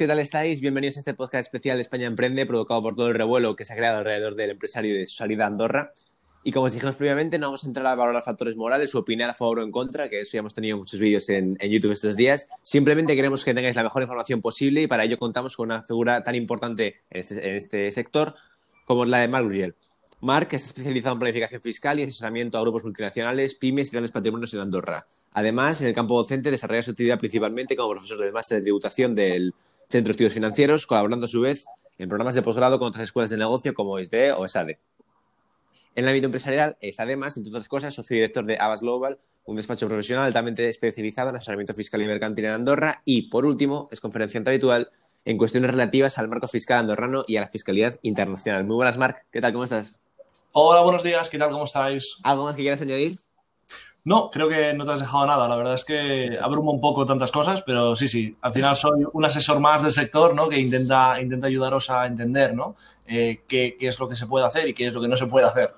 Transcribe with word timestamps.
¿qué 0.00 0.06
tal 0.06 0.18
estáis? 0.18 0.62
Bienvenidos 0.62 0.96
a 0.96 1.00
este 1.00 1.12
podcast 1.12 1.46
especial 1.46 1.76
de 1.76 1.82
España 1.82 2.06
Emprende, 2.06 2.46
provocado 2.46 2.80
por 2.80 2.96
todo 2.96 3.08
el 3.08 3.14
revuelo 3.14 3.54
que 3.54 3.66
se 3.66 3.74
ha 3.74 3.76
creado 3.76 3.98
alrededor 3.98 4.34
del 4.34 4.52
empresario 4.52 4.94
de 4.94 5.04
su 5.04 5.16
salida 5.16 5.44
a 5.44 5.48
Andorra. 5.48 5.92
Y 6.42 6.52
como 6.52 6.64
os 6.64 6.72
dijimos 6.72 6.96
previamente, 6.96 7.38
no 7.38 7.48
vamos 7.48 7.64
a 7.64 7.66
entrar 7.66 7.86
a 7.86 7.94
valorar 7.94 8.22
factores 8.22 8.56
morales 8.56 8.94
o 8.94 9.00
opinar 9.00 9.28
a 9.28 9.34
favor 9.34 9.58
o 9.58 9.62
en 9.62 9.70
contra, 9.70 10.08
que 10.08 10.22
eso 10.22 10.32
ya 10.32 10.38
hemos 10.38 10.54
tenido 10.54 10.78
muchos 10.78 10.98
vídeos 10.98 11.28
en, 11.28 11.58
en, 11.60 11.70
YouTube 11.70 11.92
estos 11.92 12.16
días. 12.16 12.48
Simplemente 12.62 13.14
queremos 13.14 13.44
que 13.44 13.52
tengáis 13.52 13.76
la 13.76 13.82
mejor 13.82 14.00
información 14.00 14.40
posible 14.40 14.80
y 14.80 14.86
para 14.86 15.04
ello 15.04 15.18
contamos 15.18 15.54
con 15.54 15.66
una 15.66 15.82
figura 15.82 16.24
tan 16.24 16.34
importante 16.34 17.02
en 17.10 17.20
este, 17.20 17.50
en 17.50 17.56
este 17.56 17.90
sector 17.90 18.36
como 18.86 19.04
la 19.04 19.18
de 19.18 19.28
Mark 19.28 19.44
Guriel. 19.44 19.74
Mark 20.22 20.48
está 20.52 20.68
especializado 20.68 21.12
en 21.12 21.18
planificación 21.18 21.60
fiscal 21.60 22.00
y 22.00 22.04
asesoramiento 22.04 22.56
a 22.56 22.62
grupos 22.62 22.84
multinacionales, 22.84 23.54
pymes 23.54 23.88
y 23.88 23.92
grandes 23.92 24.12
patrimonios 24.12 24.54
en 24.54 24.60
Andorra. 24.60 25.06
Además, 25.32 25.82
en 25.82 25.88
el 25.88 25.94
campo 25.94 26.16
docente 26.16 26.50
desarrolla 26.50 26.80
su 26.80 26.92
actividad 26.92 27.18
principalmente 27.18 27.76
como 27.76 27.90
profesor 27.90 28.18
del 28.18 28.32
máster 28.32 28.56
de 28.56 28.62
tributación 28.62 29.14
del 29.14 29.54
Centro 29.90 30.10
de 30.10 30.12
Estudios 30.12 30.34
Financieros, 30.34 30.86
colaborando 30.86 31.26
a 31.26 31.28
su 31.28 31.40
vez 31.40 31.64
en 31.98 32.08
programas 32.08 32.36
de 32.36 32.42
posgrado 32.42 32.78
con 32.78 32.88
otras 32.88 33.02
escuelas 33.02 33.28
de 33.28 33.36
negocio 33.36 33.74
como 33.74 33.98
SDE 33.98 34.32
o 34.32 34.44
ESADE. 34.44 34.78
En 35.96 36.04
el 36.04 36.08
ámbito 36.08 36.26
empresarial 36.26 36.76
es 36.80 37.00
además, 37.00 37.36
entre 37.36 37.50
otras 37.50 37.66
cosas, 37.66 37.92
socio 37.92 38.14
director 38.14 38.44
de 38.46 38.56
Abbas 38.56 38.82
Global, 38.82 39.18
un 39.44 39.56
despacho 39.56 39.88
profesional 39.88 40.26
altamente 40.26 40.68
especializado 40.68 41.30
en 41.30 41.36
asesoramiento 41.36 41.74
fiscal 41.74 42.00
y 42.00 42.06
mercantil 42.06 42.44
en 42.44 42.52
Andorra 42.52 43.02
y, 43.04 43.22
por 43.30 43.44
último, 43.44 43.88
es 43.90 44.00
conferenciante 44.00 44.50
habitual 44.50 44.92
en 45.24 45.36
cuestiones 45.36 45.72
relativas 45.72 46.18
al 46.18 46.28
marco 46.28 46.46
fiscal 46.46 46.78
andorrano 46.78 47.24
y 47.26 47.36
a 47.36 47.40
la 47.40 47.48
fiscalidad 47.48 47.98
internacional. 48.02 48.64
Muy 48.64 48.76
buenas, 48.76 48.96
Marc. 48.96 49.26
¿Qué 49.32 49.40
tal? 49.40 49.52
¿Cómo 49.52 49.64
estás? 49.64 49.98
Hola, 50.52 50.82
buenos 50.82 51.02
días. 51.02 51.28
¿Qué 51.28 51.38
tal? 51.38 51.50
¿Cómo 51.50 51.64
estáis? 51.64 52.16
¿Algo 52.22 52.44
más 52.44 52.54
que 52.54 52.62
quieras 52.62 52.80
añadir? 52.80 53.18
No, 54.04 54.30
creo 54.30 54.48
que 54.48 54.72
no 54.72 54.84
te 54.84 54.92
has 54.92 55.00
dejado 55.00 55.26
nada. 55.26 55.46
La 55.46 55.56
verdad 55.56 55.74
es 55.74 55.84
que 55.84 56.38
abrumo 56.40 56.72
un 56.72 56.80
poco 56.80 57.04
tantas 57.04 57.30
cosas, 57.30 57.62
pero 57.62 57.94
sí, 57.94 58.08
sí. 58.08 58.36
Al 58.40 58.52
final 58.52 58.76
soy 58.76 59.04
un 59.12 59.24
asesor 59.24 59.60
más 59.60 59.82
del 59.82 59.92
sector, 59.92 60.34
¿no? 60.34 60.48
Que 60.48 60.58
intenta, 60.58 61.20
intenta 61.20 61.46
ayudaros 61.46 61.90
a 61.90 62.06
entender, 62.06 62.54
¿no? 62.54 62.76
Eh, 63.06 63.42
qué, 63.46 63.76
qué, 63.78 63.88
es 63.88 63.98
lo 63.98 64.08
que 64.08 64.16
se 64.16 64.26
puede 64.26 64.46
hacer 64.46 64.68
y 64.68 64.74
qué 64.74 64.86
es 64.86 64.94
lo 64.94 65.02
que 65.02 65.08
no 65.08 65.16
se 65.16 65.26
puede 65.26 65.46
hacer. 65.46 65.74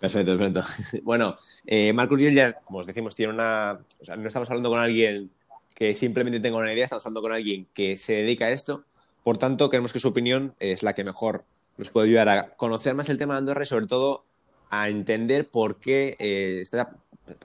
Perfecto, 0.00 0.36
perfecto. 0.36 0.62
Bueno, 1.02 1.36
eh, 1.66 1.92
Marco 1.92 2.14
Uriel 2.14 2.34
ya, 2.34 2.52
como 2.52 2.78
os 2.78 2.86
decimos, 2.86 3.14
tiene 3.14 3.32
una... 3.32 3.78
O 4.00 4.04
sea, 4.04 4.16
no 4.16 4.26
estamos 4.26 4.48
hablando 4.48 4.70
con 4.70 4.78
alguien 4.78 5.30
que 5.74 5.94
simplemente 5.94 6.40
tenga 6.40 6.56
una 6.56 6.72
idea, 6.72 6.84
estamos 6.84 7.04
hablando 7.04 7.22
con 7.22 7.32
alguien 7.32 7.66
que 7.74 7.96
se 7.96 8.14
dedica 8.14 8.46
a 8.46 8.50
esto. 8.50 8.84
Por 9.22 9.38
tanto, 9.38 9.68
creemos 9.68 9.92
que 9.92 10.00
su 10.00 10.08
opinión 10.08 10.54
es 10.60 10.82
la 10.82 10.94
que 10.94 11.04
mejor 11.04 11.44
nos 11.76 11.90
puede 11.90 12.08
ayudar 12.08 12.28
a 12.28 12.50
conocer 12.56 12.94
más 12.94 13.08
el 13.08 13.16
tema 13.16 13.34
de 13.34 13.38
Andorra 13.38 13.62
y 13.64 13.66
sobre 13.66 13.86
todo 13.86 14.24
a 14.70 14.88
entender 14.88 15.48
por 15.48 15.78
qué 15.78 16.16
eh, 16.18 16.60
está, 16.62 16.96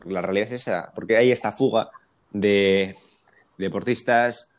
la 0.06 0.22
realidad 0.22 0.48
es 0.48 0.62
esa, 0.62 0.92
porque 0.94 1.18
hay 1.18 1.32
esta 1.32 1.52
fuga 1.52 1.90
de 2.32 2.96
deportistas, 3.58 4.52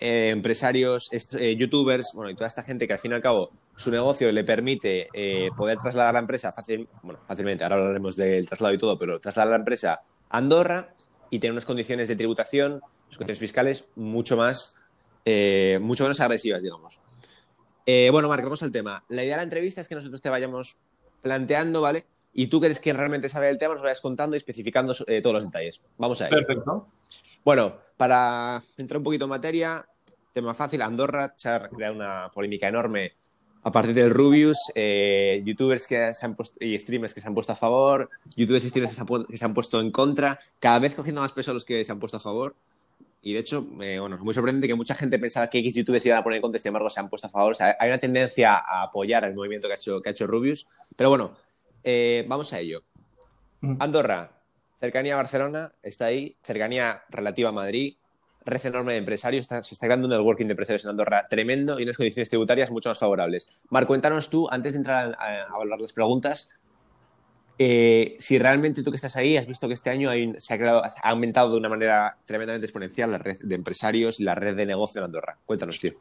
eh, 0.00 0.30
empresarios, 0.30 1.08
eh, 1.12 1.56
youtubers, 1.56 2.12
bueno, 2.14 2.30
y 2.30 2.34
toda 2.34 2.48
esta 2.48 2.62
gente 2.62 2.86
que 2.86 2.92
al 2.92 2.98
fin 2.98 3.12
y 3.12 3.14
al 3.14 3.22
cabo 3.22 3.50
su 3.76 3.90
negocio 3.90 4.30
le 4.30 4.44
permite 4.44 5.08
eh, 5.12 5.50
poder 5.56 5.78
trasladar 5.78 6.14
la 6.14 6.20
empresa 6.20 6.52
fácil, 6.52 6.88
bueno, 7.02 7.20
fácilmente, 7.26 7.64
ahora 7.64 7.76
hablaremos 7.76 8.16
del 8.16 8.46
traslado 8.46 8.74
y 8.74 8.78
todo, 8.78 8.98
pero 8.98 9.20
trasladar 9.20 9.50
la 9.50 9.56
empresa 9.56 10.00
a 10.28 10.38
Andorra 10.38 10.94
y 11.30 11.38
tener 11.38 11.52
unas 11.52 11.64
condiciones 11.64 12.08
de 12.08 12.16
tributación, 12.16 12.72
unas 12.72 13.18
condiciones 13.18 13.38
fiscales 13.38 13.86
mucho 13.94 14.36
más, 14.36 14.74
mucho 15.80 16.04
menos 16.04 16.20
agresivas, 16.20 16.62
digamos. 16.62 17.00
Bueno, 17.86 18.28
Marc, 18.28 18.44
vamos 18.44 18.62
al 18.62 18.70
tema. 18.70 19.04
La 19.08 19.24
idea 19.24 19.34
de 19.34 19.38
la 19.38 19.42
entrevista 19.42 19.80
es 19.80 19.88
que 19.88 19.96
nosotros 19.96 20.22
te 20.22 20.28
vayamos 20.28 20.76
planteando, 21.22 21.80
¿vale? 21.80 22.04
Y 22.38 22.48
tú 22.48 22.60
que 22.60 22.66
eres 22.66 22.80
quien 22.80 22.98
realmente 22.98 23.30
sabe 23.30 23.46
del 23.46 23.56
tema, 23.56 23.74
nos 23.74 23.82
vayas 23.82 24.02
contando 24.02 24.36
y 24.36 24.38
especificando 24.38 24.94
eh, 25.06 25.22
todos 25.22 25.34
los 25.34 25.44
detalles. 25.46 25.80
Vamos 25.96 26.20
a 26.20 26.28
ello. 26.28 26.36
Perfecto. 26.36 26.86
Bueno, 27.42 27.76
para 27.96 28.62
entrar 28.76 28.98
un 28.98 29.04
poquito 29.04 29.24
en 29.24 29.30
materia, 29.30 29.86
tema 30.34 30.52
fácil, 30.52 30.82
Andorra 30.82 31.32
se 31.34 31.48
ha 31.48 31.66
creado 31.70 31.94
una 31.94 32.30
polémica 32.34 32.68
enorme 32.68 33.14
a 33.62 33.72
partir 33.72 33.94
del 33.94 34.10
Rubius, 34.10 34.58
eh, 34.74 35.42
youtubers 35.46 35.86
que 35.86 36.12
se 36.12 36.26
han 36.26 36.36
puesto, 36.36 36.62
y 36.62 36.78
streamers 36.78 37.14
que 37.14 37.22
se 37.22 37.26
han 37.26 37.32
puesto 37.32 37.52
a 37.52 37.56
favor, 37.56 38.10
youtubers 38.36 38.66
y 38.66 38.68
streamers 38.68 38.90
que 38.90 38.96
se, 38.96 39.14
han, 39.14 39.24
que 39.24 39.36
se 39.38 39.44
han 39.44 39.54
puesto 39.54 39.80
en 39.80 39.90
contra, 39.90 40.38
cada 40.60 40.78
vez 40.78 40.94
cogiendo 40.94 41.22
más 41.22 41.32
peso 41.32 41.52
a 41.52 41.54
los 41.54 41.64
que 41.64 41.82
se 41.84 41.90
han 41.90 41.98
puesto 41.98 42.18
a 42.18 42.20
favor. 42.20 42.54
Y 43.22 43.32
de 43.32 43.40
hecho, 43.40 43.66
eh, 43.80 43.98
bueno, 43.98 44.16
es 44.16 44.22
muy 44.22 44.34
sorprendente 44.34 44.68
que 44.68 44.74
mucha 44.74 44.94
gente 44.94 45.18
pensaba 45.18 45.48
que 45.48 45.58
X 45.58 45.74
youtubers 45.74 46.04
iban 46.04 46.18
a 46.18 46.22
poner 46.22 46.36
en 46.36 46.42
contra, 46.42 46.60
sin 46.60 46.68
embargo, 46.68 46.90
se 46.90 47.00
han 47.00 47.08
puesto 47.08 47.26
a 47.26 47.30
favor. 47.30 47.52
O 47.52 47.54
sea, 47.54 47.76
hay 47.80 47.88
una 47.88 47.98
tendencia 47.98 48.56
a 48.56 48.82
apoyar 48.82 49.24
el 49.24 49.34
movimiento 49.34 49.66
que 49.66 49.74
ha 49.74 49.76
hecho, 49.76 50.00
que 50.00 50.10
ha 50.10 50.12
hecho 50.12 50.28
Rubius. 50.28 50.66
Pero 50.94 51.08
bueno, 51.08 51.34
eh, 51.86 52.24
vamos 52.28 52.52
a 52.52 52.58
ello. 52.58 52.82
Andorra, 53.78 54.42
cercanía 54.80 55.14
a 55.14 55.16
Barcelona, 55.16 55.70
está 55.82 56.06
ahí, 56.06 56.36
cercanía 56.42 57.04
relativa 57.08 57.48
a 57.48 57.52
Madrid, 57.52 57.96
red 58.44 58.66
enorme 58.66 58.92
de 58.92 58.98
empresarios, 58.98 59.42
está, 59.42 59.62
se 59.62 59.74
está 59.74 59.86
creando 59.86 60.06
un 60.06 60.12
networking 60.12 60.46
de 60.46 60.52
empresarios 60.52 60.84
en 60.84 60.90
Andorra 60.90 61.26
tremendo 61.28 61.80
y 61.80 61.84
unas 61.84 61.96
condiciones 61.96 62.28
tributarias 62.28 62.70
mucho 62.70 62.90
más 62.90 62.98
favorables. 62.98 63.48
Mar, 63.70 63.86
cuéntanos 63.86 64.28
tú, 64.28 64.48
antes 64.50 64.74
de 64.74 64.78
entrar 64.78 65.16
a, 65.18 65.42
a 65.44 65.54
hablar 65.54 65.80
las 65.80 65.92
preguntas, 65.92 66.58
eh, 67.58 68.16
si 68.18 68.38
realmente 68.38 68.82
tú 68.82 68.90
que 68.90 68.96
estás 68.96 69.16
ahí 69.16 69.36
has 69.36 69.46
visto 69.46 69.66
que 69.66 69.74
este 69.74 69.88
año 69.88 70.10
hay, 70.10 70.34
se 70.38 70.52
ha, 70.52 70.58
creado, 70.58 70.82
ha 70.84 71.08
aumentado 71.08 71.52
de 71.52 71.58
una 71.58 71.68
manera 71.70 72.18
tremendamente 72.26 72.66
exponencial 72.66 73.10
la 73.10 73.18
red 73.18 73.38
de 73.40 73.54
empresarios 73.54 74.20
y 74.20 74.24
la 74.24 74.34
red 74.34 74.54
de 74.54 74.66
negocio 74.66 74.98
en 75.00 75.06
Andorra. 75.06 75.38
Cuéntanos, 75.46 75.80
tío. 75.80 75.94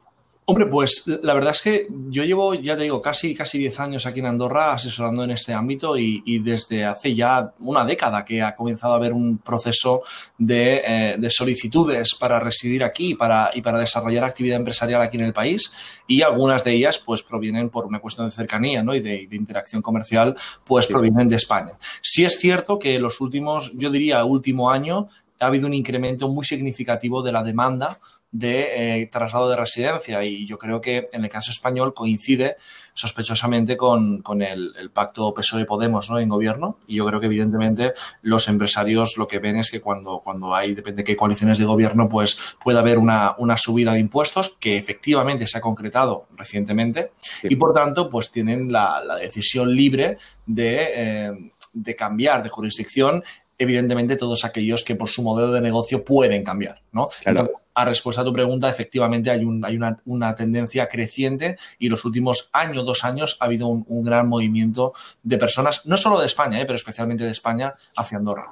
Hombre, 0.48 0.68
pues 0.68 1.04
la 1.08 1.34
verdad 1.34 1.54
es 1.54 1.62
que 1.64 1.88
yo 2.10 2.24
llevo, 2.24 2.54
ya 2.54 2.76
te 2.76 2.84
digo, 2.84 3.02
casi, 3.02 3.34
casi 3.34 3.58
10 3.58 3.80
años 3.80 4.06
aquí 4.06 4.20
en 4.20 4.28
Andorra 4.28 4.74
asesorando 4.74 5.24
en 5.24 5.32
este 5.32 5.56
ámbito 5.56 5.98
y, 5.98 6.22
y 6.24 6.38
desde 6.38 6.86
hace 6.86 7.16
ya 7.16 7.52
una 7.62 7.84
década 7.84 8.24
que 8.24 8.44
ha 8.44 8.56
comenzado 8.56 8.94
a 8.94 8.98
haber 8.98 9.12
un 9.12 9.40
proceso 9.40 10.04
de, 10.38 10.84
eh, 10.86 11.16
de 11.18 11.30
solicitudes 11.32 12.14
para 12.14 12.40
residir 12.40 12.84
aquí 12.84 13.12
y 13.12 13.16
para, 13.16 13.50
y 13.56 13.64
para 13.64 13.80
desarrollar 13.80 14.24
actividad 14.24 14.58
empresarial 14.58 15.02
aquí 15.02 15.18
en 15.18 15.26
el 15.26 15.34
país 15.34 15.72
y 16.06 16.22
algunas 16.22 16.64
de 16.64 16.74
ellas 16.74 17.00
pues 17.00 17.24
provienen 17.24 17.72
por 17.72 17.88
una 17.88 18.00
cuestión 18.00 18.28
de 18.28 18.32
cercanía 18.32 18.84
¿no? 18.84 18.94
y 18.94 19.00
de, 19.00 19.26
de 19.26 19.36
interacción 19.36 19.82
comercial 19.82 20.36
pues 20.64 20.86
sí. 20.86 20.94
provienen 20.94 21.28
de 21.28 21.38
España. 21.38 21.72
Sí 22.04 22.24
es 22.24 22.38
cierto 22.38 22.78
que 22.78 23.00
los 23.00 23.20
últimos, 23.20 23.72
yo 23.74 23.90
diría 23.90 24.24
último 24.26 24.70
año, 24.70 25.08
ha 25.40 25.48
habido 25.48 25.68
un 25.68 25.74
incremento 25.74 26.30
muy 26.30 26.46
significativo 26.46 27.22
de 27.22 27.32
la 27.32 27.44
demanda 27.44 28.00
de 28.32 29.02
eh, 29.02 29.08
traslado 29.08 29.50
de 29.50 29.56
residencia 29.56 30.22
y 30.26 30.46
yo 30.46 30.58
creo 30.58 30.82
que 30.82 31.06
en 31.14 31.24
el 31.24 31.30
caso 31.30 31.52
español 31.52 31.94
coincide 31.94 32.58
sospechosamente 32.94 33.78
con, 33.78 34.22
con 34.22 34.42
el, 34.42 34.74
el, 34.78 34.92
pacto 34.92 35.34
PSOE-Podemos 35.34 36.10
¿no? 36.10 36.20
en 36.20 36.28
gobierno 36.28 36.78
y 36.86 36.96
yo 36.96 37.06
creo 37.06 37.22
que 37.22 37.28
evidentemente 37.28 37.94
los 38.22 38.50
empresarios 38.50 39.18
lo 39.18 39.28
que 39.28 39.40
ven 39.40 39.56
es 39.56 39.72
que 39.72 39.80
cuando, 39.80 40.20
cuando 40.22 40.54
hay, 40.54 40.76
depende 40.76 40.98
de 40.98 41.04
qué 41.06 41.16
coaliciones 41.16 41.58
de 41.58 41.66
gobierno, 41.66 42.10
pues 42.10 42.58
puede 42.62 42.80
haber 42.80 42.98
una, 42.98 43.36
una 43.38 43.56
subida 43.56 43.94
de 43.94 44.00
impuestos 44.00 44.58
que 44.60 44.76
efectivamente 44.76 45.48
se 45.48 45.58
ha 45.58 45.62
concretado 45.62 46.28
recientemente 46.36 47.14
sí. 47.22 47.48
y 47.52 47.56
por 47.56 47.74
tanto 47.74 48.10
pues 48.10 48.32
tienen 48.32 48.70
la, 48.70 49.02
la 49.02 49.16
decisión 49.16 49.74
libre 49.74 50.18
de, 50.46 50.90
eh, 50.94 51.52
de 51.72 51.96
cambiar 51.96 52.44
de 52.44 52.50
jurisdicción 52.50 53.24
evidentemente 53.58 54.16
todos 54.16 54.46
aquellos 54.46 54.84
que 54.84 54.96
por 54.96 55.10
su 55.10 55.24
modelo 55.24 55.52
de 55.52 55.62
negocio 55.62 56.04
pueden 56.04 56.44
cambiar, 56.44 56.82
¿no? 56.92 57.06
Claro. 57.22 57.42
Entonces, 57.42 57.66
a 57.74 57.86
respuesta 57.86 58.22
a 58.22 58.26
tu 58.26 58.34
pregunta, 58.34 58.70
efectivamente 58.70 59.30
hay, 59.30 59.44
un, 59.44 59.64
hay 59.66 59.76
una, 59.76 60.02
una, 60.06 60.36
tendencia 60.36 60.88
creciente 60.88 61.58
y 61.78 61.90
los 61.90 62.06
últimos 62.06 62.50
año, 62.54 62.84
dos 62.84 63.04
años 63.04 63.38
ha 63.40 63.46
habido 63.46 63.68
un, 63.68 63.86
un 63.88 64.04
gran 64.04 64.28
movimiento 64.28 64.94
de 65.24 65.38
personas, 65.38 65.86
no 65.86 65.98
solo 65.98 66.20
de 66.20 66.26
España, 66.26 66.60
¿eh? 66.60 66.66
pero 66.66 66.76
especialmente 66.76 67.26
de 67.26 67.32
España 67.32 67.74
hacia 67.96 68.18
Andorra. 68.18 68.48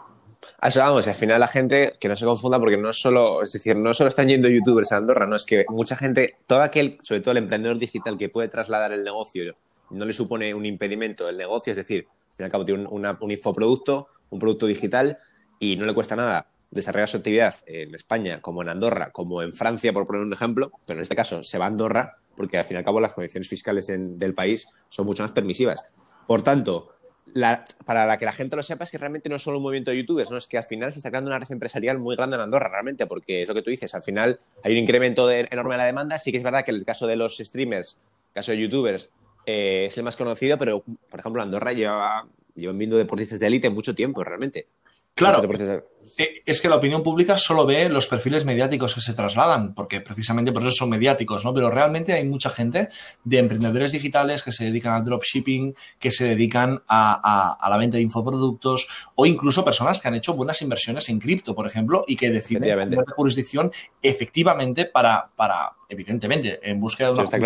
A 0.60 0.68
eso 0.68 0.80
vamos, 0.80 1.08
y 1.08 1.10
al 1.10 1.16
final 1.16 1.40
la 1.40 1.48
gente, 1.48 1.94
que 2.00 2.08
no 2.08 2.16
se 2.16 2.26
confunda, 2.26 2.60
porque 2.60 2.78
no 2.78 2.92
solo, 2.94 3.44
es 3.44 3.54
decir, 3.54 3.76
no 3.76 3.94
solo 3.94 4.10
están 4.10 4.28
yendo 4.28 4.50
youtubers 4.50 4.92
a 4.92 4.98
Andorra, 4.98 5.26
no, 5.26 5.36
es 5.36 5.46
que 5.46 5.66
mucha 5.70 5.96
gente, 5.96 6.38
todo 6.48 6.62
aquel, 6.62 6.98
sobre 7.02 7.22
todo 7.22 7.32
el 7.32 7.38
emprendedor 7.38 7.78
digital 7.80 8.18
que 8.18 8.30
puede 8.30 8.50
trasladar 8.50 8.92
el 8.92 9.04
negocio, 9.04 9.54
no 9.90 10.06
le 10.06 10.14
supone 10.14 10.54
un 10.54 10.66
impedimento 10.66 11.30
el 11.30 11.38
negocio, 11.38 11.72
es 11.72 11.78
decir, 11.78 12.08
al 12.10 12.36
fin 12.36 12.44
y 12.44 12.46
al 12.46 12.52
cabo 12.52 12.66
tiene 12.66 12.82
un, 12.84 12.88
una, 12.92 13.18
un 13.22 13.32
infoproducto, 13.32 14.08
un 14.34 14.40
producto 14.40 14.66
digital 14.66 15.20
y 15.60 15.76
no 15.76 15.86
le 15.86 15.94
cuesta 15.94 16.16
nada 16.16 16.48
desarrollar 16.72 17.08
su 17.08 17.18
actividad 17.18 17.56
en 17.68 17.94
España, 17.94 18.42
como 18.42 18.62
en 18.62 18.70
Andorra, 18.70 19.12
como 19.12 19.42
en 19.42 19.54
Francia, 19.54 19.94
por 19.94 20.06
poner 20.06 20.24
un 20.24 20.34
ejemplo, 20.34 20.72
pero 20.88 21.00
en 21.00 21.04
este 21.04 21.16
caso 21.16 21.44
se 21.44 21.58
va 21.58 21.66
a 21.66 21.68
Andorra 21.68 22.18
porque 22.36 22.58
al 22.58 22.66
fin 22.66 22.76
y 22.76 22.78
al 22.80 22.84
cabo 22.84 23.00
las 23.00 23.14
condiciones 23.14 23.48
fiscales 23.48 23.88
del 23.88 24.34
país 24.34 24.68
son 24.90 25.06
mucho 25.06 25.24
más 25.24 25.32
permisivas. 25.32 25.90
Por 26.26 26.42
tanto, 26.42 26.94
para 27.86 28.06
la 28.06 28.18
que 28.18 28.26
la 28.26 28.34
gente 28.34 28.56
lo 28.56 28.64
sepa 28.64 28.84
es 28.84 28.92
que 28.92 28.98
realmente 28.98 29.30
no 29.30 29.36
es 29.36 29.42
solo 29.42 29.58
un 29.58 29.64
movimiento 29.64 29.92
de 29.92 29.98
youtubers, 29.98 30.32
¿no? 30.32 30.38
es 30.38 30.48
que 30.48 30.58
al 30.58 30.64
final 30.64 30.92
se 30.92 31.00
está 31.00 31.10
creando 31.10 31.30
una 31.30 31.40
red 31.40 31.52
empresarial 31.52 32.00
muy 32.00 32.16
grande 32.16 32.36
en 32.36 32.42
Andorra, 32.42 32.70
realmente, 32.70 33.08
porque 33.08 33.44
es 33.44 33.48
lo 33.48 33.54
que 33.54 33.62
tú 33.62 33.70
dices, 33.70 33.94
al 33.96 34.04
final 34.04 34.40
hay 34.64 34.74
un 34.74 34.80
incremento 34.80 35.30
enorme 35.32 35.76
de 35.76 35.78
la 35.78 35.86
demanda, 35.86 36.20
sí 36.20 36.32
que 36.32 36.38
es 36.38 36.44
verdad 36.44 36.66
que 36.66 36.72
en 36.72 36.78
el 36.78 36.86
caso 36.86 37.08
de 37.08 37.16
los 37.16 37.38
streamers, 37.38 38.00
el 38.30 38.34
caso 38.34 38.52
de 38.52 38.60
youtubers, 38.60 39.12
eh, 39.46 39.86
es 39.88 39.98
el 39.98 40.04
más 40.04 40.16
conocido, 40.16 40.58
pero 40.58 40.84
por 41.10 41.20
ejemplo 41.20 41.42
Andorra 41.42 41.74
lleva, 41.74 42.28
llevan 42.56 42.78
viendo 42.78 42.98
deportistas 42.98 43.40
de 43.40 43.48
élite 43.48 43.70
mucho 43.70 43.96
tiempo, 43.96 44.24
realmente. 44.24 44.68
Claro, 45.16 45.44
eh, 46.18 46.42
es 46.44 46.60
que 46.60 46.68
la 46.68 46.78
opinión 46.78 47.04
pública 47.04 47.38
solo 47.38 47.68
ve 47.68 47.88
los 47.88 48.08
perfiles 48.08 48.46
mediáticos 48.46 48.96
que 48.96 49.02
se 49.02 49.14
trasladan, 49.14 49.76
porque 49.76 50.02
precisamente 50.02 50.52
por 50.52 50.64
eso 50.64 50.72
son 50.72 50.90
mediáticos, 50.90 51.46
¿no? 51.46 51.54
Pero 51.54 51.70
realmente 51.70 52.14
hay 52.14 52.26
mucha 52.26 52.50
gente 52.50 52.88
de 53.24 53.38
emprendedores 53.38 53.92
digitales 53.92 54.42
que 54.42 54.52
se 54.52 54.66
dedican 54.66 54.94
al 54.94 55.06
dropshipping, 55.06 55.76
que 56.00 56.10
se 56.10 56.26
dedican 56.26 56.82
a, 56.88 57.22
a, 57.24 57.54
a 57.54 57.70
la 57.70 57.78
venta 57.78 57.98
de 57.98 58.04
infoproductos, 58.04 58.88
o 59.14 59.28
incluso 59.28 59.64
personas 59.64 60.02
que 60.02 60.08
han 60.08 60.16
hecho 60.16 60.34
buenas 60.34 60.60
inversiones 60.64 61.08
en 61.10 61.20
cripto, 61.20 61.54
por 61.54 61.68
ejemplo, 61.68 62.06
y 62.08 62.16
que 62.16 62.32
deciden 62.32 62.90
de 62.90 62.98
jurisdicción 63.16 63.72
efectivamente 64.02 64.86
para, 64.86 65.30
para 65.36 65.74
evidentemente, 65.94 66.60
en 66.62 66.80
búsqueda 66.80 67.08
de 67.08 67.14
una 67.14 67.28
sí, 67.28 67.38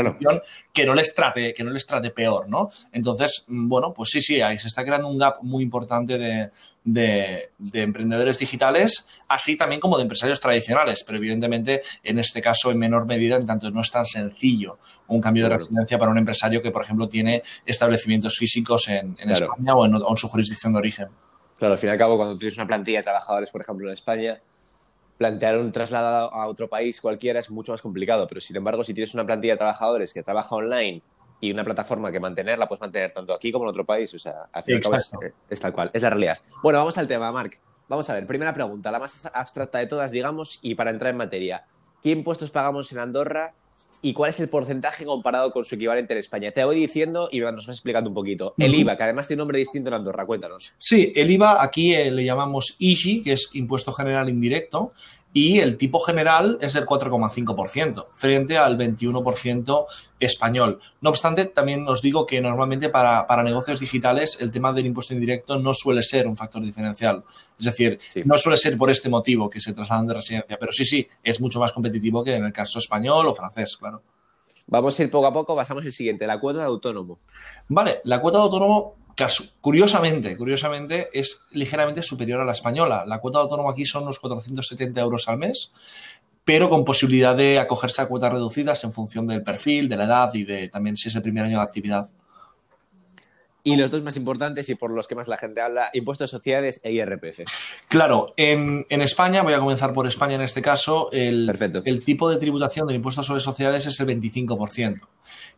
que 0.74 0.86
no 0.86 0.96
les 0.96 1.14
trate, 1.14 1.54
que 1.54 1.64
no 1.64 1.72
les 1.72 1.86
trate 1.86 2.10
peor, 2.10 2.50
¿no? 2.50 2.70
Entonces, 2.92 3.46
mm, 3.48 3.68
bueno, 3.70 3.94
pues 3.94 4.10
sí, 4.10 4.22
sí, 4.22 4.42
ahí 4.42 4.58
se 4.58 4.68
está 4.68 4.84
creando 4.84 5.08
un 5.08 5.18
gap 5.18 5.42
muy 5.42 5.64
importante 5.64 6.18
de, 6.18 6.52
de, 6.84 7.50
emprendedores 7.74 8.40
digitales, 8.40 9.08
así 9.28 9.58
también 9.58 9.82
como 9.82 9.98
de 9.98 10.04
empresarios 10.04 10.40
tradicionales, 10.40 11.04
pero 11.06 11.18
evidentemente 11.18 11.82
en 12.04 12.20
este 12.20 12.42
caso 12.42 12.72
en 12.72 12.80
menor 12.80 13.06
medida, 13.06 13.36
en 13.36 13.46
tanto 13.46 13.70
no 13.72 13.82
es 13.82 13.92
tan 13.92 14.06
sencillo 14.06 14.80
un 15.08 15.22
cambio 15.22 15.44
de 15.44 15.58
residencia 15.58 15.98
para 15.98 16.12
un 16.12 16.18
empresario 16.18 16.62
que, 16.62 16.72
por 16.72 16.84
ejemplo, 16.84 17.08
tiene 17.08 17.44
establecimientos 17.66 18.38
físicos 18.38 18.88
en, 18.90 19.16
España 19.20 19.76
o 19.76 19.86
en, 19.86 20.18
su 20.18 20.28
jurisdicción 20.28 20.74
de 20.74 20.80
origen. 20.80 21.08
Claro, 21.58 21.74
al 21.74 21.80
fin 21.80 21.90
y 21.90 21.92
al 21.92 21.98
cabo, 21.98 22.18
cuando 22.18 22.38
tienes 22.38 22.58
una 22.58 22.68
plantilla 22.68 23.00
de 23.00 23.04
trabajadores, 23.04 23.50
por 23.50 23.62
ejemplo, 23.62 23.88
en 23.88 23.94
España, 23.94 24.40
plantear 25.18 25.58
un 25.58 25.72
traslado 25.72 26.34
a 26.34 26.48
otro 26.48 26.68
país 26.68 27.02
cualquiera 27.02 27.40
es 27.40 27.50
mucho 27.50 27.72
más 27.72 27.82
complicado, 27.82 28.28
pero 28.28 28.40
sin 28.40 28.56
embargo, 28.56 28.84
si 28.84 28.94
tienes 28.94 29.14
una 29.14 29.26
plantilla 29.26 29.54
de 29.54 29.58
trabajadores 29.58 30.14
que 30.14 30.24
trabaja 30.24 30.56
online 30.56 31.02
y 31.42 31.52
una 31.52 31.64
plataforma 31.64 32.12
que 32.12 32.20
mantenerla, 32.20 32.68
puedes 32.68 32.82
mantener 32.82 33.12
tanto 33.12 33.34
aquí 33.34 33.52
como 33.52 33.66
en 33.66 33.70
otro 33.70 33.86
país. 33.86 34.14
O 34.14 34.20
sea, 34.20 34.44
al 34.52 34.64
fin 34.64 34.76
y 34.76 34.78
al 34.78 34.84
cabo 34.84 34.96
es, 35.50 35.60
tal 35.60 35.74
cual, 35.74 35.90
es 35.94 36.02
la 36.02 36.10
realidad. 36.10 36.40
Bueno, 36.64 36.80
vamos 36.80 36.98
al 36.98 37.08
tema, 37.08 37.32
Marc. 37.32 37.60
Vamos 37.88 38.10
a 38.10 38.14
ver, 38.14 38.28
primera 38.28 38.54
pregunta, 38.54 38.92
la 38.92 39.00
más 39.00 39.30
abstracta 39.34 39.80
de 39.80 39.88
todas, 39.88 40.12
digamos, 40.12 40.60
y 40.62 40.76
para 40.76 40.92
entrar 40.92 41.12
en 41.12 41.18
materia. 41.18 41.66
¿Qué 42.04 42.10
impuestos 42.10 42.52
pagamos 42.52 42.92
en 42.92 43.00
Andorra 43.00 43.54
y 44.02 44.14
cuál 44.14 44.30
es 44.30 44.40
el 44.40 44.50
porcentaje 44.50 45.06
comparado 45.06 45.52
con 45.52 45.66
su 45.66 45.76
equivalente 45.76 46.14
en 46.14 46.20
España? 46.20 46.52
Te 46.52 46.64
voy 46.64 46.78
diciendo 46.78 47.30
y 47.32 47.40
nos 47.40 47.68
vas 47.68 47.76
explicando 47.76 48.10
un 48.10 48.14
poquito. 48.14 48.54
El 48.58 48.76
IVA, 48.76 48.98
que 48.98 49.04
además 49.04 49.28
tiene 49.28 49.42
un 49.42 49.48
nombre 49.48 49.60
distinto 49.60 49.90
en 49.90 49.96
Andorra, 49.96 50.26
cuéntanos. 50.26 50.74
Sí, 50.78 51.12
el 51.16 51.32
IVA 51.32 51.64
aquí 51.64 51.94
eh, 51.94 52.12
le 52.12 52.24
llamamos 52.24 52.76
IGI, 52.80 53.24
que 53.24 53.34
es 53.34 53.50
Impuesto 53.54 53.92
General 53.92 54.30
Indirecto, 54.30 54.94
y 55.38 55.60
el 55.60 55.78
tipo 55.78 56.00
general 56.00 56.58
es 56.62 56.74
del 56.74 56.88
4,5% 56.88 58.08
frente 58.16 58.58
al 58.58 58.76
21% 58.76 59.86
español. 60.20 60.80
No 61.00 61.12
obstante, 61.12 61.46
también 61.46 61.88
os 61.88 62.02
digo 62.02 62.26
que 62.26 62.42
normalmente 62.42 62.90
para, 62.90 63.44
negocios 63.44 63.80
digitales 63.80 64.40
el 64.42 64.52
tema 64.52 64.74
del 64.74 64.88
impuesto 64.88 65.14
indirecto 65.14 65.60
no 65.60 65.76
suele 65.76 66.02
ser 66.02 66.26
un 66.26 66.36
factor 66.36 66.64
diferencial. 66.64 67.24
Es 67.60 67.66
decir, 67.66 68.00
no 68.26 68.36
suele 68.36 68.58
ser 68.58 68.80
por 68.80 68.90
este 68.90 69.10
motivo 69.10 69.48
que 69.48 69.60
se 69.60 69.74
trasladan 69.74 70.08
de 70.08 70.16
residencia, 70.16 70.58
pero 70.60 70.72
sí, 70.72 70.86
sí, 70.86 71.08
es 71.24 71.40
mucho 71.40 71.60
más 71.60 71.72
competitivo 71.72 72.24
que 72.24 72.34
en 72.34 72.44
el 72.44 72.52
caso 72.52 72.80
español 72.80 73.28
o 73.28 73.34
francés, 73.36 73.78
claro. 73.78 74.02
Vamos 74.66 75.00
a 75.00 75.04
ir 75.04 75.12
poco 75.12 75.28
a 75.28 75.34
poco, 75.34 75.56
pasamos 75.56 75.86
el 75.86 75.94
siguiente, 75.94 76.26
la 76.26 76.40
cuota 76.40 76.62
de 76.62 76.66
autónomo. 76.66 77.20
Vale, 77.70 78.02
la 78.06 78.20
cuota 78.20 78.40
de 78.40 78.44
autónomo 78.46 78.96
curiosamente, 79.62 80.38
curiosamente, 80.38 81.10
es 81.14 81.42
ligeramente 81.52 82.02
superior 82.02 82.42
a 82.42 82.46
la 82.46 82.52
española. 82.52 83.06
La 83.06 83.20
cuota 83.20 83.40
de 83.40 83.44
autónomo 83.44 83.70
aquí 83.70 83.86
son 83.86 84.04
unos 84.04 84.20
470 84.20 85.00
euros 85.02 85.28
al 85.28 85.38
mes, 85.38 85.74
pero 86.44 86.70
con 86.70 86.86
posibilidad 86.86 87.36
de 87.36 87.60
acogerse 87.60 88.02
a 88.02 88.08
cuotas 88.08 88.32
reducidas 88.32 88.84
en 88.84 88.94
función 88.94 89.28
del 89.28 89.44
perfil, 89.44 89.90
de 89.90 89.98
la 89.98 90.06
edad 90.06 90.34
y 90.34 90.44
de 90.44 90.70
también 90.70 90.98
si 90.98 91.10
es 91.10 91.16
el 91.16 91.22
primer 91.22 91.46
año 91.46 91.58
de 91.58 91.64
actividad. 91.64 92.10
Y 93.68 93.76
los 93.76 93.92
dos 93.92 94.02
más 94.02 94.18
importantes 94.18 94.70
y 94.70 94.76
por 94.76 94.92
los 94.92 95.08
que 95.08 95.16
más 95.16 95.28
la 95.28 95.38
gente 95.38 95.62
habla, 95.62 95.90
impuestos 95.94 96.32
de 96.32 96.38
sociedades 96.38 96.80
e 96.84 96.92
IRPF. 96.92 97.42
Claro, 97.90 98.34
en, 98.38 98.86
España, 98.90 99.44
voy 99.44 99.54
a 99.54 99.60
comenzar 99.60 99.94
por 99.94 100.08
España 100.08 100.36
en 100.36 100.42
este 100.42 100.62
caso, 100.62 101.10
el, 101.12 101.52
el 101.86 102.06
tipo 102.06 102.30
de 102.30 102.38
tributación 102.38 102.88
del 102.88 102.96
impuesto 102.96 103.24
sobre 103.24 103.42
sociedades 103.42 103.86
es 103.86 104.00
el 104.00 104.08
25%. 104.08 105.02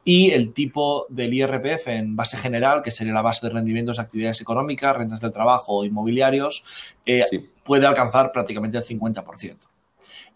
Y 0.04 0.32
el 0.32 0.54
tipo 0.54 1.06
del 1.10 1.34
IRPF 1.34 1.88
en 1.88 2.16
base 2.16 2.38
general, 2.38 2.82
que 2.82 2.92
sería 2.92 3.14
la 3.14 3.22
base 3.22 3.46
de 3.46 3.54
rendimientos 3.54 3.98
de 3.98 4.04
actividades 4.04 4.42
económicas, 4.42 4.96
rentas 4.96 5.20
del 5.20 5.32
trabajo 5.32 5.78
o 5.78 5.86
inmobiliarios, 5.86 6.64
eh, 7.06 7.24
puede 7.64 7.86
alcanzar 7.86 8.32
prácticamente 8.32 8.78
el 8.78 8.84
50%. 8.84 9.58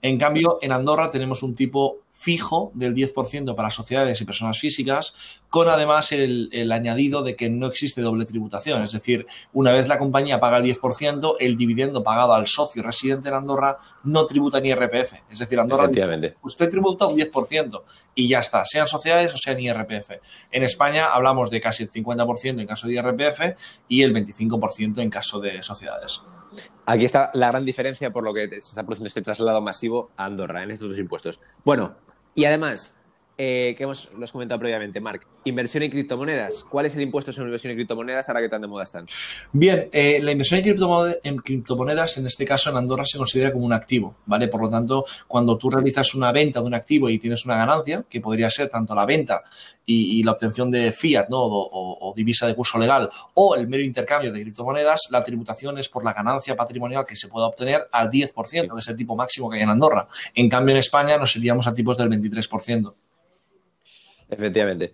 En 0.01 0.17
cambio, 0.17 0.59
en 0.61 0.71
Andorra 0.71 1.09
tenemos 1.09 1.43
un 1.43 1.55
tipo 1.55 2.02
fijo 2.23 2.71
del 2.73 2.95
10% 2.95 3.53
para 3.53 3.69
sociedades 3.69 4.21
y 4.21 4.25
personas 4.25 4.57
físicas, 4.57 5.41
con 5.49 5.67
además 5.67 6.13
el, 6.13 6.71
añadido 6.71 7.21
de 7.21 7.35
que 7.35 7.49
no 7.49 7.67
existe 7.67 8.01
doble 8.01 8.25
tributación. 8.25 8.81
Es 8.81 8.93
decir, 8.93 9.27
una 9.51 9.73
vez 9.73 9.89
la 9.89 9.99
compañía 9.99 10.39
paga 10.39 10.57
el 10.57 10.63
10%, 10.63 11.35
el 11.39 11.57
dividendo 11.57 12.01
pagado 12.01 12.33
al 12.33 12.47
socio 12.47 12.81
residente 12.81 13.27
en 13.27 13.35
Andorra 13.35 13.77
no 14.03 14.25
tributa 14.25 14.61
ni 14.61 14.69
IRPF. 14.69 15.13
Es 15.29 15.39
decir, 15.39 15.59
Andorra 15.59 15.89
usted 16.41 16.69
tributa 16.69 17.07
un 17.07 17.17
10% 17.17 17.81
y 18.15 18.29
ya 18.29 18.39
está, 18.39 18.63
sean 18.65 18.87
sociedades 18.87 19.33
o 19.33 19.37
sean 19.37 19.59
IRPF. 19.59 20.11
En 20.49 20.63
España 20.63 21.07
hablamos 21.07 21.49
de 21.49 21.59
casi 21.59 21.83
el 21.83 21.91
50% 21.91 22.61
en 22.61 22.67
caso 22.67 22.87
de 22.87 22.93
IRPF 22.93 23.41
y 23.89 24.01
el 24.03 24.13
25% 24.13 24.99
en 24.99 25.09
caso 25.09 25.41
de 25.41 25.61
sociedades. 25.61 26.21
Aquí 26.85 27.05
está 27.05 27.31
la 27.33 27.47
gran 27.47 27.63
diferencia 27.63 28.11
por 28.11 28.23
lo 28.23 28.33
que 28.33 28.47
se 28.49 28.57
está 28.57 28.83
produciendo 28.83 29.07
este 29.07 29.21
traslado 29.21 29.61
masivo 29.61 30.11
a 30.17 30.25
Andorra 30.25 30.63
en 30.63 30.71
estos 30.71 30.89
dos 30.89 30.99
impuestos. 30.99 31.39
Bueno, 31.63 31.95
y 32.35 32.45
además, 32.45 32.95
eh, 33.37 33.73
que 33.75 33.83
hemos, 33.83 34.09
lo 34.13 34.23
has 34.23 34.31
comentado 34.31 34.59
previamente, 34.59 35.01
Marc, 35.01 35.25
inversión 35.45 35.81
en 35.83 35.89
criptomonedas. 35.89 36.63
¿Cuál 36.63 36.85
es 36.85 36.95
el 36.95 37.01
impuesto 37.01 37.31
sobre 37.31 37.47
inversión 37.47 37.71
en 37.71 37.77
criptomonedas 37.77 38.29
ahora 38.29 38.41
que 38.41 38.49
tan 38.49 38.61
de 38.61 38.67
moda 38.67 38.83
están? 38.83 39.07
Bien, 39.51 39.89
eh, 39.91 40.19
la 40.21 40.31
inversión 40.31 40.61
en, 41.23 41.37
criptomonedas, 41.37 42.17
en 42.17 42.27
este 42.27 42.45
caso 42.45 42.69
en 42.69 42.77
Andorra, 42.77 43.05
se 43.05 43.17
considera 43.17 43.51
como 43.51 43.65
un 43.65 43.73
activo, 43.73 44.17
¿vale? 44.27 44.47
Por 44.47 44.61
lo 44.61 44.69
tanto, 44.69 45.05
cuando 45.27 45.57
tú 45.57 45.71
realizas 45.71 46.13
una 46.13 46.31
venta 46.31 46.59
de 46.59 46.67
un 46.67 46.75
activo 46.75 47.09
y 47.09 47.17
tienes 47.17 47.43
una 47.45 47.57
ganancia, 47.57 48.05
que 48.07 48.21
podría 48.21 48.49
ser 48.51 48.69
tanto 48.69 48.93
la 48.93 49.05
venta 49.05 49.43
y, 49.85 50.23
la 50.23 50.33
obtención 50.33 50.69
de 50.69 50.91
fiat, 50.91 51.27
¿no? 51.29 51.39
O, 51.41 52.13
divisa 52.15 52.45
de 52.45 52.55
curso 52.55 52.77
legal, 52.77 53.09
o 53.33 53.55
el 53.55 53.67
mero 53.67 53.83
intercambio 53.83 54.31
de 54.31 54.41
criptomonedas, 54.41 55.01
la 55.09 55.23
tributación 55.23 55.77
es 55.79 55.89
por 55.89 56.05
la 56.05 56.13
ganancia 56.13 56.55
patrimonial 56.55 57.05
que 57.05 57.15
se 57.15 57.27
pueda 57.27 57.47
obtener 57.47 57.87
al 57.91 58.09
10%, 58.09 58.73
que 58.73 58.79
es 58.79 58.87
el 58.87 58.95
tipo 58.95 59.15
máximo 59.15 59.49
que 59.49 59.57
hay 59.57 59.63
en 59.63 59.69
Andorra. 59.69 60.07
En 60.35 60.47
cambio, 60.49 60.73
en 60.73 60.79
España 60.79 61.17
nos 61.17 61.35
iríamos 61.35 61.65
a 61.65 61.73
tipos 61.73 61.97
del 61.97 62.09
23%. 62.09 62.93
Efectivamente. 64.29 64.93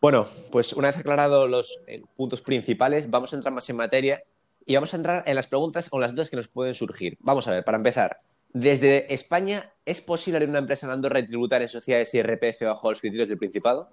Bueno, 0.00 0.26
pues 0.50 0.72
una 0.72 0.88
vez 0.88 0.98
aclarados 0.98 1.48
los 1.50 1.78
eh, 1.86 2.02
puntos 2.16 2.40
principales, 2.40 3.10
vamos 3.10 3.32
a 3.32 3.36
entrar 3.36 3.52
más 3.52 3.68
en 3.68 3.76
materia 3.76 4.22
y 4.64 4.74
vamos 4.74 4.94
a 4.94 4.96
entrar 4.96 5.24
en 5.26 5.34
las 5.34 5.46
preguntas 5.46 5.88
o 5.90 6.00
las 6.00 6.12
dudas 6.12 6.30
que 6.30 6.36
nos 6.36 6.48
pueden 6.48 6.74
surgir. 6.74 7.18
Vamos 7.20 7.46
a 7.48 7.52
ver, 7.52 7.64
para 7.64 7.76
empezar, 7.76 8.20
desde 8.52 9.12
España, 9.14 9.64
¿es 9.84 10.00
posible 10.00 10.38
abrir 10.38 10.48
una 10.48 10.58
empresa 10.58 10.86
en 10.86 10.92
Andorra 10.92 11.24
tributar 11.24 11.62
en 11.62 11.68
sociedades 11.68 12.12
y 12.14 12.64
bajo 12.64 12.90
los 12.90 13.00
criterios 13.00 13.28
del 13.28 13.38
Principado? 13.38 13.90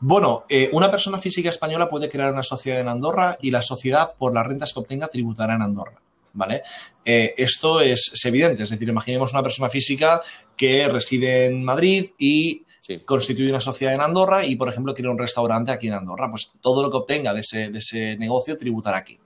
Bueno, 0.00 0.44
eh, 0.48 0.68
una 0.72 0.90
persona 0.90 1.18
física 1.18 1.48
española 1.48 1.88
puede 1.88 2.08
crear 2.08 2.32
una 2.32 2.42
sociedad 2.42 2.80
en 2.80 2.88
Andorra 2.88 3.38
y 3.40 3.52
la 3.52 3.62
sociedad, 3.62 4.16
por 4.18 4.34
las 4.34 4.46
rentas 4.46 4.72
que 4.72 4.80
obtenga, 4.80 5.06
tributará 5.06 5.54
en 5.54 5.62
Andorra. 5.62 6.00
¿Vale? 6.32 6.62
Eh, 7.04 7.34
esto 7.36 7.80
es, 7.80 8.12
evidente, 8.24 8.62
es 8.62 8.70
decir, 8.70 8.88
imaginemos 8.88 9.32
una 9.32 9.42
persona 9.42 9.68
física 9.68 10.22
que 10.56 10.88
reside 10.88 11.46
en 11.46 11.64
Madrid 11.64 12.06
y 12.18 12.64
constituye 13.04 13.50
una 13.50 13.60
sociedad 13.60 13.94
en 13.94 14.00
Andorra 14.00 14.44
y, 14.44 14.56
por 14.56 14.68
ejemplo, 14.68 14.94
quiere 14.94 15.10
un 15.10 15.18
restaurante 15.18 15.72
aquí 15.72 15.88
en 15.88 15.94
Andorra. 15.94 16.30
Pues 16.30 16.52
todo 16.60 16.82
lo 16.82 16.90
que 16.90 16.96
obtenga 16.98 17.32
de 17.32 17.40
ese, 17.40 17.68
de 17.70 17.78
ese 17.78 18.16
negocio 18.16 18.56
tributará 18.56 18.98
aquí. 18.98 19.18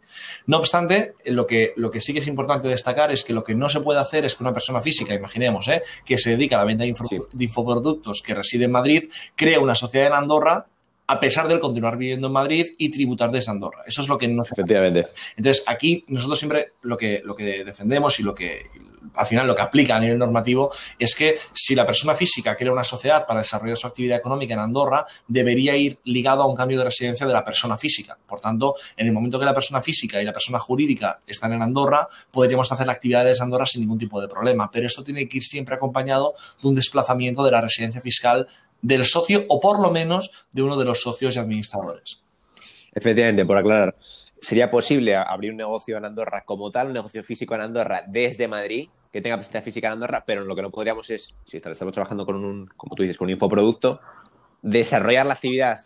No 0.47 0.59
obstante, 0.59 1.15
lo 1.27 1.47
que, 1.47 1.73
lo 1.77 1.91
que 1.91 2.01
sí 2.01 2.13
que 2.13 2.21
es 2.21 2.27
importante 2.27 2.69
destacar 2.69 3.11
es 3.11 3.25
que 3.25 3.33
lo 3.33 3.43
que 3.43 3.55
no 3.55 3.69
se 3.69 3.81
puede 3.81 4.01
hacer 4.01 4.25
es 4.25 4.37
que 4.37 4.43
una 4.43 4.53
persona 4.53 4.81
física, 4.81 5.15
imaginemos, 5.15 5.69
¿eh? 5.69 5.83
que 6.05 6.19
se 6.19 6.31
dedica 6.31 6.57
a 6.57 6.61
la 6.61 6.65
venta 6.65 6.85
de, 6.85 6.95
de 7.33 7.45
infoproductos, 7.45 8.23
que 8.23 8.35
reside 8.35 8.65
en 8.65 8.73
Madrid, 8.73 9.05
crea 9.35 9.61
una 9.61 9.75
sociedad 9.75 10.09
en 10.09 10.15
Andorra 10.15 10.67
a 11.07 11.21
pesar 11.21 11.49
de 11.49 11.59
continuar 11.59 11.99
viviendo 11.99 12.29
en 12.29 12.33
Madrid 12.33 12.67
y 12.79 12.91
tributar 12.91 13.31
desde 13.31 13.51
Andorra. 13.51 13.83
Eso 13.87 14.01
es 14.01 14.09
lo 14.09 14.17
que 14.17 14.29
no 14.29 14.43
Efectivamente. 14.43 15.07
Entonces, 15.37 15.63
aquí 15.67 16.05
nosotros 16.09 16.39
siempre 16.39 16.73
lo 16.83 16.97
que, 16.97 17.21
lo 17.23 17.35
que 17.35 17.65
defendemos 17.65 18.19
y 18.21 18.23
lo 18.23 18.35
que 18.35 18.63
al 19.15 19.27
final 19.27 19.47
lo 19.47 19.55
que 19.55 19.63
aplica 19.63 19.97
a 19.97 20.01
nivel 20.01 20.19
normativo 20.19 20.73
es 20.99 21.15
que 21.15 21.39
si 21.53 21.75
la 21.75 21.87
persona 21.87 22.15
física 22.15 22.57
crea 22.57 22.73
una 22.73 22.85
sociedad 22.85 23.27
para 23.27 23.41
desarrollar 23.41 23.77
su 23.77 23.87
actividad 23.87 24.19
económica 24.19 24.55
en 24.55 24.61
Andorra, 24.61 25.07
debería 25.29 25.77
ir 25.77 25.99
ligado 26.05 26.43
a 26.43 26.47
un 26.47 26.57
cambio 26.57 26.79
de 26.79 26.85
residencia 26.85 27.27
de 27.27 27.33
la 27.33 27.45
persona 27.45 27.79
física. 27.79 28.17
Por 28.27 28.41
tanto, 28.41 28.75
en 28.97 29.07
el 29.07 29.13
momento 29.13 29.39
que 29.39 29.45
la 29.45 29.55
persona 29.55 29.81
física 29.81 30.21
y 30.21 30.25
la 30.25 30.33
persona 30.33 30.59
jurídica 30.59 31.21
están 31.27 31.53
en 31.53 31.63
Andorra, 31.63 32.09
podríamos 32.31 32.71
hacer 32.71 32.87
la 32.87 32.93
actividad 32.93 33.25
desde 33.25 33.45
Andorra 33.45 33.67
sin 33.67 33.83
ningún 33.83 33.99
tipo 33.99 34.21
de 34.21 34.29
problema. 34.29 34.71
Pero 34.71 34.87
esto 34.87 35.05
tiene 35.05 35.29
que 35.29 35.39
ir 35.39 35.45
siempre 35.45 35.75
acompañado 35.75 36.35
de 36.61 36.69
un 36.69 36.75
desplazamiento 36.75 37.45
de 37.45 37.51
la 37.51 37.61
residencia 37.61 38.01
fiscal 38.01 38.47
del 38.83 39.05
socio 39.05 39.47
o 39.49 39.61
por 39.61 39.81
lo 39.81 39.91
menos 39.91 40.31
de 40.53 40.63
uno 40.63 40.77
de 40.77 40.85
los 40.85 41.01
socios 41.01 41.37
y 41.37 41.39
administradores. 41.39 42.23
Efectivamente, 42.93 43.45
por 43.45 43.57
aclarar, 43.57 43.97
¿sería 44.41 44.71
posible 44.71 45.17
abrir 45.17 45.53
un 45.53 45.57
negocio 45.57 45.97
en 45.97 46.05
Andorra 46.05 46.45
como 46.45 46.71
tal, 46.71 46.89
un 46.89 46.93
negocio 46.93 47.23
físico 47.25 47.55
en 47.55 47.63
Andorra 47.63 48.05
desde 48.07 48.47
Madrid, 48.47 48.89
que 49.15 49.21
tenga 49.21 49.37
presencia 49.37 49.63
física 49.63 49.87
en 49.87 49.93
Andorra, 49.93 50.25
pero 50.27 50.45
lo 50.45 50.57
que 50.57 50.63
no 50.63 50.73
podríamos 50.73 51.09
es, 51.09 51.37
si 51.45 51.59
estamos 51.59 51.95
trabajando 51.95 52.27
con 52.27 52.35
un, 52.35 52.67
como 52.77 52.97
tú 52.97 53.05
dices, 53.05 53.17
con 53.17 53.27
un 53.27 53.31
infoproducto, 53.31 54.01
desarrollar 54.61 55.25
la 55.25 55.35
actividad 55.35 55.83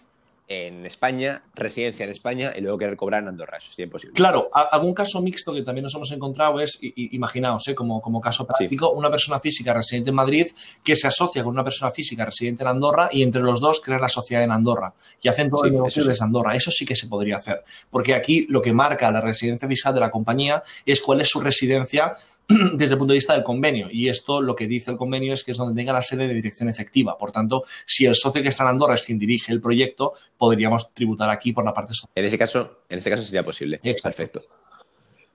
en 0.47 0.87
España, 0.87 1.43
residencia 1.55 2.05
en 2.05 2.11
España 2.11 2.55
y 2.57 2.63
luego 2.63 2.79
querer 2.79 2.97
cobrar 2.97 3.23
en 3.23 3.29
Andorra. 3.29 3.59
Eso 3.59 3.71
sería 3.71 3.85
imposible. 3.85 4.15
Claro, 4.15 4.49
algún 4.73 4.95
caso 4.95 5.21
mixto 5.21 5.53
que 5.53 5.61
también 5.61 5.83
nos 5.83 5.95
hemos 5.95 6.11
encontrado 6.11 6.59
es, 6.59 6.79
imaginaos, 6.81 7.69
¿eh? 7.69 7.75
como, 7.75 8.01
como 8.01 8.19
caso 8.19 8.47
práctico, 8.47 8.93
una 8.93 9.11
persona 9.11 9.39
física 9.39 9.75
residente 9.75 10.09
en 10.09 10.17
Madrid 10.17 10.47
que 10.83 10.97
se 10.97 11.07
asocia 11.07 11.45
con 11.45 11.53
una 11.53 11.65
persona 11.65 11.91
física 11.91 12.25
residente 12.25 12.63
en 12.63 12.69
Andorra 12.69 13.11
y 13.13 13.23
entre 13.23 13.43
los 13.43 13.61
dos 13.61 13.83
crean 13.83 14.01
la 14.01 14.09
sociedad 14.09 14.43
en 14.43 14.53
Andorra 14.53 14.95
y 15.21 15.29
hacen 15.29 15.51
todo 15.51 15.67
el 15.67 15.73
negocio 15.73 16.03
desde 16.03 16.25
Andorra. 16.25 16.57
Eso 16.57 16.71
sí 16.71 16.87
que 16.87 16.97
se 16.97 17.09
podría 17.09 17.37
hacer, 17.37 17.63
porque 17.91 18.15
aquí 18.15 18.47
lo 18.49 18.63
que 18.63 18.73
marca 18.73 19.11
la 19.11 19.21
residencia 19.21 19.69
fiscal 19.69 19.93
de 19.93 20.01
la 20.01 20.09
compañía 20.09 20.63
es 20.87 21.03
cuál 21.03 21.21
es 21.21 21.29
su 21.29 21.41
residencia 21.41 22.15
desde 22.75 22.95
el 22.95 22.99
punto 22.99 23.13
de 23.13 23.19
vista 23.19 23.35
del 23.35 23.43
convenio. 23.43 23.89
Y 23.91 24.09
esto 24.09 24.41
lo 24.41 24.57
que 24.57 24.67
dice 24.67 24.91
el 24.91 24.97
convenio 24.97 25.35
es 25.35 25.45
que 25.45 25.53
es 25.53 25.59
donde 25.59 25.79
tenga 25.79 25.93
la 25.93 26.03
sede 26.03 26.27
de 26.27 26.35
dirección 26.35 26.69
efectiva. 26.69 27.19
Por 27.19 27.31
tanto, 27.31 27.65
si 27.85 28.07
el 28.07 28.15
socio 28.15 28.43
que 28.43 28.49
está 28.49 28.63
en 28.65 28.71
Andorra 28.71 28.95
es 28.95 29.03
quien 29.03 29.19
dirige 29.19 29.53
el 29.53 29.61
proyecto, 29.61 30.15
podríamos 30.37 30.95
tributar 30.95 31.29
aquí 31.31 31.53
por 31.53 31.65
la 31.65 31.75
parte 31.75 31.93
social. 31.93 32.11
En 32.15 32.25
ese 32.25 32.39
caso, 32.39 32.83
en 32.89 32.99
ese 32.99 33.11
caso 33.11 33.23
sería 33.23 33.43
posible. 33.43 33.79
Perfecto. 34.03 34.43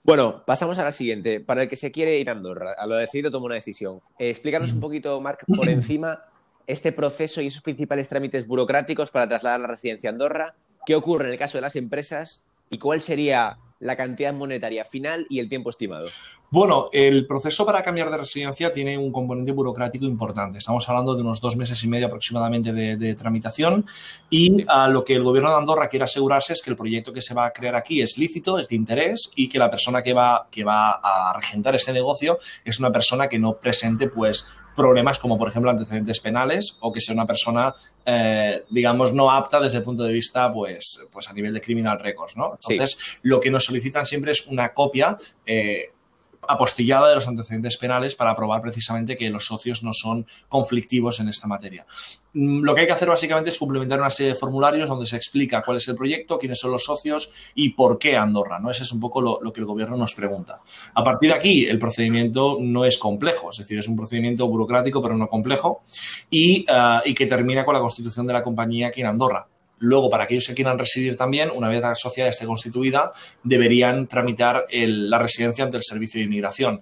Bueno, 0.03 0.43
pasamos 0.45 0.77
a 0.79 0.83
la 0.83 0.91
siguiente. 0.91 1.39
Para 1.39 1.63
el 1.63 1.69
que 1.69 1.75
se 1.75 1.91
quiere 1.91 2.17
ir 2.19 2.29
a 2.29 2.33
Andorra, 2.33 2.73
a 2.77 2.87
lo 2.87 2.95
decidido 2.95 3.31
toma 3.31 3.45
una 3.45 3.55
decisión. 3.55 4.01
Eh, 4.19 4.29
explícanos 4.29 4.73
un 4.73 4.81
poquito, 4.81 5.19
Marc, 5.21 5.45
por 5.45 5.69
encima 5.69 6.23
este 6.67 6.91
proceso 6.91 7.41
y 7.41 7.47
esos 7.47 7.61
principales 7.61 8.09
trámites 8.09 8.47
burocráticos 8.47 9.11
para 9.11 9.27
trasladar 9.27 9.59
la 9.59 9.67
residencia 9.67 10.09
a 10.09 10.13
Andorra. 10.13 10.55
¿Qué 10.85 10.95
ocurre 10.95 11.27
en 11.27 11.33
el 11.33 11.37
caso 11.37 11.57
de 11.57 11.61
las 11.61 11.75
empresas? 11.75 12.45
¿Y 12.69 12.79
cuál 12.79 13.01
sería 13.01 13.59
la 13.79 13.95
cantidad 13.95 14.33
monetaria 14.33 14.83
final 14.83 15.25
y 15.29 15.39
el 15.39 15.47
tiempo 15.47 15.69
estimado? 15.69 16.07
Bueno, 16.53 16.89
el 16.93 17.25
proceso 17.25 17.65
para 17.65 17.81
cambiar 17.81 18.11
de 18.11 18.17
residencia 18.17 18.71
tiene 18.71 18.95
un 18.95 19.11
componente 19.11 19.51
burocrático 19.51 20.05
importante. 20.05 20.59
Estamos 20.59 20.87
hablando 20.87 21.15
de 21.15 21.21
unos 21.23 21.41
dos 21.41 21.57
meses 21.57 21.83
y 21.83 21.87
medio 21.87 22.05
aproximadamente 22.05 22.71
de, 22.71 23.15
tramitación 23.15 23.87
y 24.29 24.63
a 24.67 24.87
lo 24.87 25.03
que 25.03 25.15
el 25.15 25.23
gobierno 25.23 25.49
de 25.49 25.55
Andorra 25.55 25.87
quiere 25.87 26.03
asegurarse 26.03 26.53
es 26.53 26.61
que 26.61 26.69
el 26.69 26.75
proyecto 26.75 27.11
que 27.11 27.21
se 27.21 27.33
va 27.33 27.47
a 27.47 27.51
crear 27.51 27.75
aquí 27.75 28.03
es 28.03 28.19
lícito, 28.19 28.59
es 28.59 28.67
de 28.67 28.75
interés 28.75 29.31
y 29.35 29.49
que 29.49 29.57
la 29.57 29.71
persona 29.71 30.03
que 30.03 30.13
va, 30.13 30.47
que 30.51 30.63
va 30.63 30.91
a 30.91 31.33
regentar 31.35 31.73
este 31.73 31.91
negocio 31.91 32.37
es 32.63 32.79
una 32.79 32.91
persona 32.91 33.27
que 33.27 33.39
no 33.39 33.53
presente 33.53 34.07
pues 34.07 34.45
problemas 34.75 35.17
como 35.17 35.39
por 35.39 35.47
ejemplo 35.47 35.71
antecedentes 35.71 36.19
penales 36.19 36.77
o 36.81 36.91
que 36.91 37.01
sea 37.01 37.15
una 37.15 37.25
persona 37.25 37.73
eh, 38.05 38.63
digamos 38.69 39.11
no 39.11 39.31
apta 39.31 39.59
desde 39.59 39.79
el 39.79 39.83
punto 39.83 40.03
de 40.03 40.13
vista 40.13 40.53
pues, 40.53 41.03
pues 41.11 41.27
a 41.29 41.33
nivel 41.33 41.53
de 41.53 41.61
criminal 41.61 41.99
records 41.99 42.37
¿no? 42.37 42.59
entonces 42.69 43.19
lo 43.23 43.39
que 43.39 43.49
nos 43.49 43.65
solicitan 43.65 44.05
siempre 44.05 44.31
es 44.31 44.45
una 44.47 44.71
copia 44.73 45.17
eh, 45.45 45.93
apostillada 46.47 47.09
de 47.09 47.15
los 47.15 47.27
antecedentes 47.27 47.77
penales 47.77 48.15
para 48.15 48.35
probar 48.35 48.61
precisamente 48.61 49.17
que 49.17 49.29
los 49.29 49.45
socios 49.45 49.83
no 49.83 49.93
son 49.93 50.25
conflictivos 50.49 51.19
en 51.19 51.29
esta 51.29 51.47
materia. 51.47 51.85
Mm, 52.33 52.63
lo 52.63 52.73
que 52.73 52.81
hay 52.81 52.87
que 52.87 52.93
hacer 52.93 53.09
básicamente 53.09 53.49
es 53.49 53.57
complementar 53.57 53.99
una 53.99 54.09
serie 54.09 54.33
de 54.33 54.39
formularios 54.39 54.87
donde 54.87 55.05
se 55.05 55.15
explica 55.15 55.61
cuál 55.61 55.77
es 55.77 55.87
el 55.87 55.95
proyecto, 55.95 56.37
quiénes 56.37 56.59
son 56.59 56.71
los 56.71 56.83
socios 56.83 57.31
y 57.55 57.69
por 57.69 57.97
qué 57.99 58.17
Andorra. 58.17 58.59
¿no? 58.59 58.71
Ese 58.71 58.83
es 58.83 58.91
un 58.91 58.99
poco 58.99 59.21
lo, 59.21 59.53
que 59.53 59.59
el 59.59 59.65
gobierno 59.65 59.97
nos 59.97 60.15
pregunta. 60.15 60.59
A 60.93 61.03
partir 61.03 61.29
de 61.29 61.35
aquí, 61.35 61.65
el 61.65 61.79
procedimiento 61.79 62.57
no 62.59 62.85
es 62.85 62.97
complejo, 62.97 63.51
es 63.51 63.57
decir, 63.57 63.79
es 63.79 63.87
un 63.87 63.95
procedimiento 63.95 64.47
burocrático 64.47 65.01
pero 65.01 65.15
no 65.15 65.27
complejo 65.27 65.83
y, 66.29 66.65
ah, 66.69 67.01
y 67.05 67.13
que 67.13 67.25
termina 67.25 67.65
con 67.65 67.73
la 67.73 67.79
constitución 67.79 68.25
de 68.27 68.33
la 68.33 68.43
compañía 68.43 68.87
aquí 68.87 69.01
en 69.01 69.07
Andorra. 69.07 69.47
Luego, 69.79 70.09
para 70.09 70.23
aquellos 70.25 70.47
que 70.47 70.53
quieran 70.53 70.79
residir 70.79 71.15
también, 71.15 71.51
una 71.53 71.67
vez 71.67 71.81
la 71.81 71.95
sociedad 71.95 72.29
esté 72.29 72.45
constituida, 72.45 73.11
deberían 73.43 74.07
tramitar 74.07 74.65
la 74.71 75.19
residencia 75.19 75.63
ante 75.63 75.77
el 75.77 75.83
servicio 75.83 76.19
de 76.19 76.25
inmigración. 76.25 76.81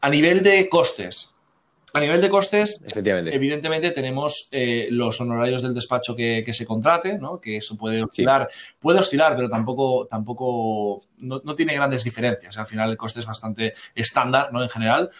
A 0.00 0.08
nivel 0.08 0.42
de 0.42 0.68
costes, 0.68 1.32
a 1.94 2.00
nivel 2.00 2.22
de 2.22 2.30
costes, 2.30 2.80
evidentemente 2.94 3.90
tenemos 3.90 4.48
eh, 4.50 4.88
los 4.90 5.20
honorarios 5.20 5.60
del 5.62 5.74
despacho 5.74 6.16
que, 6.16 6.42
se 6.52 6.64
contrate, 6.64 7.18
¿no? 7.18 7.38
que 7.38 7.58
eso 7.58 7.76
puede 7.76 8.02
oscilar, 8.02 8.48
puede 8.80 9.00
oscilar, 9.00 9.36
pero 9.36 9.50
tampoco, 9.50 10.06
tampoco 10.06 11.00
no, 11.18 11.42
no, 11.44 11.54
tiene 11.54 11.74
grandes 11.74 12.02
diferencias. 12.02 12.56
Al 12.56 12.66
final 12.66 12.90
el 12.90 12.96
coste 12.96 13.20
es 13.20 13.26
bastante 13.26 13.74
estándar 13.94 14.50
¿no? 14.54 14.62
en 14.62 14.70
general. 14.70 15.10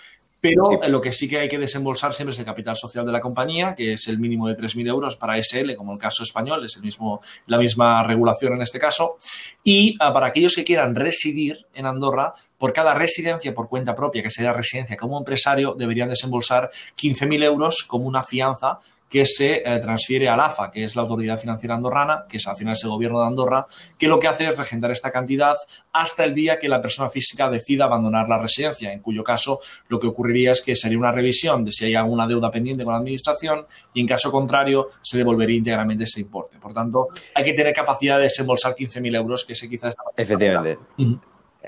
Pero 0.42 0.64
lo 0.88 1.00
que 1.00 1.12
sí 1.12 1.28
que 1.28 1.38
hay 1.38 1.48
que 1.48 1.56
desembolsar 1.56 2.12
siempre 2.14 2.32
es 2.32 2.38
el 2.40 2.44
capital 2.44 2.76
social 2.76 3.06
de 3.06 3.12
la 3.12 3.20
compañía, 3.20 3.76
que 3.76 3.92
es 3.92 4.08
el 4.08 4.18
mínimo 4.18 4.48
de 4.48 4.56
3.000 4.56 4.88
euros 4.88 5.16
para 5.16 5.40
SL, 5.40 5.76
como 5.76 5.92
el 5.92 6.00
caso 6.00 6.24
español, 6.24 6.64
es 6.64 6.74
el 6.74 6.82
mismo, 6.82 7.20
la 7.46 7.58
misma 7.58 8.02
regulación 8.02 8.54
en 8.54 8.62
este 8.62 8.80
caso. 8.80 9.18
Y 9.62 9.96
ah, 10.00 10.12
para 10.12 10.26
aquellos 10.26 10.56
que 10.56 10.64
quieran 10.64 10.96
residir 10.96 11.68
en 11.74 11.86
Andorra, 11.86 12.34
por 12.58 12.72
cada 12.72 12.92
residencia 12.92 13.54
por 13.54 13.68
cuenta 13.68 13.94
propia, 13.94 14.20
que 14.20 14.30
sería 14.30 14.52
residencia 14.52 14.96
como 14.96 15.16
empresario, 15.16 15.76
deberían 15.78 16.08
desembolsar 16.08 16.70
15.000 17.00 17.44
euros 17.44 17.84
como 17.84 18.08
una 18.08 18.24
fianza 18.24 18.80
que 19.12 19.26
se 19.26 19.56
eh, 19.56 19.78
transfiere 19.78 20.26
al 20.30 20.40
AFA, 20.40 20.70
que 20.70 20.84
es 20.84 20.96
la 20.96 21.02
Autoridad 21.02 21.38
Financiera 21.38 21.74
Andorrana, 21.74 22.24
que 22.26 22.38
es 22.38 22.46
al 22.48 22.56
final 22.56 22.72
es 22.72 22.82
el 22.82 22.88
gobierno 22.88 23.20
de 23.20 23.26
Andorra, 23.26 23.66
que 23.98 24.08
lo 24.08 24.18
que 24.18 24.26
hace 24.26 24.46
es 24.46 24.56
regentar 24.56 24.90
esta 24.90 25.10
cantidad 25.10 25.54
hasta 25.92 26.24
el 26.24 26.34
día 26.34 26.58
que 26.58 26.66
la 26.66 26.80
persona 26.80 27.10
física 27.10 27.50
decida 27.50 27.84
abandonar 27.84 28.26
la 28.26 28.38
residencia, 28.38 28.90
en 28.90 29.00
cuyo 29.00 29.22
caso 29.22 29.60
lo 29.88 30.00
que 30.00 30.06
ocurriría 30.06 30.52
es 30.52 30.62
que 30.62 30.74
sería 30.74 30.96
una 30.96 31.12
revisión 31.12 31.62
de 31.62 31.72
si 31.72 31.84
hay 31.84 31.94
alguna 31.94 32.26
deuda 32.26 32.50
pendiente 32.50 32.84
con 32.84 32.94
la 32.94 33.00
Administración 33.00 33.66
y 33.92 34.00
en 34.00 34.06
caso 34.06 34.32
contrario 34.32 34.88
se 35.02 35.18
devolvería 35.18 35.58
íntegramente 35.58 36.04
ese 36.04 36.22
importe. 36.22 36.58
Por 36.58 36.72
tanto, 36.72 37.08
hay 37.34 37.44
que 37.44 37.52
tener 37.52 37.74
capacidad 37.74 38.16
de 38.16 38.24
desembolsar 38.24 38.74
15.000 38.74 39.14
euros, 39.14 39.44
que 39.44 39.52
ese 39.52 39.68
quizás... 39.68 39.94
Efectivamente. 40.16 40.78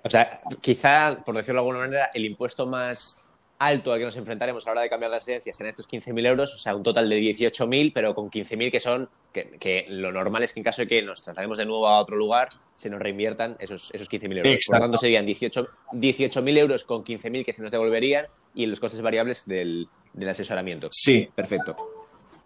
O 0.02 0.08
sea, 0.08 0.40
quizá, 0.62 1.22
por 1.22 1.36
decirlo 1.36 1.60
de 1.60 1.66
alguna 1.66 1.78
manera, 1.80 2.10
el 2.14 2.24
impuesto 2.24 2.66
más 2.66 3.23
alto 3.58 3.92
al 3.92 3.98
que 3.98 4.04
nos 4.04 4.16
enfrentaremos 4.16 4.64
a 4.64 4.70
la 4.70 4.72
hora 4.72 4.80
de 4.82 4.88
cambiar 4.88 5.10
las 5.10 5.22
residencias 5.22 5.60
en 5.60 5.66
estos 5.66 5.88
15.000 5.88 6.26
euros, 6.26 6.54
o 6.54 6.58
sea, 6.58 6.74
un 6.74 6.82
total 6.82 7.08
de 7.08 7.20
18.000, 7.20 7.92
pero 7.94 8.14
con 8.14 8.30
15.000 8.30 8.70
que 8.70 8.80
son, 8.80 9.08
que, 9.32 9.86
lo 9.88 10.12
normal 10.12 10.42
es 10.42 10.52
que 10.52 10.60
en 10.60 10.64
caso 10.64 10.82
de 10.82 10.88
que 10.88 11.02
nos 11.02 11.22
traslademos 11.22 11.58
de 11.58 11.66
nuevo 11.66 11.86
a 11.86 12.00
otro 12.00 12.16
lugar, 12.16 12.48
se 12.74 12.90
nos 12.90 13.00
reinviertan 13.00 13.56
esos, 13.58 13.94
esos 13.94 14.10
15.000 14.10 14.38
euros. 14.38 14.60
Por 14.66 14.76
lo 14.76 14.82
tanto, 14.82 14.98
serían 14.98 15.26
18.000 15.26 15.68
18 15.92 16.40
euros 16.40 16.84
con 16.84 17.04
15.000 17.04 17.44
que 17.44 17.52
se 17.52 17.62
nos 17.62 17.72
devolverían 17.72 18.26
y 18.54 18.66
los 18.66 18.80
costes 18.80 19.00
variables 19.00 19.46
del, 19.46 19.88
del 20.12 20.28
asesoramiento. 20.28 20.88
Sí. 20.90 21.28
Perfecto. 21.34 21.76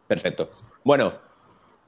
Perfecto. 0.06 0.50
Bueno, 0.84 1.14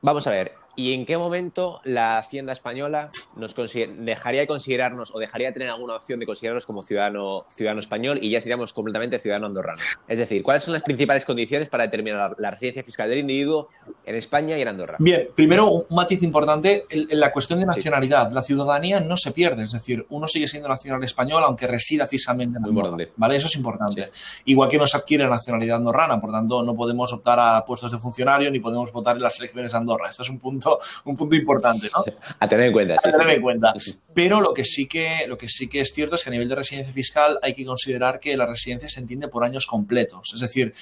vamos 0.02 0.26
a 0.26 0.30
ver. 0.30 0.52
¿Y 0.76 0.92
en 0.92 1.04
qué 1.04 1.18
momento 1.18 1.80
la 1.84 2.18
Hacienda 2.18 2.52
española 2.52 3.10
nos 3.37 3.54
dejaría 3.54 4.40
de 4.40 4.46
considerarnos 4.46 5.14
o 5.14 5.18
dejaría 5.18 5.49
de 5.49 5.52
tener 5.54 5.68
alguna 5.68 5.96
opción 5.96 6.20
de 6.20 6.26
considerarnos 6.26 6.66
como 6.66 6.82
ciudadano, 6.82 7.44
ciudadano 7.49 7.80
español 7.80 8.18
y 8.20 8.30
ya 8.30 8.40
seríamos 8.40 8.72
completamente 8.72 9.18
ciudadano 9.18 9.46
andorrano? 9.46 9.80
Es 10.08 10.18
decir, 10.18 10.42
¿cuáles 10.42 10.62
son 10.62 10.75
las 10.75 10.82
principales 10.82 11.25
condiciones 11.25 11.68
para 11.68 11.84
determinar 11.84 12.34
la, 12.38 12.50
residencia 12.50 12.82
fiscal 12.82 13.08
del 13.08 13.20
individuo 13.20 13.68
en 14.04 14.16
España 14.16 14.58
y 14.58 14.62
en 14.62 14.68
Andorra? 14.68 14.96
Bien, 14.99 15.28
primero 15.34 15.70
un 15.70 15.96
matiz 15.96 16.22
importante 16.22 16.87
en 16.90 17.20
la 17.20 17.32
cuestión 17.32 17.60
de 17.60 17.66
nacionalidad. 17.66 18.30
La 18.32 18.42
ciudadanía 18.42 19.00
no 19.00 19.16
se 19.16 19.32
pierde, 19.32 19.64
es 19.64 19.72
decir, 19.72 20.04
uno 20.10 20.26
sigue 20.28 20.49
siendo 20.49 20.68
nacional 20.68 21.02
español 21.04 21.42
aunque 21.44 21.66
resida 21.66 22.06
fiscalmente 22.06 22.58
en 22.58 22.64
Andorra. 22.64 23.06
¿vale? 23.16 23.37
Eso 23.37 23.46
es 23.46 23.56
importante. 23.56 24.10
Igual 24.44 24.68
que 24.68 24.78
no 24.78 24.87
se 24.87 24.96
adquiere 24.96 25.28
nacionalidad 25.28 25.76
andorrana, 25.76 26.20
por 26.20 26.32
tanto 26.32 26.62
no 26.62 26.75
podemos 26.75 27.12
optar 27.12 27.38
a 27.38 27.64
puestos 27.64 27.92
de 27.92 27.99
funcionario 27.99 28.50
ni 28.50 28.58
podemos 28.58 28.92
votar 28.92 29.16
en 29.16 29.22
las 29.22 29.38
elecciones 29.38 29.72
de 29.72 29.78
Andorra. 29.78 30.10
Esto 30.10 30.22
es 30.22 30.30
un 30.30 30.38
punto 30.38 30.80
un 31.04 31.16
punto 31.16 31.37
importante, 31.37 31.88
¿no? 31.94 32.04
A 32.40 32.49
tener 32.49 32.66
en 32.66 32.72
cuenta. 32.72 32.94
a 32.94 33.19
tener 33.20 33.36
en 33.36 33.42
cuenta. 33.42 33.74
Pero 34.14 34.40
lo 34.40 34.52
que, 34.52 34.64
sí 34.64 34.86
que, 34.86 35.24
lo 35.28 35.38
que 35.38 35.48
sí 35.48 35.68
que 35.68 35.80
es 35.80 35.92
cierto 35.92 36.16
es 36.16 36.22
que 36.22 36.30
a 36.30 36.32
nivel 36.32 36.48
de 36.48 36.54
residencia 36.56 36.92
fiscal 36.92 37.38
hay 37.42 37.54
que 37.54 37.64
considerar 37.64 38.20
que 38.20 38.36
la 38.36 38.46
residencia 38.46 38.88
se 38.88 39.00
entiende 39.00 39.28
por 39.28 39.44
años 39.44 39.66
completos. 39.66 40.32
Es 40.34 40.40
decir, 40.40 40.74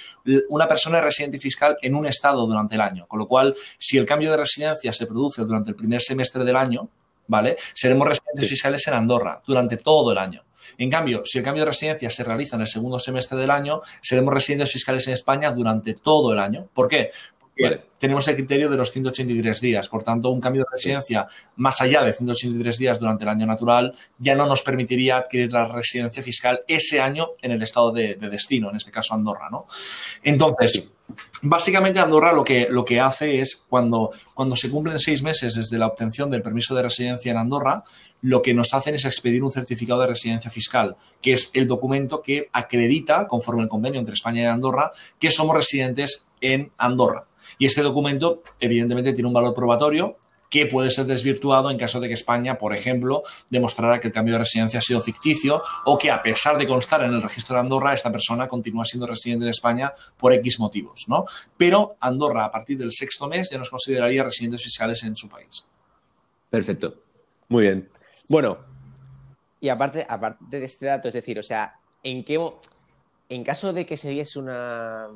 una 0.48 0.66
persona 0.66 0.98
es 0.98 1.04
residente 1.04 1.38
fiscal 1.38 1.76
en 1.82 1.94
un 1.94 2.06
estado 2.06 2.46
durante 2.46 2.74
el 2.76 2.80
año. 2.80 3.06
Con 3.06 3.18
lo 3.18 3.26
cual, 3.26 3.54
si 3.78 3.98
el 3.98 4.06
cambio 4.06 4.30
de 4.30 4.38
residencia 4.38 4.92
se 4.92 5.06
produce 5.06 5.42
durante 5.42 5.70
el 5.70 5.76
primer 5.76 6.00
semestre 6.00 6.44
del 6.44 6.56
año, 6.56 6.88
¿vale? 7.26 7.56
Seremos 7.74 8.08
residentes 8.08 8.48
fiscales 8.48 8.86
en 8.88 8.94
Andorra 8.94 9.42
durante 9.46 9.76
todo 9.76 10.12
el 10.12 10.18
año. 10.18 10.42
En 10.76 10.90
cambio, 10.90 11.22
si 11.24 11.38
el 11.38 11.44
cambio 11.44 11.64
de 11.64 11.70
residencia 11.70 12.10
se 12.10 12.24
realiza 12.24 12.56
en 12.56 12.62
el 12.62 12.68
segundo 12.68 12.98
semestre 12.98 13.38
del 13.38 13.50
año, 13.50 13.80
seremos 14.02 14.34
residentes 14.34 14.72
fiscales 14.72 15.06
en 15.06 15.14
España 15.14 15.50
durante 15.50 15.94
todo 15.94 16.32
el 16.32 16.38
año. 16.38 16.68
¿Por 16.72 16.88
qué? 16.88 17.10
Tenemos 17.98 18.26
el 18.28 18.36
criterio 18.36 18.70
de 18.70 18.76
los 18.76 18.90
183 18.90 19.60
días. 19.60 19.88
Por 19.88 20.02
tanto, 20.02 20.30
un 20.30 20.40
cambio 20.40 20.62
de 20.62 20.68
residencia 20.70 21.26
más 21.56 21.80
allá 21.80 22.02
de 22.02 22.12
183 22.12 22.78
días 22.78 22.98
durante 22.98 23.24
el 23.24 23.30
año 23.30 23.46
natural 23.46 23.92
ya 24.18 24.34
no 24.34 24.46
nos 24.46 24.62
permitiría 24.62 25.18
adquirir 25.18 25.52
la 25.52 25.68
residencia 25.68 26.22
fiscal 26.22 26.60
ese 26.66 27.00
año 27.00 27.28
en 27.42 27.52
el 27.52 27.62
estado 27.62 27.92
de, 27.92 28.14
destino, 28.14 28.70
en 28.70 28.76
este 28.76 28.90
caso 28.90 29.14
Andorra. 29.14 29.48
¿no? 29.50 29.66
Entonces, 30.22 30.90
básicamente 31.42 31.98
Andorra 31.98 32.32
lo 32.32 32.44
que, 32.44 32.68
lo 32.70 32.84
que 32.84 33.00
hace 33.00 33.40
es 33.40 33.56
cuando, 33.56 34.10
cuando 34.34 34.56
se 34.56 34.70
cumplen 34.70 34.98
seis 34.98 35.22
meses 35.22 35.54
desde 35.54 35.78
la 35.78 35.86
obtención 35.86 36.30
del 36.30 36.42
permiso 36.42 36.74
de 36.74 36.82
residencia 36.82 37.30
en 37.32 37.38
Andorra, 37.38 37.84
lo 38.20 38.42
que 38.42 38.54
nos 38.54 38.74
hacen 38.74 38.94
es 38.94 39.04
expedir 39.04 39.42
un 39.44 39.52
certificado 39.52 40.00
de 40.00 40.08
residencia 40.08 40.50
fiscal, 40.50 40.96
que 41.22 41.32
es 41.32 41.50
el 41.54 41.66
documento 41.66 42.22
que 42.22 42.48
acredita, 42.52 43.26
conforme 43.26 43.62
el 43.62 43.68
convenio 43.68 44.00
entre 44.00 44.14
España 44.14 44.42
y 44.42 44.46
Andorra, 44.46 44.90
que 45.18 45.30
somos 45.30 45.56
residentes 45.56 46.26
en 46.40 46.72
Andorra. 46.78 47.26
Y 47.58 47.66
este 47.66 47.82
documento, 47.88 48.42
evidentemente, 48.60 49.12
tiene 49.12 49.28
un 49.28 49.34
valor 49.34 49.54
probatorio 49.54 50.16
que 50.50 50.66
puede 50.66 50.90
ser 50.90 51.06
desvirtuado 51.06 51.70
en 51.70 51.78
caso 51.78 52.00
de 52.00 52.08
que 52.08 52.14
España, 52.14 52.56
por 52.56 52.74
ejemplo, 52.74 53.22
demostrara 53.50 54.00
que 54.00 54.08
el 54.08 54.14
cambio 54.14 54.34
de 54.34 54.40
residencia 54.40 54.78
ha 54.78 54.82
sido 54.82 55.00
ficticio 55.00 55.62
o 55.84 55.98
que 55.98 56.10
a 56.10 56.22
pesar 56.22 56.56
de 56.56 56.66
constar 56.66 57.02
en 57.02 57.12
el 57.12 57.22
registro 57.22 57.54
de 57.54 57.60
Andorra, 57.60 57.94
esta 57.94 58.10
persona 58.10 58.48
continúa 58.48 58.84
siendo 58.84 59.06
residente 59.06 59.44
en 59.44 59.50
España 59.50 59.92
por 60.16 60.32
X 60.32 60.58
motivos, 60.58 61.04
¿no? 61.08 61.24
Pero 61.56 61.96
Andorra, 62.00 62.44
a 62.44 62.50
partir 62.50 62.78
del 62.78 62.92
sexto 62.92 63.28
mes, 63.28 63.50
ya 63.50 63.58
nos 63.58 63.70
consideraría 63.70 64.24
residentes 64.24 64.62
fiscales 64.62 65.02
en 65.02 65.16
su 65.16 65.28
país. 65.28 65.66
Perfecto. 66.48 66.94
Muy 67.48 67.64
bien. 67.64 67.90
Bueno, 68.28 68.58
y 69.60 69.68
aparte, 69.68 70.06
aparte 70.08 70.44
de 70.48 70.64
este 70.64 70.86
dato, 70.86 71.08
es 71.08 71.14
decir, 71.14 71.38
o 71.38 71.42
sea, 71.42 71.78
¿en 72.02 72.24
qué 72.24 72.38
en 73.28 73.44
caso 73.44 73.72
de 73.72 73.84
que 73.84 73.96
se 73.96 74.10
diese 74.10 74.38
una 74.38 75.08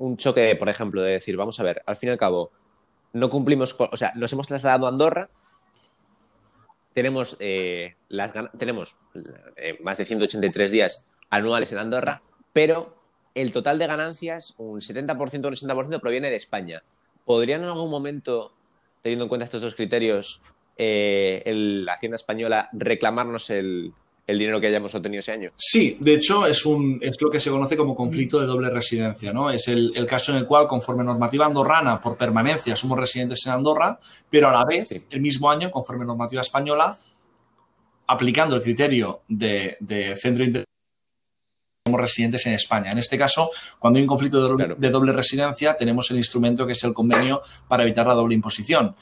un 0.00 0.16
choque, 0.16 0.56
por 0.56 0.70
ejemplo, 0.70 1.02
de 1.02 1.12
decir, 1.12 1.36
vamos 1.36 1.60
a 1.60 1.62
ver, 1.62 1.82
al 1.84 1.96
fin 1.96 2.08
y 2.08 2.12
al 2.12 2.18
cabo, 2.18 2.50
no 3.12 3.28
cumplimos, 3.28 3.76
o 3.78 3.96
sea, 3.98 4.12
nos 4.16 4.32
hemos 4.32 4.48
trasladado 4.48 4.86
a 4.86 4.88
Andorra, 4.88 5.28
tenemos, 6.94 7.36
eh, 7.38 7.96
las, 8.08 8.32
tenemos 8.56 8.96
eh, 9.56 9.78
más 9.82 9.98
de 9.98 10.06
183 10.06 10.70
días 10.70 11.06
anuales 11.28 11.70
en 11.72 11.78
Andorra, 11.78 12.22
pero 12.54 12.96
el 13.34 13.52
total 13.52 13.78
de 13.78 13.86
ganancias, 13.86 14.54
un 14.56 14.80
70% 14.80 15.44
o 15.44 15.48
un 15.48 15.54
80% 15.54 16.00
proviene 16.00 16.30
de 16.30 16.36
España. 16.36 16.82
¿Podrían 17.26 17.62
en 17.62 17.68
algún 17.68 17.90
momento, 17.90 18.54
teniendo 19.02 19.26
en 19.26 19.28
cuenta 19.28 19.44
estos 19.44 19.60
dos 19.60 19.74
criterios, 19.74 20.40
eh, 20.78 21.42
la 21.44 21.92
Hacienda 21.92 22.16
Española 22.16 22.70
reclamarnos 22.72 23.50
el, 23.50 23.92
dinero 24.38 24.60
que 24.60 24.68
hayamos 24.68 24.94
obtenido 24.94 25.20
ese 25.20 25.32
año? 25.32 25.50
Sí, 25.56 25.96
de 26.00 26.14
hecho 26.14 26.46
es, 26.46 26.64
un, 26.64 26.98
es 27.02 27.20
lo 27.20 27.30
que 27.30 27.40
se 27.40 27.50
conoce 27.50 27.76
como 27.76 27.94
conflicto 27.94 28.40
de 28.40 28.46
doble 28.46 28.70
residencia, 28.70 29.32
¿no? 29.32 29.50
Es 29.50 29.68
el, 29.68 29.92
caso 30.06 30.32
en 30.32 30.38
el 30.38 30.46
cual, 30.46 30.66
conforme 30.66 31.04
normativa 31.04 31.46
andorrana, 31.46 32.00
por 32.00 32.16
permanencia 32.16 32.76
somos 32.76 32.98
residentes 32.98 33.44
en 33.46 33.52
Andorra, 33.52 33.98
pero 34.28 34.48
a 34.48 34.52
la 34.52 34.64
vez, 34.64 34.88
el 35.10 35.20
mismo 35.20 35.50
año, 35.50 35.70
conforme 35.70 36.04
normativa 36.04 36.42
española, 36.42 36.96
aplicando 38.06 38.56
el 38.56 38.62
criterio 38.62 39.22
de, 39.28 39.76
centro 40.20 40.44
de 40.44 40.64
somos 41.86 42.00
residentes 42.00 42.44
en 42.46 42.54
España. 42.54 42.92
En 42.92 42.98
este 42.98 43.16
caso, 43.16 43.50
cuando 43.78 43.96
hay 43.96 44.02
un 44.02 44.08
conflicto 44.08 44.56
de 44.76 44.90
doble, 44.90 45.12
residencia, 45.12 45.74
tenemos 45.74 46.10
el 46.10 46.18
instrumento 46.18 46.66
que 46.66 46.72
es 46.72 46.84
el 46.84 46.92
convenio 46.92 47.40
para 47.68 47.82
evitar 47.84 48.06
la 48.06 48.14
doble 48.14 48.34
imposición 48.34 48.94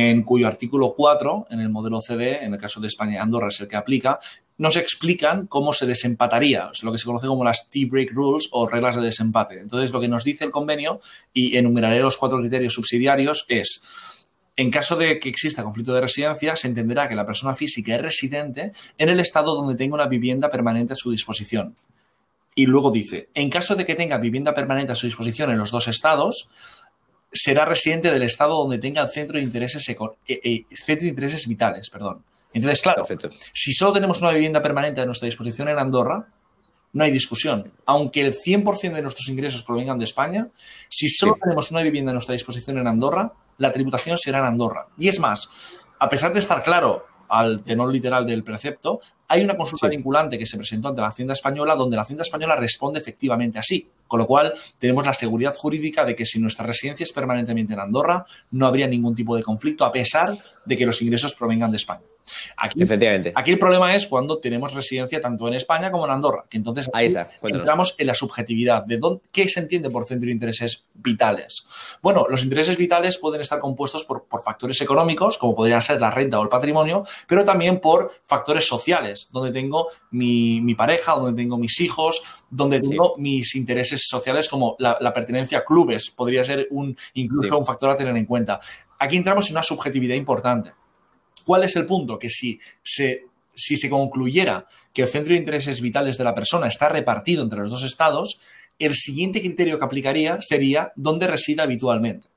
en 0.00 0.22
cuyo 0.22 0.46
artículo 0.46 0.94
4, 0.96 1.48
en 1.50 1.58
el 1.58 1.70
modelo 1.70 2.00
CD, 2.00 2.44
en 2.44 2.54
el 2.54 2.60
caso 2.60 2.78
de 2.78 2.86
España 2.86 3.14
y 3.14 3.16
Andorra 3.16 3.48
es 3.48 3.58
el 3.58 3.66
que 3.66 3.74
aplica, 3.74 4.20
nos 4.56 4.76
explican 4.76 5.48
cómo 5.48 5.72
se 5.72 5.86
desempataría, 5.86 6.70
lo 6.84 6.92
que 6.92 6.98
se 6.98 7.04
conoce 7.04 7.26
como 7.26 7.42
las 7.42 7.68
T-break 7.68 8.12
rules 8.12 8.48
o 8.52 8.68
reglas 8.68 8.94
de 8.94 9.02
desempate. 9.02 9.58
Entonces, 9.58 9.90
lo 9.90 10.00
que 10.00 10.06
nos 10.06 10.22
dice 10.22 10.44
el 10.44 10.52
convenio, 10.52 11.00
y 11.32 11.56
enumeraré 11.56 11.98
los 11.98 12.16
cuatro 12.16 12.38
criterios 12.38 12.74
subsidiarios, 12.74 13.44
es 13.48 13.82
en 14.54 14.70
caso 14.70 14.94
de 14.94 15.18
que 15.18 15.30
exista 15.30 15.64
conflicto 15.64 15.92
de 15.92 16.02
residencia, 16.02 16.54
se 16.54 16.68
entenderá 16.68 17.08
que 17.08 17.16
la 17.16 17.26
persona 17.26 17.56
física 17.56 17.96
es 17.96 18.02
residente 18.02 18.70
en 18.98 19.08
el 19.08 19.18
estado 19.18 19.56
donde 19.56 19.74
tenga 19.74 19.96
una 19.96 20.06
vivienda 20.06 20.48
permanente 20.48 20.92
a 20.92 20.96
su 20.96 21.10
disposición. 21.10 21.74
Y 22.54 22.66
luego 22.66 22.92
dice, 22.92 23.30
en 23.34 23.50
caso 23.50 23.74
de 23.74 23.84
que 23.84 23.96
tenga 23.96 24.18
vivienda 24.18 24.54
permanente 24.54 24.92
a 24.92 24.94
su 24.94 25.06
disposición 25.06 25.50
en 25.50 25.58
los 25.58 25.72
dos 25.72 25.88
estados, 25.88 26.48
será 27.32 27.64
residente 27.64 28.10
del 28.10 28.22
estado 28.22 28.56
donde 28.56 28.78
tenga 28.78 29.02
el 29.02 29.08
centro 29.08 29.36
de 29.38 29.42
intereses, 29.42 29.88
eh, 29.88 29.96
eh, 30.26 30.64
centro 30.74 31.04
de 31.04 31.10
intereses 31.10 31.46
vitales. 31.46 31.90
Perdón. 31.90 32.24
Entonces, 32.52 32.80
claro, 32.80 33.02
si 33.52 33.72
solo 33.72 33.92
tenemos 33.92 34.20
una 34.20 34.30
vivienda 34.30 34.62
permanente 34.62 35.00
a 35.00 35.06
nuestra 35.06 35.26
disposición 35.26 35.68
en 35.68 35.78
Andorra, 35.78 36.26
no 36.92 37.04
hay 37.04 37.10
discusión. 37.10 37.72
Aunque 37.86 38.22
el 38.22 38.34
100% 38.34 38.94
de 38.94 39.02
nuestros 39.02 39.28
ingresos 39.28 39.62
provengan 39.62 39.98
de 39.98 40.06
España, 40.06 40.48
si 40.88 41.08
solo 41.08 41.36
tenemos 41.40 41.70
una 41.70 41.82
vivienda 41.82 42.10
a 42.10 42.14
nuestra 42.14 42.32
disposición 42.32 42.78
en 42.78 42.86
Andorra, 42.86 43.32
la 43.58 43.72
tributación 43.72 44.16
será 44.16 44.38
en 44.38 44.46
Andorra. 44.46 44.86
Y 44.96 45.08
es 45.08 45.20
más, 45.20 45.50
a 45.98 46.08
pesar 46.08 46.32
de 46.32 46.38
estar 46.38 46.62
claro 46.62 47.06
al 47.28 47.62
tenor 47.62 47.92
literal 47.92 48.26
del 48.26 48.42
precepto, 48.42 49.00
hay 49.28 49.42
una 49.42 49.56
consulta 49.56 49.88
vinculante 49.88 50.38
que 50.38 50.46
se 50.46 50.56
presentó 50.56 50.88
ante 50.88 51.02
la 51.02 51.08
Hacienda 51.08 51.34
Española 51.34 51.76
donde 51.76 51.96
la 51.96 52.02
Hacienda 52.02 52.22
Española 52.22 52.56
responde 52.56 53.00
efectivamente 53.00 53.58
así. 53.58 53.86
Con 54.08 54.18
lo 54.18 54.26
cual, 54.26 54.54
tenemos 54.78 55.06
la 55.06 55.12
seguridad 55.12 55.54
jurídica 55.54 56.04
de 56.04 56.16
que 56.16 56.26
si 56.26 56.40
nuestra 56.40 56.66
residencia 56.66 57.04
es 57.04 57.12
permanentemente 57.12 57.74
en 57.74 57.80
Andorra, 57.80 58.24
no 58.50 58.66
habría 58.66 58.88
ningún 58.88 59.14
tipo 59.14 59.36
de 59.36 59.42
conflicto, 59.42 59.84
a 59.84 59.92
pesar 59.92 60.36
de 60.68 60.76
que 60.76 60.86
los 60.86 61.00
ingresos 61.02 61.34
provengan 61.34 61.70
de 61.70 61.78
España. 61.78 62.02
Aquí, 62.56 62.82
Efectivamente. 62.82 63.32
Aquí 63.34 63.50
el 63.52 63.58
problema 63.58 63.94
es 63.94 64.06
cuando 64.06 64.38
tenemos 64.38 64.74
residencia 64.74 65.20
tanto 65.20 65.48
en 65.48 65.54
España 65.54 65.90
como 65.90 66.04
en 66.04 66.12
Andorra, 66.12 66.44
que 66.48 66.58
entonces 66.58 66.88
Ahí 66.92 67.06
está, 67.06 67.30
entramos 67.42 67.94
en 67.98 68.06
la 68.06 68.14
subjetividad 68.14 68.84
de 68.84 68.98
dónde, 68.98 69.22
qué 69.32 69.48
se 69.48 69.60
entiende 69.60 69.90
por 69.90 70.04
centro 70.04 70.26
de 70.26 70.32
intereses 70.32 70.86
vitales. 70.94 71.66
Bueno, 72.02 72.26
los 72.28 72.42
intereses 72.42 72.76
vitales 72.76 73.16
pueden 73.16 73.40
estar 73.40 73.60
compuestos 73.60 74.04
por, 74.04 74.26
factores 74.44 74.80
económicos, 74.82 75.38
como 75.38 75.54
podrían 75.54 75.82
ser 75.82 76.00
la 76.00 76.10
renta 76.10 76.38
o 76.38 76.42
el 76.42 76.48
patrimonio, 76.48 77.04
pero 77.26 77.44
también 77.44 77.80
por 77.80 78.12
factores 78.24 78.66
sociales, 78.66 79.28
donde 79.32 79.50
tengo 79.50 79.88
mi, 80.10 80.74
pareja, 80.74 81.14
donde 81.14 81.42
tengo 81.42 81.56
mis 81.56 81.80
hijos, 81.80 82.22
donde 82.50 82.80
tengo 82.80 83.14
mis 83.16 83.54
intereses 83.56 84.06
sociales 84.06 84.48
como 84.48 84.76
la, 84.78 85.12
pertenencia 85.12 85.58
a 85.58 85.64
clubes, 85.64 86.10
podría 86.10 86.44
ser 86.44 86.68
un, 86.70 86.96
incluso 87.14 87.58
un 87.58 87.64
factor 87.64 87.90
a 87.90 87.96
tener 87.96 88.16
en 88.16 88.26
cuenta. 88.26 88.60
Aquí 88.98 89.16
entramos 89.16 89.48
en 89.48 89.54
una 89.54 89.62
subjetividad 89.62 90.14
importante. 90.14 90.72
¿Cuál 91.44 91.64
es 91.64 91.76
el 91.76 91.86
punto? 91.86 92.18
Que 92.18 92.28
si 92.28 92.60
se, 92.82 93.26
si 93.54 93.76
se 93.76 93.88
concluyera 93.88 94.66
que 94.92 95.02
el 95.02 95.08
centro 95.08 95.32
de 95.32 95.38
intereses 95.38 95.80
vitales 95.80 96.18
de 96.18 96.24
la 96.24 96.34
persona 96.34 96.66
está 96.66 96.88
repartido 96.88 97.42
entre 97.42 97.60
los 97.60 97.70
dos 97.70 97.84
estados, 97.84 98.40
el 98.78 98.94
siguiente 98.94 99.40
criterio 99.40 99.78
que 99.78 99.84
aplicaría 99.84 100.40
sería 100.40 100.92
dónde 100.96 101.26
reside 101.26 101.62
habitualmente. 101.62 102.28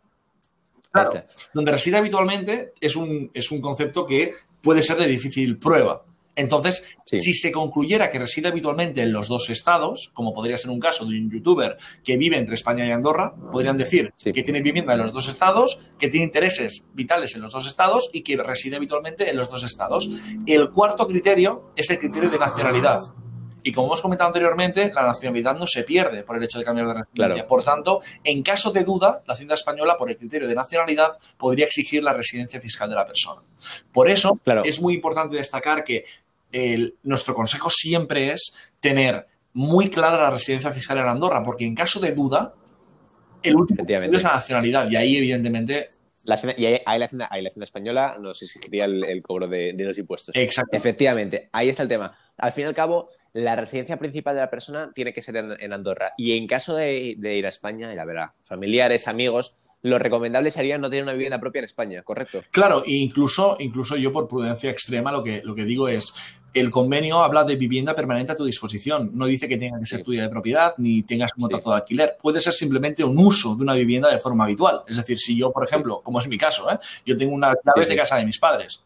Claro, 0.92 1.24
donde 1.54 1.72
reside 1.72 1.98
habitualmente 1.98 2.74
es 2.82 2.96
un, 2.96 3.32
es 3.34 3.50
un 3.52 3.62
concepto 3.62 4.06
que 4.06 4.34
puede 4.62 4.84
ser 4.84 4.98
de 4.98 5.08
difícil 5.08 5.58
prueba. 5.58 6.02
Entonces, 6.36 6.84
si 7.06 7.34
se 7.34 7.52
concluyera 7.52 8.10
que 8.10 8.20
reside 8.20 8.48
habitualmente 8.48 9.02
en 9.02 9.12
los 9.12 9.28
dos 9.28 9.50
estados, 9.50 10.12
como 10.14 10.34
podría 10.34 10.58
ser 10.58 10.72
un 10.72 10.80
caso 10.80 11.06
de 11.06 11.20
un 11.20 11.30
youtuber 11.30 11.78
que 12.04 12.18
vive 12.18 12.38
entre 12.38 12.56
España 12.56 12.86
y 12.86 12.92
Andorra, 12.92 13.34
podrían 13.52 13.78
decir 13.78 14.14
que 14.18 14.44
tiene 14.44 14.62
vivienda 14.62 14.94
en 14.94 15.00
los 15.00 15.12
dos 15.12 15.28
estados, 15.28 15.80
que 16.00 16.08
tiene 16.08 16.26
intereses 16.26 16.88
vitales 16.94 17.36
en 17.36 17.42
los 17.42 17.52
dos 17.52 17.68
estados 17.68 18.10
y 18.14 18.22
que 18.22 18.38
reside 18.38 18.78
habitualmente 18.78 19.30
en 19.30 19.38
los 19.38 19.50
dos 19.50 19.64
estados. 19.64 20.10
El 20.46 20.70
cuarto 20.72 21.08
criterio 21.08 21.72
es 21.76 21.90
el 21.90 22.00
criterio 22.00 22.30
de 22.30 22.40
nacionalidad. 22.40 23.00
Y 23.64 23.72
como 23.72 23.88
hemos 23.88 24.02
comentado 24.02 24.28
anteriormente, 24.30 24.92
la 24.94 25.04
nacionalidad 25.04 25.58
no 25.58 25.68
se 25.68 25.84
pierde 25.84 26.24
por 26.24 26.38
el 26.38 26.44
hecho 26.44 26.60
de 26.60 26.66
cambiar 26.66 26.88
de 26.88 26.94
residencia. 26.96 27.48
Por 27.48 27.64
tanto, 27.64 28.02
en 28.24 28.42
caso 28.42 28.72
de 28.72 28.84
duda, 28.84 29.22
la 29.28 29.34
Hacienda 29.34 29.56
Española, 29.56 29.98
por 29.98 30.10
el 30.10 30.18
criterio 30.18 30.48
de 30.48 30.56
nacionalidad, 30.56 31.18
podría 31.38 31.66
exigir 31.66 32.04
la 32.04 32.14
residencia 32.14 32.60
fiscal 32.60 32.90
de 32.90 32.96
la 32.96 33.06
persona. 33.06 33.42
Por 33.92 34.10
eso, 34.10 34.40
es 34.64 34.82
muy 34.82 34.96
importante 34.96 35.36
destacar 35.36 35.84
que 35.84 36.06
nuestro 37.04 37.34
consejo 37.34 37.70
siempre 37.70 38.32
es 38.32 38.54
tener 38.80 39.28
muy 39.54 39.90
clara 39.90 40.18
la 40.18 40.32
residencia 40.32 40.72
fiscal 40.72 40.98
en 40.98 41.08
Andorra, 41.08 41.44
porque 41.44 41.66
en 41.66 41.76
caso 41.76 42.00
de 42.00 42.14
duda, 42.14 42.54
el 43.44 43.56
último 43.56 43.84
es 43.88 44.24
la 44.24 44.34
nacionalidad. 44.34 44.90
Y 44.90 44.96
ahí, 44.96 45.18
evidentemente, 45.18 45.86
y 46.58 46.66
ahí, 46.66 47.00
la 47.00 47.06
Hacienda, 47.06 47.30
Española 47.62 48.18
nos 48.20 48.42
exigiría 48.42 48.86
el, 48.86 49.22
cobro 49.22 49.48
de, 49.48 49.74
de, 49.74 49.84
los 49.84 49.98
impuestos. 49.98 50.36
Exacto. 50.36 50.76
Efectivamente, 50.76 51.50
ahí 51.52 51.70
está 51.70 51.84
el 51.84 51.90
tema. 51.90 52.18
Al 52.38 52.52
fin 52.52 52.66
y 52.66 52.68
al 52.68 52.76
cabo, 52.76 53.10
la 53.34 53.56
residencia 53.56 53.98
principal 53.98 54.36
de 54.36 54.42
la 54.42 54.50
persona 54.50 54.92
tiene 54.94 55.14
que 55.14 55.22
ser 55.22 55.38
en, 55.38 55.74
Andorra. 55.74 56.14
Y 56.18 56.38
en 56.38 56.48
caso 56.48 56.76
de, 56.76 57.18
ir 57.20 57.46
a 57.46 57.50
España, 57.50 57.94
y 57.94 57.98
a 57.98 58.06
ver 58.06 58.18
a 58.18 58.36
familiares, 58.42 59.08
amigos, 59.08 59.58
lo 59.84 59.98
recomendable 59.98 60.52
sería 60.52 60.78
no 60.78 60.90
tener 60.90 61.04
una 61.04 61.14
vivienda 61.14 61.40
propia 61.40 61.60
en 61.60 61.66
España, 61.66 62.04
¿correcto? 62.04 62.42
Claro, 62.52 62.84
e 62.86 62.92
incluso, 62.92 63.58
incluso 63.60 63.96
yo 63.96 64.14
por 64.14 64.28
prudencia 64.28 64.70
extrema 64.70 65.12
lo 65.12 65.24
que, 65.24 65.42
lo 65.44 65.56
que 65.56 65.66
digo 65.66 65.88
es, 65.88 66.14
el 66.54 66.70
convenio 66.70 67.24
habla 67.24 67.46
de 67.46 67.56
vivienda 67.56 67.96
permanente 67.96 68.34
a 68.34 68.36
tu 68.36 68.46
disposición. 68.46 69.12
No 69.14 69.26
dice 69.26 69.48
que 69.48 69.58
tenga 69.58 69.80
que 69.80 69.86
ser 69.86 70.04
tuya 70.04 70.24
de 70.24 70.30
propiedad 70.30 70.74
ni 70.78 71.02
tengas 71.04 71.32
un 71.36 71.44
contrato 71.44 71.72
de 71.72 71.78
alquiler. 71.78 72.18
Puede 72.22 72.42
ser 72.42 72.54
simplemente 72.54 73.04
un 73.04 73.18
uso 73.18 73.56
de 73.56 73.64
una 73.64 73.74
vivienda 73.74 74.12
de 74.12 74.20
forma 74.20 74.44
habitual. 74.44 74.84
Es 74.88 74.98
decir, 74.98 75.18
si 75.18 75.38
yo, 75.38 75.52
por 75.52 75.64
ejemplo, 75.64 76.02
como 76.04 76.20
es 76.20 76.28
mi 76.28 76.38
caso, 76.38 76.70
¿eh? 76.70 76.78
yo 77.06 77.16
tengo 77.16 77.34
una 77.34 77.56
clave 77.56 77.88
de 77.88 77.96
casa 77.96 78.18
de 78.18 78.26
mis 78.26 78.38
padres 78.38 78.84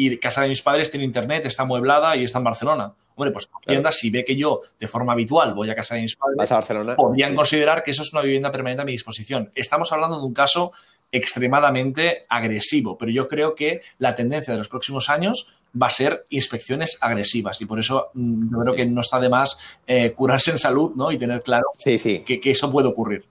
y 0.00 0.16
casa 0.18 0.42
de 0.42 0.48
mis 0.48 0.62
padres 0.62 0.92
tiene 0.92 1.04
internet, 1.04 1.44
está 1.44 1.64
amueblada 1.64 2.16
y 2.16 2.22
está 2.22 2.38
en 2.38 2.44
Barcelona. 2.44 2.94
Hombre, 3.16 3.32
pues 3.32 3.48
vivienda, 3.66 3.90
si 3.90 4.10
ve 4.10 4.24
que 4.24 4.36
yo 4.36 4.62
de 4.78 4.86
forma 4.86 5.12
habitual 5.12 5.54
voy 5.54 5.68
a 5.70 5.74
casa 5.74 5.96
de 5.96 6.02
mis 6.02 6.14
padres, 6.14 6.48
podrían 6.96 7.34
considerar 7.34 7.82
que 7.82 7.90
eso 7.90 8.02
es 8.02 8.12
una 8.12 8.22
vivienda 8.22 8.52
permanente 8.52 8.82
a 8.82 8.84
mi 8.84 8.92
disposición. 8.92 9.50
Estamos 9.56 9.90
hablando 9.90 10.20
de 10.20 10.24
un 10.24 10.32
caso 10.32 10.70
extremadamente 11.10 12.26
agresivo, 12.28 12.96
pero 12.96 13.10
yo 13.10 13.26
creo 13.26 13.56
que 13.56 13.80
la 13.98 14.14
tendencia 14.14 14.52
de 14.52 14.58
los 14.58 14.68
próximos 14.68 15.10
años 15.10 15.52
va 15.74 15.88
a 15.88 15.90
ser 15.90 16.26
inspecciones 16.28 16.96
agresivas 17.00 17.60
y 17.60 17.66
por 17.66 17.80
eso 17.80 18.10
mm, 18.14 18.52
yo 18.52 18.60
creo 18.60 18.74
que 18.76 18.86
no 18.86 19.00
está 19.00 19.18
de 19.18 19.28
más 19.28 19.80
eh, 19.88 20.12
curarse 20.12 20.52
en 20.52 20.58
salud 20.58 20.92
¿no? 20.94 21.10
y 21.10 21.18
tener 21.18 21.42
claro 21.42 21.66
Que, 21.82 22.22
que, 22.24 22.50
eso 22.52 22.70
puede 22.70 22.86
ocurrir. 22.86 23.24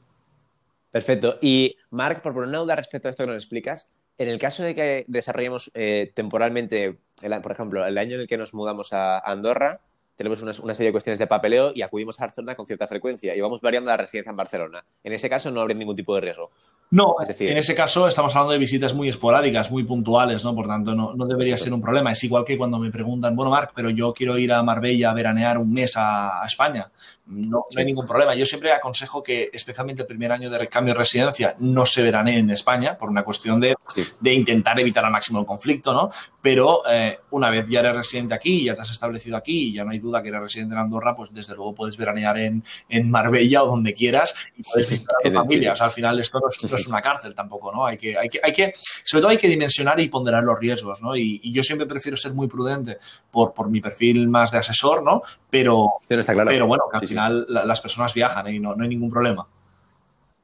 Perfecto. 0.91 1.37
Y 1.41 1.77
Marc, 1.91 2.21
por 2.21 2.33
poner 2.33 2.49
una 2.49 2.57
duda 2.57 2.75
respecto 2.75 3.07
a 3.07 3.11
esto 3.11 3.23
que 3.23 3.27
nos 3.27 3.41
explicas, 3.41 3.89
en 4.17 4.29
el 4.29 4.39
caso 4.39 4.63
de 4.63 4.75
que 4.75 5.05
desarrollemos 5.07 5.71
eh, 5.75 6.11
temporalmente, 6.13 6.97
por 7.41 7.51
ejemplo, 7.51 7.85
el 7.85 7.97
año 7.97 8.15
en 8.15 8.21
el 8.21 8.27
que 8.27 8.37
nos 8.37 8.53
mudamos 8.53 8.93
a 8.93 9.19
Andorra, 9.19 9.81
tenemos 10.17 10.41
una, 10.41 10.53
serie 10.73 10.87
de 10.87 10.91
cuestiones 10.91 11.19
de 11.19 11.27
papeleo 11.27 11.71
y 11.75 11.83
acudimos 11.83 12.19
a 12.19 12.25
Barcelona 12.25 12.55
con 12.55 12.65
cierta 12.65 12.87
frecuencia 12.87 13.35
y 13.35 13.41
vamos 13.41 13.61
variando 13.61 13.91
la 13.91 13.97
residencia 13.97 14.31
en 14.31 14.35
Barcelona. 14.35 14.83
En 15.03 15.13
ese 15.13 15.29
caso 15.29 15.51
no 15.51 15.61
habría 15.61 15.77
ningún 15.77 15.95
tipo 15.95 16.15
de 16.15 16.21
riesgo. 16.21 16.51
No, 16.89 17.15
en 17.27 17.57
ese 17.57 17.75
caso 17.75 18.07
estamos 18.07 18.33
hablando 18.33 18.53
de 18.53 18.59
visitas 18.59 18.93
muy 18.93 19.09
esporádicas, 19.09 19.69
muy 19.69 19.83
puntuales, 19.83 20.45
¿no? 20.45 20.55
Por 20.55 20.67
tanto, 20.67 20.95
no, 20.95 21.13
debería 21.25 21.57
ser 21.57 21.73
un 21.73 21.81
problema. 21.81 22.13
Es 22.13 22.23
igual 22.23 22.45
que 22.45 22.57
cuando 22.57 22.79
me 22.79 22.89
preguntan, 22.89 23.35
bueno, 23.35 23.51
Marc, 23.51 23.71
pero 23.75 23.89
yo 23.89 24.13
quiero 24.13 24.37
ir 24.37 24.53
a 24.53 24.63
Marbella 24.63 25.11
a 25.11 25.13
veranear 25.13 25.57
un 25.57 25.73
mes 25.73 25.93
a, 25.97 26.41
España. 26.45 26.89
No, 27.25 27.65
hay 27.75 27.83
ningún 27.83 28.07
problema. 28.07 28.35
Yo 28.35 28.45
siempre 28.45 28.71
aconsejo 28.71 29.21
que, 29.21 29.49
especialmente 29.51 30.03
el 30.03 30.07
primer 30.07 30.31
año 30.31 30.49
de 30.49 30.59
recambio 30.59 30.93
de 30.93 30.99
residencia, 30.99 31.57
no 31.59 31.85
se 31.85 32.03
veranee 32.03 32.37
en 32.37 32.51
España 32.51 32.97
por 32.97 33.09
una 33.09 33.23
cuestión 33.23 33.59
de, 33.59 33.75
de 34.21 34.33
intentar 34.33 34.79
evitar 34.79 35.03
al 35.03 35.11
máximo 35.11 35.41
el 35.41 35.45
conflicto, 35.45 35.93
¿no? 35.93 36.09
Pero 36.49 36.81
eh, 36.89 37.19
una 37.31 37.49
vez 37.49 37.67
ya 37.67 37.81
eres 37.81 37.93
residente 37.93 38.33
aquí, 38.33 38.63
ya 38.63 38.73
te 38.73 38.79
has 38.79 38.89
establecido 38.89 39.35
aquí, 39.35 39.73
ya 39.73 39.83
no 39.83 39.91
hay 39.91 39.99
duda 39.99 40.23
que 40.23 40.29
eres 40.29 40.39
residente 40.39 40.75
en 40.75 40.79
Andorra, 40.79 41.13
pues 41.13 41.33
desde 41.33 41.53
luego 41.53 41.75
puedes 41.75 41.97
veranear 41.97 42.37
en, 42.37 42.63
en 42.87 43.11
Marbella 43.11 43.63
o 43.63 43.67
donde 43.67 43.91
quieras 43.91 44.33
y 44.55 44.63
puedes 44.63 44.89
visitar 44.89 45.17
a 45.25 45.29
tu 45.29 45.35
familia. 45.35 45.73
O 45.73 45.75
sea, 45.75 45.87
al 45.87 45.91
final 45.91 46.17
esto 46.21 46.39
no 46.39 46.47
es, 46.47 46.87
una 46.87 47.01
cárcel 47.01 47.35
tampoco, 47.35 47.73
¿no? 47.73 47.85
Hay 47.85 47.97
que, 47.97 48.17
hay 48.17 48.29
que, 48.29 48.39
hay 48.41 48.53
que, 48.53 48.73
sobre 49.03 49.23
todo 49.23 49.31
hay 49.31 49.37
que 49.37 49.49
dimensionar 49.49 49.99
y 49.99 50.07
ponderar 50.07 50.41
los 50.41 50.57
riesgos, 50.57 51.01
¿no? 51.01 51.17
Y, 51.17 51.41
yo 51.51 51.61
siempre 51.63 51.85
prefiero 51.85 52.15
ser 52.15 52.33
muy 52.33 52.47
prudente 52.47 52.97
por, 53.29 53.53
por 53.53 53.69
mi 53.69 53.81
perfil 53.81 54.29
más 54.29 54.49
de 54.49 54.59
asesor, 54.59 55.03
¿no? 55.03 55.23
Pero, 55.49 55.89
pero, 56.07 56.21
está 56.21 56.33
claro. 56.33 56.49
pero 56.49 56.65
bueno, 56.65 56.85
que 56.89 56.95
al 56.95 57.07
final 57.09 57.45
las 57.49 57.81
personas 57.81 58.13
viajan 58.13 58.47
¿eh? 58.47 58.53
y 58.53 58.59
no, 58.61 58.73
no 58.73 58.83
hay 58.83 58.89
ningún 58.89 59.11
problema. 59.11 59.45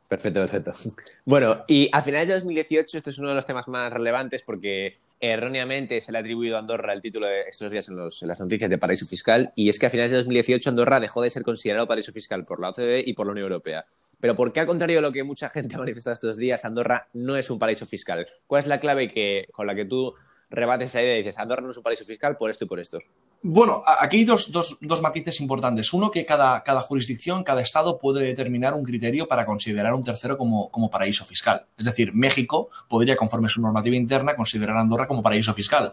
Perfecto, 0.10 0.42
perfecto. 0.42 0.72
Bueno, 1.26 1.64
y 1.68 1.90
a 1.94 2.02
finales 2.02 2.28
de 2.28 2.34
2018 2.34 2.98
esto 2.98 3.10
es 3.10 3.18
uno 3.18 3.30
de 3.30 3.36
los 3.36 3.46
temas 3.46 3.70
más 3.70 3.92
relevantes 3.92 4.44
porque 4.44 4.98
erróneamente 5.20 6.02
se 6.02 6.12
le 6.12 6.18
ha 6.18 6.22
atribuido 6.22 6.56
a 6.56 6.60
Andorra 6.60 6.94
el 6.94 7.02
título 7.02 7.28
de 7.28 7.42
estos 7.42 7.72
días 7.72 7.88
en, 7.90 7.98
las 7.98 8.40
noticias 8.40 8.70
de 8.70 8.78
paraíso 8.78 9.06
fiscal 9.06 9.54
y 9.56 9.70
es 9.70 9.80
que 9.80 9.86
a 9.86 9.90
finales 9.90 10.12
de 10.12 10.18
2018 10.18 10.70
Andorra 10.70 11.00
dejó 11.00 11.22
de 11.22 11.30
ser 11.30 11.44
considerado 11.44 11.88
paraíso 11.88 12.12
fiscal 12.12 12.46
por 12.46 12.60
la 12.60 12.70
OCDE 12.70 13.04
y 13.06 13.14
por 13.14 13.26
la 13.26 13.32
Unión 13.32 13.46
Europea. 13.46 13.86
Pero 14.20 14.36
¿por 14.36 14.54
qué, 14.54 14.62
al 14.62 14.68
contrario 14.68 14.98
de 14.98 15.02
lo 15.02 15.12
que 15.12 15.24
mucha 15.24 15.50
gente 15.50 15.76
ha 15.76 15.80
manifestado 15.80 16.14
estos 16.14 16.38
días, 16.38 16.64
Andorra 16.64 17.10
no 17.14 17.36
es 17.36 17.50
un 17.50 17.60
paraíso 17.60 17.86
fiscal? 17.86 18.26
¿Cuál 18.48 18.62
es 18.62 18.68
la 18.68 18.80
clave 18.80 19.48
con 19.52 19.68
la 19.68 19.76
que 19.76 19.86
tú 19.86 20.14
rebates 20.50 20.92
esa 20.92 21.02
idea 21.02 21.16
y 21.16 21.24
dices, 21.24 21.40
Andorra 21.40 21.62
no 21.62 21.72
es 21.72 21.78
un 21.78 21.84
paraíso 21.84 22.06
fiscal 22.06 22.38
por 22.38 22.50
esto 22.50 22.66
y 22.66 22.68
por 22.68 22.80
esto? 22.80 23.00
Bueno, 23.46 23.84
aquí 23.86 24.20
hay 24.20 24.24
dos, 24.24 24.54
dos, 24.54 25.02
matices 25.02 25.42
importantes. 25.42 25.92
Uno, 25.92 26.10
que 26.10 26.26
cada, 26.26 26.64
cada, 26.64 26.80
jurisdicción, 26.80 27.44
cada 27.44 27.60
estado 27.60 28.00
puede 28.00 28.24
determinar 28.24 28.74
un 28.74 28.86
criterio 28.86 29.28
para 29.28 29.46
considerar 29.46 29.94
un 29.94 30.02
tercero 30.02 30.38
como, 30.38 30.72
como, 30.72 30.90
paraíso 30.90 31.26
fiscal. 31.26 31.66
Es 31.78 31.84
decir, 31.84 32.14
México 32.14 32.70
podría, 32.88 33.18
conforme 33.18 33.50
su 33.50 33.62
normativa 33.62 33.98
interna, 33.98 34.38
considerar 34.38 34.78
a 34.78 34.80
Andorra 34.80 35.10
como 35.10 35.22
paraíso 35.22 35.54
fiscal. 35.54 35.92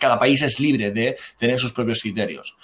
Cada 0.00 0.18
país 0.18 0.42
es 0.42 0.58
libre 0.58 0.90
de 0.90 1.16
tener 1.38 1.60
sus 1.60 1.72
propios 1.72 2.00
criterios. 2.00 2.56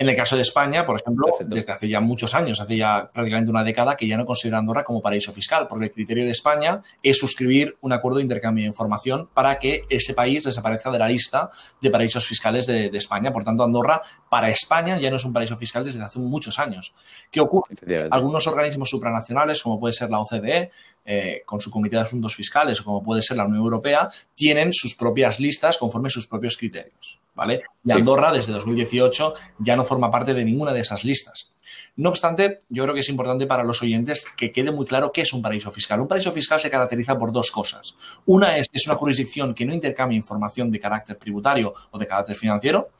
En 0.00 0.08
el 0.08 0.16
caso 0.16 0.34
de 0.34 0.40
España, 0.40 0.86
por 0.86 0.98
ejemplo, 0.98 1.26
desde 1.44 1.72
hace 1.72 1.86
ya 1.86 2.00
muchos 2.00 2.34
años, 2.34 2.58
hace 2.58 2.74
ya 2.74 3.10
prácticamente 3.12 3.50
una 3.50 3.62
década, 3.62 3.98
que 3.98 4.08
ya 4.08 4.16
no 4.16 4.24
considera 4.24 4.56
Andorra 4.56 4.82
como 4.82 5.02
paraíso 5.02 5.30
fiscal, 5.30 5.66
porque 5.68 5.84
el 5.84 5.90
criterio 5.90 6.24
de 6.24 6.30
España 6.30 6.80
es 7.02 7.18
suscribir 7.18 7.76
un 7.82 7.92
acuerdo 7.92 8.16
de 8.16 8.22
intercambio 8.22 8.62
de 8.62 8.68
información 8.68 9.28
para 9.34 9.58
que 9.58 9.84
ese 9.90 10.14
país 10.14 10.42
desaparezca 10.42 10.90
de 10.90 10.98
la 10.98 11.06
lista 11.06 11.50
de 11.82 11.90
paraísos 11.90 12.26
fiscales 12.26 12.66
de, 12.66 12.86
España. 12.94 13.30
Por 13.30 13.44
tanto, 13.44 13.62
Andorra, 13.62 14.00
para 14.30 14.48
España, 14.48 14.98
ya 14.98 15.10
no 15.10 15.16
es 15.16 15.24
un 15.26 15.34
paraíso 15.34 15.54
fiscal 15.58 15.84
desde 15.84 16.02
hace 16.02 16.18
muchos 16.18 16.58
años. 16.58 16.94
¿Qué 17.30 17.42
ocurre? 17.42 17.76
Algunos 18.10 18.46
organismos 18.46 18.88
supranacionales, 18.88 19.62
como 19.62 19.78
puede 19.78 19.92
ser 19.92 20.08
la 20.08 20.20
OCDE, 20.20 20.70
eh, 21.04 21.42
con 21.44 21.60
su 21.60 21.70
Comité 21.70 21.96
de 21.96 22.02
Asuntos 22.02 22.34
Fiscales 22.34 22.80
o 22.80 22.84
como 22.84 23.02
puede 23.02 23.22
ser 23.22 23.36
la 23.36 23.44
Unión 23.44 23.62
Europea, 23.62 24.08
tienen 24.34 24.72
sus 24.72 24.94
propias 24.94 25.40
listas 25.40 25.78
conforme 25.78 26.08
a 26.08 26.10
sus 26.10 26.26
propios 26.26 26.56
criterios. 26.56 27.20
¿vale? 27.34 27.62
Y 27.84 27.92
Andorra, 27.92 28.32
desde 28.32 28.52
2018, 28.52 29.34
ya 29.58 29.76
no 29.76 29.84
forma 29.84 30.10
parte 30.10 30.34
de 30.34 30.44
ninguna 30.44 30.72
de 30.72 30.80
esas 30.80 31.04
listas. 31.04 31.52
No 31.96 32.08
obstante, 32.08 32.60
yo 32.68 32.82
creo 32.84 32.94
que 32.94 33.00
es 33.00 33.08
importante 33.08 33.46
para 33.46 33.64
los 33.64 33.82
oyentes 33.82 34.26
que 34.36 34.52
quede 34.52 34.70
muy 34.70 34.86
claro 34.86 35.10
qué 35.12 35.22
es 35.22 35.32
un 35.32 35.42
paraíso 35.42 35.70
fiscal. 35.70 36.00
Un 36.00 36.08
paraíso 36.08 36.32
fiscal 36.32 36.60
se 36.60 36.70
caracteriza 36.70 37.18
por 37.18 37.32
dos 37.32 37.50
cosas. 37.50 37.94
Una 38.26 38.56
es 38.56 38.68
que 38.68 38.78
es 38.78 38.86
una 38.86 38.96
jurisdicción 38.96 39.54
que 39.54 39.66
no 39.66 39.74
intercambia 39.74 40.16
información 40.16 40.70
de 40.70 40.80
carácter 40.80 41.16
tributario 41.16 41.74
o 41.90 41.98
de 41.98 42.06
carácter 42.06 42.36
financiero. 42.36 42.90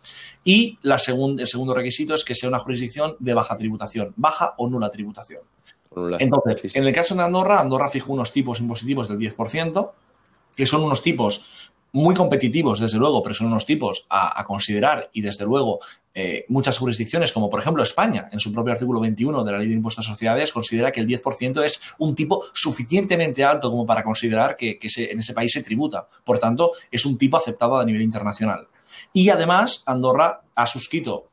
Y 0.44 0.78
la 0.82 0.96
el 0.96 1.46
segundo 1.46 1.74
requisito 1.74 2.14
es 2.14 2.24
que 2.24 2.34
sea 2.34 2.48
una 2.48 2.58
jurisdicción 2.58 3.16
de 3.18 3.34
baja 3.34 3.56
tributación, 3.56 4.12
baja 4.16 4.54
o 4.58 4.68
nula 4.68 4.90
tributación. 4.90 5.42
Entonces, 6.18 6.76
en 6.76 6.86
el 6.86 6.94
caso 6.94 7.14
de 7.14 7.22
Andorra, 7.22 7.60
Andorra 7.60 7.88
fijó 7.88 8.12
unos 8.12 8.32
tipos 8.32 8.60
impositivos 8.60 9.08
del 9.08 9.18
10%, 9.18 9.90
que 10.54 10.66
son 10.66 10.82
unos 10.82 11.02
tipos 11.02 11.70
muy 11.92 12.14
competitivos, 12.14 12.78
desde 12.78 12.98
luego, 12.98 13.22
pero 13.22 13.34
son 13.34 13.48
unos 13.48 13.66
tipos 13.66 14.06
a, 14.08 14.44
considerar 14.44 15.10
y, 15.12 15.22
desde 15.22 15.44
luego, 15.44 15.80
eh, 16.14 16.44
muchas 16.48 16.78
jurisdicciones, 16.78 17.32
como 17.32 17.50
por 17.50 17.60
ejemplo 17.60 17.82
España, 17.82 18.28
en 18.30 18.38
su 18.38 18.52
propio 18.52 18.72
artículo 18.72 19.00
21 19.00 19.42
de 19.42 19.52
la 19.52 19.58
Ley 19.58 19.68
de 19.68 19.74
Impuestos 19.74 20.06
a 20.06 20.10
Sociedades, 20.10 20.52
considera 20.52 20.92
que 20.92 21.00
el 21.00 21.08
10% 21.08 21.64
es 21.64 21.80
un 21.98 22.14
tipo 22.14 22.44
suficientemente 22.54 23.42
alto 23.42 23.70
como 23.70 23.84
para 23.84 24.04
considerar 24.04 24.56
que, 24.56 24.78
en 24.80 25.18
ese 25.18 25.34
país 25.34 25.52
se 25.52 25.62
tributa. 25.62 26.06
Por 26.24 26.38
tanto, 26.38 26.72
es 26.90 27.04
un 27.04 27.18
tipo 27.18 27.36
aceptado 27.36 27.78
a 27.78 27.84
nivel 27.84 28.02
internacional. 28.02 28.68
Y 29.12 29.28
además, 29.30 29.82
Andorra 29.86 30.42
ha 30.54 30.66
suscrito 30.66 31.30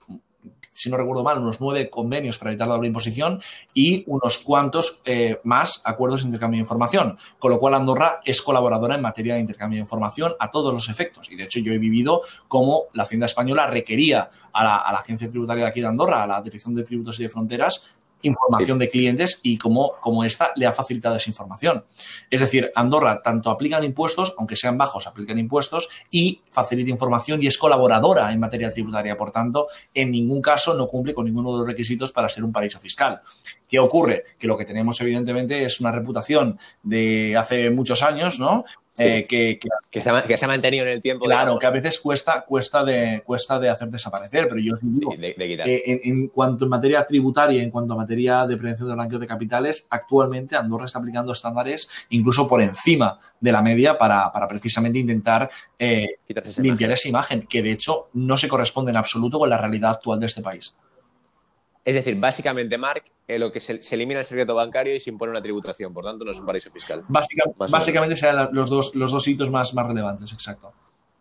si 0.77 0.91
no 0.91 0.97
recuerdo 0.97 1.23
mal, 1.23 1.39
unos 1.39 1.59
nueve 1.59 1.89
convenios 1.89 2.37
para 2.37 2.51
evitar 2.51 2.67
la 2.67 2.75
doble 2.75 2.87
imposición 2.87 3.41
y 3.73 4.03
unos 4.05 4.37
cuantos 4.37 5.01
eh, 5.05 5.39
más 5.43 5.81
acuerdos 5.83 6.21
de 6.21 6.27
intercambio 6.27 6.57
de 6.57 6.61
información. 6.61 7.17
Con 7.39 7.51
lo 7.51 7.57
cual, 7.57 7.73
Andorra 7.73 8.21
es 8.23 8.43
colaboradora 8.43 8.93
en 8.93 9.01
materia 9.01 9.33
de 9.33 9.39
intercambio 9.39 9.77
de 9.77 9.81
información 9.81 10.33
a 10.39 10.51
todos 10.51 10.71
los 10.73 10.87
efectos. 10.89 11.31
Y 11.31 11.35
de 11.35 11.45
hecho, 11.45 11.59
yo 11.59 11.73
he 11.73 11.79
vivido 11.79 12.21
cómo 12.47 12.83
la 12.93 13.03
Hacienda 13.03 13.25
Española 13.25 13.65
requería 13.65 14.29
a 14.53 14.63
la, 14.63 14.75
a 14.77 14.91
la 14.93 14.99
Agencia 14.99 15.27
Tributaria 15.27 15.63
de 15.63 15.69
aquí 15.71 15.81
de 15.81 15.87
Andorra, 15.87 16.21
a 16.21 16.27
la 16.27 16.41
Dirección 16.43 16.75
de 16.75 16.83
Tributos 16.83 17.19
y 17.19 17.23
de 17.23 17.29
Fronteras, 17.29 17.99
información 18.21 18.79
de 18.79 18.89
clientes 18.89 19.39
y 19.43 19.57
cómo, 19.57 19.93
cómo 20.01 20.23
esta 20.23 20.51
le 20.55 20.65
ha 20.65 20.71
facilitado 20.71 21.15
esa 21.15 21.29
información. 21.29 21.83
Es 22.29 22.39
decir, 22.39 22.71
Andorra 22.75 23.21
tanto 23.21 23.49
aplican 23.49 23.83
impuestos, 23.83 24.33
aunque 24.37 24.55
sean 24.55 24.77
bajos, 24.77 25.07
aplican 25.07 25.37
impuestos 25.37 25.89
y 26.09 26.41
facilita 26.51 26.89
información 26.89 27.41
y 27.43 27.47
es 27.47 27.57
colaboradora 27.57 28.31
en 28.31 28.39
materia 28.39 28.69
tributaria. 28.69 29.17
Por 29.17 29.31
tanto, 29.31 29.67
en 29.93 30.11
ningún 30.11 30.41
caso 30.41 30.73
no 30.73 30.87
cumple 30.87 31.13
con 31.13 31.25
ninguno 31.25 31.53
de 31.53 31.59
los 31.59 31.67
requisitos 31.67 32.11
para 32.11 32.29
ser 32.29 32.43
un 32.43 32.51
paraíso 32.51 32.79
fiscal. 32.79 33.21
¿Qué 33.67 33.79
ocurre? 33.79 34.23
Que 34.39 34.47
lo 34.47 34.57
que 34.57 34.65
tenemos, 34.65 34.99
evidentemente, 35.01 35.63
es 35.63 35.79
una 35.79 35.91
reputación 35.91 36.59
de 36.83 37.35
hace 37.37 37.69
muchos 37.69 38.01
años, 38.01 38.39
¿no? 38.39 38.63
Eh, 38.99 39.25
que, 39.27 39.59
que, 39.91 40.01
se 40.01 40.09
ha, 40.09 40.47
mantenido 40.47 40.85
en 40.85 40.91
el 40.91 41.01
tiempo. 41.01 41.25
Claro, 41.25 41.59
que 41.59 41.65
a 41.65 41.69
veces 41.69 41.99
cuesta, 41.99 42.41
cuesta, 42.41 42.83
de, 42.83 43.21
cuesta 43.25 43.59
de 43.59 43.69
hacer 43.69 43.89
desaparecer, 43.89 44.47
pero 44.49 44.59
yo 44.59 44.73
os 44.73 44.79
digo, 44.81 45.13
en, 45.17 46.27
cuanto 46.29 46.65
en 46.65 46.69
materia 46.69 47.05
tributaria, 47.05 47.61
en 47.61 47.69
cuanto 47.69 47.93
a 47.93 47.97
materia 47.97 48.47
de 48.47 48.57
prevención 48.57 48.89
de 48.89 48.95
blanqueo 48.95 49.19
de 49.19 49.27
capitales, 49.27 49.87
actualmente 49.89 50.55
Andorra 50.55 50.85
está 50.85 50.99
aplicando 50.99 51.31
estándares 51.31 51.89
incluso 52.09 52.47
por 52.47 52.61
encima 52.61 53.19
de 53.39 53.51
la 53.51 53.61
media 53.61 53.97
para, 53.97 54.31
precisamente 54.47 54.99
intentar 54.99 55.49
eh, 55.77 56.17
limpiar 56.57 56.91
esa 56.91 57.07
imagen, 57.07 57.43
que 57.43 57.61
de 57.61 57.71
hecho 57.71 58.09
no 58.13 58.37
se 58.37 58.47
corresponde 58.47 58.91
en 58.91 58.97
absoluto 58.97 59.37
con 59.37 59.49
la 59.49 59.57
realidad 59.57 59.91
actual 59.91 60.19
de 60.19 60.25
este 60.25 60.41
país. 60.41 60.75
Es 61.87 61.95
decir, 61.95 62.17
básicamente, 62.17 62.77
Mark, 62.77 63.03
eh, 63.25 63.39
lo 63.39 63.49
que 63.49 63.61
se, 63.61 63.79
elimina 63.91 64.19
el 64.19 64.25
secreto 64.25 64.53
bancario 64.53 64.93
y 64.93 64.99
se 64.99 65.09
impone 65.09 65.31
una 65.31 65.41
tributación, 65.41 65.93
por 65.93 66.03
tanto 66.03 66.25
no 66.25 66.31
es 66.31 66.39
un 66.39 66.45
paraíso 66.45 66.69
fiscal. 66.69 67.05
básicamente 67.07 68.17
serán 68.17 68.49
los 68.51 68.69
dos, 68.69 68.93
los 68.93 69.09
dos 69.09 69.25
hitos 69.25 69.49
más, 69.49 69.73
más 69.73 69.87
relevantes, 69.87 70.33
exacto. 70.33 70.73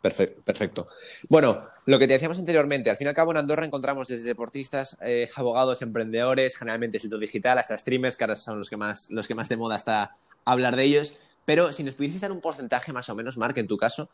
Perfecto, 0.02 0.42
perfecto. 0.44 0.88
Bueno, 1.29 1.62
lo 1.85 2.00
que 2.00 2.09
te 2.09 2.14
decíamos 2.14 2.40
anteriormente, 2.40 2.90
al 2.90 2.96
fin 2.96 3.07
y 3.07 3.09
al 3.09 3.14
cabo 3.14 3.31
en 3.31 3.37
Andorra 3.37 3.64
encontramos 3.64 4.09
desde 4.09 4.24
deportistas, 4.24 4.98
eh, 5.02 5.31
abogados, 5.37 5.83
emprendedores, 5.83 6.57
generalmente 6.57 6.98
sitio 6.98 7.18
digital, 7.18 7.59
hasta 7.59 7.79
streamers, 7.79 8.16
que 8.16 8.24
ahora 8.24 8.35
son 8.35 8.59
los 8.59 8.68
que 8.68 8.76
más, 8.76 9.09
los 9.12 9.29
que 9.29 9.37
más 9.37 9.48
de 9.48 9.57
moda 9.57 9.76
está 9.76 10.14
hablar 10.44 10.74
de 10.74 10.83
ellos. 10.83 11.20
Pero 11.44 11.72
si 11.72 11.85
nos 11.85 11.94
pudieses 11.94 12.22
dar 12.22 12.33
un 12.33 12.40
porcentaje 12.40 12.92
más 12.92 13.09
o 13.09 13.14
menos, 13.14 13.37
Mark, 13.37 13.57
en 13.57 13.68
tu 13.68 13.76
caso, 13.76 14.11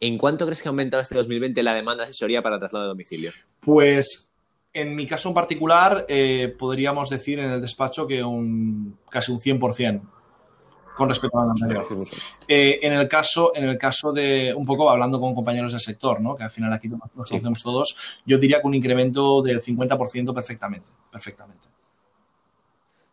¿en 0.00 0.16
cuánto 0.16 0.46
crees 0.46 0.62
que 0.62 0.68
ha 0.68 0.70
aumentado 0.70 1.02
este 1.02 1.16
2020 1.16 1.62
la 1.62 1.74
demanda 1.74 2.04
de 2.04 2.08
asesoría 2.08 2.40
para 2.40 2.58
traslado 2.58 2.86
de 2.86 2.88
domicilio? 2.88 3.32
Pues 3.60 4.29
en 4.72 4.94
mi 4.94 5.06
caso 5.06 5.28
en 5.28 5.34
particular, 5.34 6.06
eh, 6.08 6.54
podríamos 6.58 7.10
decir 7.10 7.38
en 7.40 7.50
el 7.50 7.60
despacho 7.60 8.06
que 8.06 8.22
un, 8.22 8.98
casi 9.08 9.32
un 9.32 9.38
100% 9.38 10.02
con 10.96 11.08
respecto 11.08 11.38
al 11.40 11.50
anterior. 11.50 11.84
Eh, 12.46 12.78
en, 12.82 12.92
el 12.92 13.08
caso, 13.08 13.52
en 13.54 13.64
el 13.64 13.78
caso 13.78 14.12
de, 14.12 14.52
un 14.54 14.66
poco 14.66 14.90
hablando 14.90 15.18
con 15.18 15.34
compañeros 15.34 15.72
del 15.72 15.80
sector, 15.80 16.20
¿no? 16.20 16.36
que 16.36 16.44
al 16.44 16.50
final 16.50 16.72
aquí 16.72 16.88
nos 16.88 17.00
conocemos 17.10 17.62
todos, 17.62 18.20
yo 18.26 18.38
diría 18.38 18.60
que 18.60 18.66
un 18.66 18.74
incremento 18.74 19.40
del 19.40 19.62
50% 19.62 20.34
perfectamente, 20.34 20.90
perfectamente. 21.10 21.68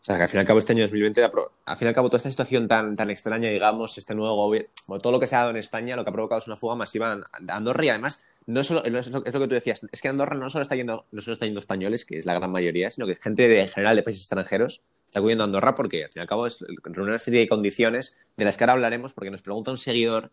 O 0.01 0.05
sea, 0.07 0.17
que 0.17 0.23
al 0.23 0.29
fin 0.29 0.37
y 0.37 0.41
al 0.41 0.45
cabo 0.47 0.59
este 0.59 0.73
año 0.73 0.83
2020, 0.83 1.23
al 1.23 1.77
fin 1.77 1.85
y 1.85 1.89
al 1.89 1.95
cabo 1.95 2.09
toda 2.09 2.17
esta 2.17 2.29
situación 2.29 2.67
tan, 2.67 2.95
tan 2.95 3.09
extraña, 3.09 3.49
digamos, 3.49 3.97
este 3.97 4.15
nuevo 4.15 4.35
gobierno, 4.35 4.69
todo 5.01 5.11
lo 5.11 5.19
que 5.19 5.27
se 5.27 5.35
ha 5.35 5.39
dado 5.39 5.51
en 5.51 5.57
España, 5.57 5.95
lo 5.95 6.03
que 6.03 6.09
ha 6.09 6.13
provocado 6.13 6.39
es 6.39 6.47
una 6.47 6.55
fuga 6.55 6.75
masiva 6.75 7.13
a 7.13 7.55
Andorra 7.55 7.85
y 7.85 7.89
además 7.89 8.25
no 8.47 8.63
solo, 8.63 8.83
es 8.83 9.11
lo, 9.11 9.21
que 9.21 9.31
tú 9.31 9.47
decías, 9.47 9.81
es 9.91 10.01
que 10.01 10.07
Andorra 10.07 10.35
no 10.35 10.49
solo 10.49 10.63
está 10.63 10.75
yendo, 10.75 11.05
no 11.11 11.21
solo 11.21 11.33
está 11.33 11.45
yendo 11.45 11.59
españoles, 11.59 12.05
que 12.05 12.17
es 12.17 12.25
la 12.25 12.33
gran 12.33 12.49
mayoría, 12.49 12.89
sino 12.89 13.05
que 13.05 13.15
gente 13.17 13.45
de, 13.49 13.61
en 13.61 13.67
general 13.67 13.97
de 13.97 14.03
países 14.03 14.23
extranjeros 14.23 14.83
está 15.05 15.19
acudiendo 15.19 15.43
a 15.43 15.45
Andorra 15.45 15.75
porque 15.75 16.05
al 16.05 16.11
fin 16.11 16.21
y 16.21 16.21
al 16.21 16.27
cabo 16.27 16.47
es 16.47 16.63
una 16.97 17.19
serie 17.19 17.41
de 17.41 17.49
condiciones 17.49 18.17
de 18.37 18.45
las 18.45 18.55
que 18.55 18.63
ahora 18.63 18.73
hablaremos 18.73 19.13
porque 19.13 19.31
nos 19.31 19.41
pregunta 19.41 19.71
un 19.71 19.77
seguidor, 19.77 20.31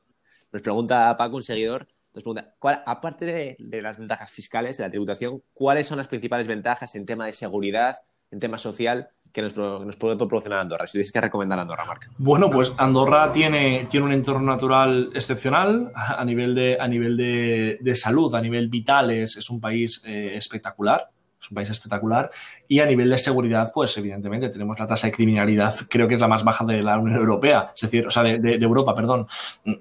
nos 0.52 0.62
pregunta 0.62 1.16
Paco 1.16 1.36
un 1.36 1.42
seguidor, 1.42 1.88
nos 2.14 2.22
pregunta, 2.22 2.54
aparte 2.86 3.24
de, 3.26 3.56
de 3.58 3.82
las 3.82 3.98
ventajas 3.98 4.30
fiscales, 4.30 4.76
de 4.76 4.84
la 4.84 4.90
tributación, 4.90 5.42
¿cuáles 5.52 5.88
son 5.88 5.98
las 5.98 6.06
principales 6.06 6.46
ventajas 6.46 6.94
en 6.94 7.06
tema 7.06 7.26
de 7.26 7.32
seguridad, 7.32 7.96
en 8.30 8.40
tema 8.40 8.58
social 8.58 9.08
que 9.32 9.42
nos, 9.42 9.96
puede 9.96 10.16
proporcionar 10.16 10.60
Andorra? 10.60 10.86
Si 10.86 10.92
tienes 10.92 11.12
que 11.12 11.20
recomendar 11.20 11.58
Andorra, 11.58 11.84
Marc. 11.84 12.08
Bueno, 12.18 12.50
pues 12.50 12.72
Andorra 12.76 13.32
tiene, 13.32 13.86
tiene 13.90 14.06
un 14.06 14.12
entorno 14.12 14.46
natural 14.46 15.10
excepcional 15.14 15.90
a 15.94 16.24
nivel 16.24 16.54
de, 16.54 16.78
a 16.80 16.86
nivel 16.86 17.16
de, 17.16 17.96
salud, 17.96 18.34
a 18.34 18.40
nivel 18.40 18.68
vital, 18.68 19.10
es, 19.10 19.50
un 19.50 19.60
país 19.60 20.02
eh, 20.04 20.36
espectacular 20.36 21.10
es 21.44 21.50
un 21.50 21.54
país 21.54 21.70
espectacular. 21.70 22.30
Y 22.66 22.80
a 22.80 22.86
nivel 22.86 23.10
de 23.10 23.18
seguridad, 23.18 23.70
pues 23.72 23.96
evidentemente 23.98 24.48
tenemos 24.48 24.78
la 24.78 24.86
tasa 24.86 25.06
de 25.06 25.12
criminalidad, 25.12 25.74
creo 25.88 26.08
que 26.08 26.14
es 26.14 26.20
la 26.20 26.28
más 26.28 26.42
baja 26.42 26.64
de 26.64 26.82
la 26.82 26.98
Unión 26.98 27.18
Europea, 27.18 27.72
es 27.74 27.82
decir, 27.82 28.06
o 28.06 28.10
sea, 28.10 28.22
de, 28.22 28.54
Europa, 28.54 28.94
perdón. 28.94 29.26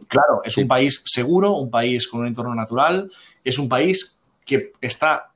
Claro, 0.08 0.42
es 0.44 0.58
un 0.58 0.68
país 0.68 1.02
seguro, 1.06 1.54
un 1.54 1.72
país 1.72 2.08
con 2.08 2.22
un 2.22 2.28
entorno 2.28 2.54
natural, 2.54 3.10
es 3.44 3.58
un 3.58 3.70
país 3.70 4.20
que 4.46 4.74
está 4.82 5.33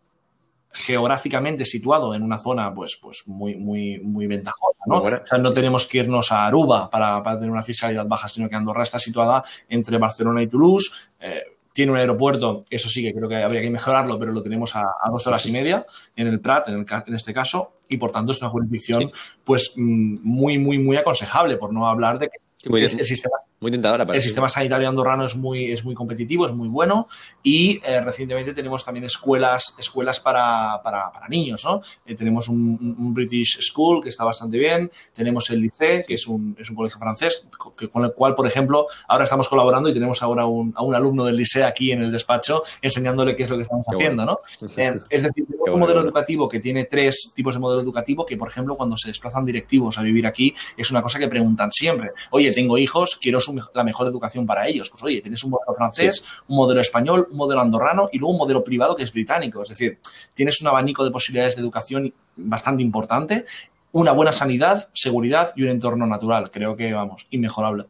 geográficamente 0.78 1.66
situado 1.66 2.14
en 2.14 2.22
una 2.22 2.38
zona 2.38 2.74
pues, 2.74 2.98
pues 3.02 3.28
muy, 3.28 3.56
muy, 3.56 4.00
muy 4.00 4.28
ventajosa. 4.28 4.80
¿no? 4.86 5.02
o 5.02 5.10
sea, 5.10 5.38
no 5.40 5.52
tenemos 5.52 5.88
que 5.88 6.00
irnos 6.00 6.32
a 6.32 6.46
Aruba 6.46 6.90
para, 6.90 7.22
tener 7.36 7.50
una 7.50 7.64
fiscalidad 7.64 8.06
baja, 8.06 8.28
sino 8.28 8.48
que 8.48 8.56
Andorra 8.56 8.84
está 8.84 9.00
situada 9.00 9.44
entre 9.68 9.98
Barcelona 9.98 10.42
y 10.42 10.48
Toulouse. 10.48 10.92
Eh, 11.20 11.42
tiene 11.74 11.92
un 11.92 11.98
aeropuerto, 12.00 12.66
eso 12.72 12.90
sí 12.90 13.04
que 13.04 13.14
creo 13.14 13.30
que 13.30 13.36
habría 13.36 13.62
que 13.62 13.70
mejorarlo, 13.70 14.18
pero 14.18 14.32
lo 14.32 14.42
tenemos 14.42 14.76
a, 14.76 14.84
dos 15.12 15.28
horas 15.28 15.46
y 15.46 15.52
media 15.52 15.86
en 16.16 16.26
el 16.26 16.40
Prat, 16.40 16.70
en, 16.70 16.86
este 17.14 17.36
caso, 17.36 17.74
y 17.88 17.98
por 17.98 18.12
tanto 18.12 18.32
es 18.32 18.42
una 18.42 18.50
jurisdicción 18.50 19.12
pues 19.44 19.74
mm, 19.76 20.18
muy, 20.24 20.58
muy, 20.58 20.80
muy 20.80 20.98
aconsejable, 20.98 21.58
por 21.58 21.72
no 21.72 21.88
hablar 21.88 22.18
de 22.18 22.30
que 22.30 22.38
el, 22.76 23.06
sistema, 23.06 23.36
muy 23.60 23.72
tentadora 23.72 24.06
el 24.14 24.22
sistema 24.22 24.50
sanitario 24.50 24.90
andorrano 24.90 25.26
es 25.26 25.36
muy, 25.36 25.72
es 25.72 25.84
muy 25.84 25.96
competitivo, 25.96 26.46
es 26.46 26.52
muy 26.52 26.68
bueno 26.68 27.08
y 27.44 27.80
eh, 27.84 28.02
recientemente 28.02 28.54
tenemos 28.54 28.84
también 28.84 29.06
escuelas, 29.06 29.76
escuelas 29.78 30.20
para, 30.20 30.82
para, 30.84 31.12
niños. 31.30 31.64
¿no? 31.66 31.82
Eh, 32.06 32.16
tenemos 32.16 32.48
un, 32.48 33.14
British 33.14 33.60
School 33.62 34.04
que 34.04 34.10
está 34.10 34.24
bastante 34.24 34.58
bien, 34.58 34.92
tenemos 35.14 35.50
el 35.50 35.62
Lycée, 35.62 36.04
que 36.08 36.16
es 36.16 36.28
un, 36.28 36.56
es 36.60 36.70
un 36.70 36.76
colegio 36.76 37.00
francés, 37.00 37.48
con 37.92 38.04
el 38.04 38.14
cual, 38.14 38.36
por 38.36 38.46
ejemplo, 38.46 38.88
ahora 39.08 39.24
estamos 39.24 39.48
colaborando 39.48 39.90
y 39.90 39.94
tenemos 39.94 40.22
ahora 40.22 40.46
un, 40.46 40.74
a 40.76 40.84
un 40.84 40.94
alumno 40.94 41.26
del 41.26 41.36
Lycée 41.36 41.64
aquí 41.64 41.92
en 41.92 42.02
el 42.02 42.12
despacho 42.12 42.64
enseñándole 42.82 43.36
qué 43.36 43.44
es 43.44 43.50
lo 43.50 43.58
que 43.58 43.64
estamos 43.64 43.86
haciendo. 43.88 44.26
¿no? 44.26 44.40
Eh, 44.78 44.98
es 45.10 45.24
decir, 45.24 45.46
tenemos 45.46 45.70
un 45.70 45.80
modelo 45.80 46.02
educativo 46.02 46.48
que 46.50 46.60
tiene 46.60 46.86
tres 46.86 47.32
tipos 47.34 47.56
de 47.56 47.60
modelo 47.60 47.82
educativo 47.82 48.26
que, 48.26 48.38
por 48.38 48.50
ejemplo, 48.50 48.76
cuando 48.76 48.98
se 48.98 49.10
desplazan 49.10 49.46
directivos 49.46 49.98
a 49.98 50.02
vivir 50.02 50.28
aquí, 50.28 50.54
es 50.76 50.92
una 50.92 51.02
cosa 51.02 51.20
que 51.20 51.28
preguntan 51.28 51.72
siempre. 51.72 52.10
Oye, 52.32 52.52
tengo 52.58 52.80
hijos, 52.80 53.18
quiero 53.22 53.38
la 53.76 53.84
mejor 53.84 54.08
educación 54.08 54.48
para 54.48 54.68
ellos. 54.68 54.90
Pues 54.90 55.04
oye, 55.04 55.22
tienes 55.22 55.44
un 55.44 55.52
modelo 55.52 55.76
francés, 55.76 56.24
un 56.48 56.58
modelo 56.58 56.82
español, 56.82 57.28
un 57.30 57.38
modelo 57.38 57.62
andorrano 57.62 58.10
y 58.12 58.18
luego 58.18 58.32
un 58.32 58.40
modelo 58.40 58.64
privado 58.64 58.96
que 58.96 59.04
es 59.04 59.14
británico. 59.14 59.62
Es 59.62 59.70
decir, 59.70 60.00
tienes 60.34 60.60
un 60.60 60.68
abanico 60.68 61.06
de 61.06 61.12
posibilidades 61.12 61.56
de 61.56 61.62
educación 61.62 62.12
bastante 62.36 62.82
importante, 62.82 63.46
una 63.92 64.12
buena 64.12 64.32
sanidad, 64.32 64.90
seguridad 64.94 65.54
y 65.56 65.64
un 65.66 65.70
entorno 65.70 66.08
natural. 66.08 66.50
Creo 66.50 66.76
que, 66.76 66.92
vamos, 66.94 67.28
inmejorable. 67.30 67.86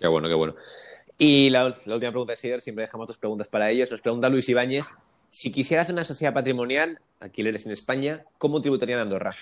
Qué 0.00 0.08
bueno, 0.08 0.26
qué 0.26 0.34
bueno. 0.34 0.56
Y 1.16 1.50
la, 1.50 1.66
última 1.66 2.10
pregunta 2.10 2.32
es, 2.32 2.40
siempre 2.40 2.82
dejamos 2.82 3.06
dos 3.06 3.18
preguntas 3.18 3.46
para 3.46 3.70
ellos. 3.70 3.88
Nos 3.88 4.00
pregunta 4.00 4.28
Luis 4.28 4.48
Ibáñez, 4.48 4.84
si 5.30 5.52
quisiera 5.52 5.82
hacer 5.82 5.94
una 5.94 6.02
sociedad 6.02 6.34
patrimonial, 6.34 7.00
alquileres 7.20 7.66
en 7.66 7.72
España, 7.72 8.24
¿cómo 8.36 8.60
tributaría 8.60 8.96
en 8.96 9.02
Andorra? 9.02 9.32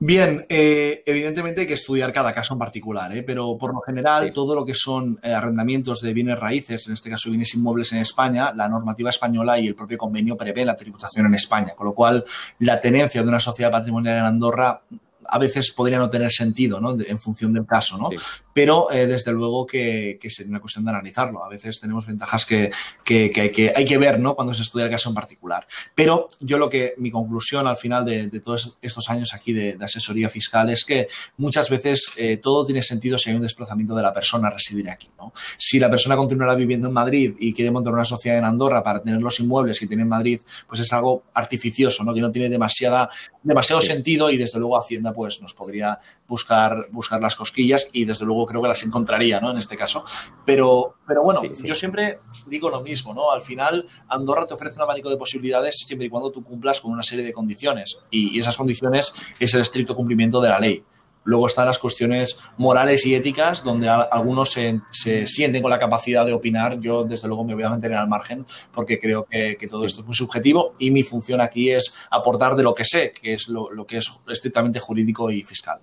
Bien, 0.00 0.46
eh, 0.48 1.02
evidentemente 1.06 1.62
hay 1.62 1.66
que 1.66 1.74
estudiar 1.74 2.12
cada 2.12 2.32
caso 2.32 2.54
en 2.54 2.60
particular, 2.60 3.16
¿eh? 3.16 3.24
pero 3.24 3.58
por 3.58 3.74
lo 3.74 3.80
general 3.80 4.32
todo 4.32 4.54
lo 4.54 4.64
que 4.64 4.74
son 4.74 5.18
eh, 5.24 5.32
arrendamientos 5.32 6.00
de 6.00 6.12
bienes 6.12 6.38
raíces, 6.38 6.86
en 6.86 6.92
este 6.92 7.10
caso 7.10 7.30
bienes 7.30 7.52
inmuebles 7.54 7.92
en 7.92 7.98
España, 7.98 8.52
la 8.54 8.68
normativa 8.68 9.10
española 9.10 9.58
y 9.58 9.66
el 9.66 9.74
propio 9.74 9.98
convenio 9.98 10.36
prevé 10.36 10.64
la 10.64 10.76
tributación 10.76 11.26
en 11.26 11.34
España, 11.34 11.72
con 11.74 11.88
lo 11.88 11.94
cual 11.94 12.24
la 12.60 12.80
tenencia 12.80 13.22
de 13.24 13.28
una 13.28 13.40
sociedad 13.40 13.72
patrimonial 13.72 14.18
en 14.18 14.24
Andorra 14.26 14.82
a 15.28 15.38
veces 15.38 15.70
podría 15.72 15.98
no 15.98 16.08
tener 16.08 16.32
sentido, 16.32 16.80
¿no? 16.80 16.96
en 16.98 17.18
función 17.18 17.52
del 17.52 17.66
caso, 17.66 17.98
¿no? 17.98 18.08
Pero 18.52 18.90
eh, 18.90 19.06
desde 19.06 19.30
luego 19.32 19.66
que, 19.66 20.18
que, 20.20 20.30
sería 20.30 20.50
una 20.50 20.60
cuestión 20.60 20.84
de 20.84 20.90
analizarlo. 20.90 21.44
A 21.44 21.48
veces 21.48 21.78
tenemos 21.78 22.06
ventajas 22.06 22.44
que, 22.44 22.70
que, 23.04 23.30
hay, 23.36 23.50
que 23.50 23.72
hay 23.74 23.84
que 23.84 23.98
ver, 23.98 24.18
¿no? 24.18 24.34
Cuando 24.34 24.52
se 24.54 24.62
estudia 24.62 24.86
el 24.86 24.90
caso 24.90 25.10
en 25.10 25.14
particular. 25.14 25.66
Pero 25.94 26.28
yo 26.40 26.58
lo 26.58 26.68
que, 26.68 26.94
mi 26.98 27.10
conclusión 27.10 27.66
al 27.66 27.76
final 27.76 28.04
de, 28.04 28.28
todos 28.40 28.76
estos 28.82 29.08
años 29.10 29.34
aquí 29.34 29.52
de, 29.52 29.76
asesoría 29.80 30.28
fiscal 30.28 30.70
es 30.70 30.84
que 30.84 31.08
muchas 31.36 31.70
veces 31.70 32.10
eh, 32.16 32.38
todo 32.38 32.64
tiene 32.66 32.82
sentido 32.82 33.16
si 33.18 33.30
hay 33.30 33.36
un 33.36 33.42
desplazamiento 33.42 33.94
de 33.94 34.02
la 34.02 34.12
persona 34.12 34.48
a 34.48 34.50
residir 34.50 34.90
aquí, 34.90 35.08
¿no? 35.18 35.32
Si 35.56 35.78
la 35.78 35.90
persona 35.90 36.16
continuará 36.16 36.54
viviendo 36.54 36.88
en 36.88 36.94
Madrid 36.94 37.34
y 37.38 37.52
quiere 37.52 37.70
montar 37.70 37.92
una 37.92 38.04
sociedad 38.04 38.38
en 38.38 38.44
Andorra 38.44 38.82
para 38.82 39.02
tener 39.02 39.20
los 39.20 39.38
inmuebles 39.40 39.78
que 39.78 39.86
tiene 39.86 40.02
en 40.02 40.08
Madrid, 40.08 40.40
pues 40.66 40.80
es 40.80 40.92
algo 40.92 41.24
artificioso, 41.34 42.02
¿no? 42.02 42.12
Que 42.12 42.20
no 42.20 42.30
tiene 42.30 42.48
demasiada, 42.48 43.08
demasiado 43.42 43.82
sentido 43.82 44.30
y 44.30 44.36
desde 44.36 44.58
luego 44.58 44.78
Hacienda 44.78 45.12
pues 45.18 45.42
nos 45.42 45.52
podría 45.52 45.98
buscar, 46.28 46.86
buscar 46.92 47.20
las 47.20 47.34
cosquillas 47.34 47.90
y 47.92 48.04
desde 48.04 48.24
luego 48.24 48.46
creo 48.46 48.62
que 48.62 48.68
las 48.68 48.84
encontraría, 48.84 49.40
¿no? 49.40 49.50
En 49.50 49.58
este 49.58 49.76
caso. 49.76 50.04
Pero, 50.46 50.94
pero 51.08 51.22
bueno, 51.24 51.40
yo 51.42 51.74
siempre 51.74 52.20
digo 52.46 52.70
lo 52.70 52.80
mismo, 52.82 53.12
¿no? 53.12 53.32
Al 53.32 53.42
final, 53.42 53.84
Andorra 54.06 54.46
te 54.46 54.54
ofrece 54.54 54.76
un 54.76 54.82
abanico 54.82 55.10
de 55.10 55.16
posibilidades 55.16 55.74
siempre 55.84 56.06
y 56.06 56.08
cuando 56.08 56.30
tú 56.30 56.44
cumplas 56.44 56.80
con 56.80 56.92
una 56.92 57.02
serie 57.02 57.24
de 57.24 57.32
condiciones. 57.32 58.04
Y, 58.12 58.38
esas 58.38 58.56
condiciones 58.56 59.12
es 59.40 59.54
el 59.54 59.62
estricto 59.62 59.96
cumplimiento 59.96 60.40
de 60.40 60.50
la 60.50 60.60
ley. 60.60 60.84
Luego 61.28 61.46
están 61.46 61.66
las 61.66 61.78
cuestiones 61.78 62.38
morales 62.56 63.04
y 63.04 63.14
éticas, 63.14 63.62
donde 63.62 63.86
algunos 63.86 64.50
se, 64.50 64.80
sienten 65.26 65.60
con 65.60 65.70
la 65.70 65.78
capacidad 65.78 66.24
de 66.24 66.32
opinar. 66.32 66.80
Yo, 66.80 67.04
desde 67.04 67.28
luego, 67.28 67.44
me 67.44 67.52
voy 67.52 67.64
a 67.64 67.68
mantener 67.68 67.98
al 67.98 68.08
margen 68.08 68.46
porque 68.72 68.98
creo 68.98 69.26
que, 69.26 69.58
todo 69.68 69.84
esto 69.84 70.00
es 70.00 70.06
muy 70.06 70.14
subjetivo 70.14 70.72
y 70.78 70.90
mi 70.90 71.02
función 71.02 71.42
aquí 71.42 71.70
es 71.70 71.92
aportar 72.10 72.56
de 72.56 72.62
lo 72.62 72.74
que 72.74 72.86
sé, 72.86 73.12
que 73.12 73.34
es 73.34 73.46
lo, 73.48 73.86
que 73.86 73.98
es 73.98 74.10
estrictamente 74.26 74.80
jurídico 74.80 75.30
y 75.30 75.42
fiscal. 75.42 75.80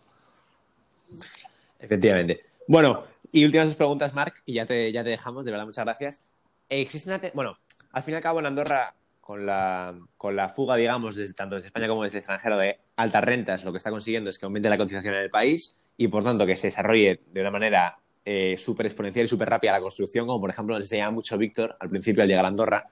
Efectivamente. 1.78 2.44
Bueno, 2.68 3.04
y 3.32 3.46
últimas 3.46 3.68
dos 3.68 3.76
preguntas, 3.76 4.16
Marc, 4.16 4.42
y 4.48 4.54
ya 4.54 4.66
te, 4.66 4.92
ya 4.92 5.04
te 5.04 5.12
dejamos, 5.12 5.46
de 5.46 5.52
verdad, 5.52 5.68
muchas 5.68 5.86
gracias. 5.86 6.26
¿Existe 6.70 7.32
bueno, 7.36 7.60
al 7.92 8.02
fin 8.02 8.16
y 8.16 8.18
al 8.18 8.24
cabo 8.24 8.40
en 8.40 8.48
Andorra, 8.48 8.96
con 9.26 9.44
la, 9.44 9.98
con 10.18 10.36
la 10.36 10.50
fuga, 10.50 10.76
digamos, 10.76 11.16
desde, 11.16 11.34
tanto 11.34 11.56
desde 11.56 11.70
España 11.70 11.88
como 11.88 12.04
desde 12.04 12.20
extranjero 12.20 12.60
de 12.60 12.78
altas 12.96 13.24
rentas, 13.24 13.66
lo 13.66 13.72
que 13.72 13.80
está 13.80 13.90
consiguiendo 13.90 14.30
es 14.30 14.38
que 14.38 14.46
aumente 14.46 14.70
la 14.70 14.78
cotización 14.78 15.16
en 15.16 15.22
el 15.22 15.32
país 15.32 15.80
y, 15.98 16.10
por 16.10 16.24
tanto, 16.24 16.46
que 16.46 16.56
se 16.56 16.68
desarrolle 16.68 17.22
de 17.26 17.42
una 17.42 17.50
manera 17.50 17.98
eh, 18.24 18.56
súper 18.60 18.86
exponencial 18.86 19.26
y 19.26 19.28
súper 19.28 19.50
rápida 19.50 19.72
la 19.72 19.82
construcción, 19.82 20.28
como 20.28 20.40
por 20.40 20.52
ejemplo 20.52 20.76
nos 20.76 20.84
enseñaba 20.84 21.10
mucho 21.10 21.40
Víctor 21.40 21.76
al 21.80 21.90
principio 21.90 22.22
al 22.22 22.30
llegar 22.30 22.46
a 22.46 22.50
Andorra, 22.50 22.88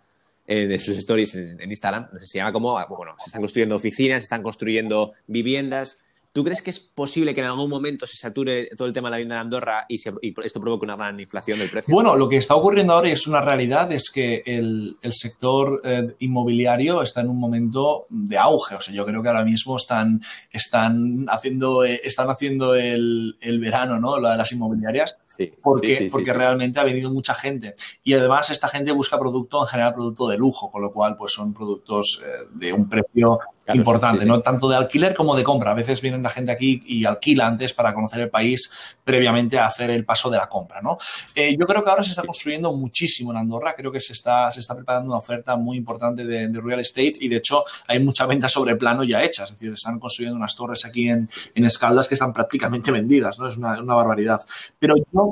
en 0.48 0.80
sus 0.80 0.98
stories 0.98 1.36
en, 1.36 1.62
en 1.62 1.70
Instagram, 1.70 2.10
nos 2.12 2.24
enseñaba 2.24 2.52
cómo, 2.52 2.84
bueno, 2.90 3.14
se 3.20 3.28
están 3.28 3.42
construyendo 3.42 3.76
oficinas, 3.76 4.24
se 4.24 4.26
están 4.26 4.42
construyendo 4.42 5.14
viviendas, 5.28 6.04
¿Tú 6.34 6.44
crees 6.44 6.64
que 6.64 6.72
es 6.72 6.80
posible 6.80 7.36
que 7.36 7.42
en 7.42 7.48
algún 7.48 7.70
momento 7.70 8.08
se 8.08 8.18
sature 8.18 8.68
todo 8.76 8.88
el 8.88 8.94
tema 8.94 9.08
de 9.08 9.12
la 9.12 9.18
vivienda 9.18 9.36
en 9.36 9.42
Andorra 9.42 9.86
y, 9.88 10.02
esto 10.44 10.60
provoque 10.60 10.84
una 10.84 10.96
gran 10.96 11.20
inflación 11.20 11.60
del 11.60 11.70
precio? 11.70 11.94
Bueno, 11.94 12.16
lo 12.16 12.28
que 12.28 12.38
está 12.38 12.56
ocurriendo 12.56 12.94
ahora 12.94 13.10
y 13.10 13.12
es 13.12 13.28
una 13.28 13.40
realidad 13.40 13.92
es 13.92 14.10
que 14.10 14.42
el, 14.44 14.98
sector 15.12 15.82
eh, 15.84 16.16
inmobiliario 16.20 17.04
está 17.04 17.22
en 17.22 17.30
un 17.30 17.38
momento 17.38 18.08
de 18.10 18.40
auge. 18.40 18.74
O 18.74 18.82
sea, 18.82 18.92
yo 18.96 19.06
creo 19.06 19.22
que 19.22 19.28
ahora 19.28 19.46
mismo 19.46 19.78
están, 19.78 20.24
están 20.52 21.28
haciendo, 21.30 21.86
eh, 21.86 22.02
están 22.04 22.32
haciendo 22.32 22.74
el, 22.74 23.36
verano, 23.62 24.00
¿no? 24.00 24.18
Lo 24.18 24.30
de 24.30 24.38
las 24.38 24.52
inmobiliarias. 24.52 25.16
Sí, 25.36 25.52
porque, 25.64 26.08
porque 26.12 26.32
realmente 26.32 26.80
ha 26.80 26.84
venido 26.84 27.10
mucha 27.10 27.34
gente. 27.34 27.76
Y 28.04 28.14
además 28.14 28.52
esta 28.52 28.68
gente 28.68 28.92
busca 28.92 29.18
producto, 29.18 29.62
en 29.62 29.68
general, 29.68 29.94
producto 29.94 30.28
de 30.28 30.38
lujo, 30.38 30.70
con 30.70 30.84
lo 30.84 30.92
cual 30.92 31.18
pues 31.18 31.34
son 31.34 31.54
productos 31.54 32.22
eh, 32.24 32.46
de 32.54 32.72
un 32.72 32.88
precio 32.88 33.40
importante, 33.74 34.26
¿no? 34.26 34.42
Tanto 34.42 34.68
de 34.68 34.76
alquiler 34.76 35.16
como 35.16 35.36
de 35.36 35.44
compra. 35.44 35.72
A 35.72 35.74
veces 35.74 36.02
vienen 36.02 36.22
la 36.22 36.30
gente 36.30 36.52
aquí 36.52 36.84
y 36.86 37.06
alquila 37.06 37.48
antes 37.48 37.74
para 37.74 37.94
conocer 37.94 38.22
el 38.22 38.30
país 38.30 38.70
previamente 39.04 39.58
a 39.58 39.66
hacer 39.66 39.90
el 39.90 40.06
paso 40.06 40.30
de 40.30 40.38
la 40.38 40.48
compra, 40.48 40.82
¿no? 40.82 40.98
Eh, 41.34 41.56
yo 41.58 41.66
creo 41.66 41.84
que 41.84 41.90
ahora 41.90 42.04
se 42.04 42.12
está 42.12 42.24
construyendo 42.24 42.74
muchísimo 42.74 43.32
en 43.32 43.38
Andorra. 43.38 43.74
Creo 43.76 43.92
que 43.92 44.02
se 44.02 44.14
está, 44.14 44.52
se 44.52 44.60
está 44.60 44.76
preparando 44.76 45.08
una 45.08 45.18
oferta 45.18 45.56
muy 45.56 45.78
importante 45.78 46.26
de, 46.26 46.50
real 46.62 46.80
estate 46.80 47.14
y, 47.20 47.28
de 47.28 47.38
hecho, 47.38 47.64
hay 47.88 48.00
mucha 48.00 48.26
venta 48.26 48.48
sobre 48.48 48.76
plano 48.76 49.04
ya 49.04 49.24
hecha. 49.24 49.46
Es 49.46 49.52
decir, 49.52 49.74
están 49.74 50.00
construyendo 50.00 50.38
unas 50.38 50.56
torres 50.56 50.86
aquí 50.86 51.10
en, 51.10 51.28
en 51.56 51.66
Escaldas 51.66 52.08
que 52.08 52.14
están 52.14 52.34
prácticamente 52.34 52.92
vendidas, 52.92 53.40
¿no? 53.40 53.48
Es 53.48 53.58
una, 53.58 53.82
una 53.82 53.96
barbaridad. 53.96 54.42
Pero 54.78 54.96
yo 54.98 55.23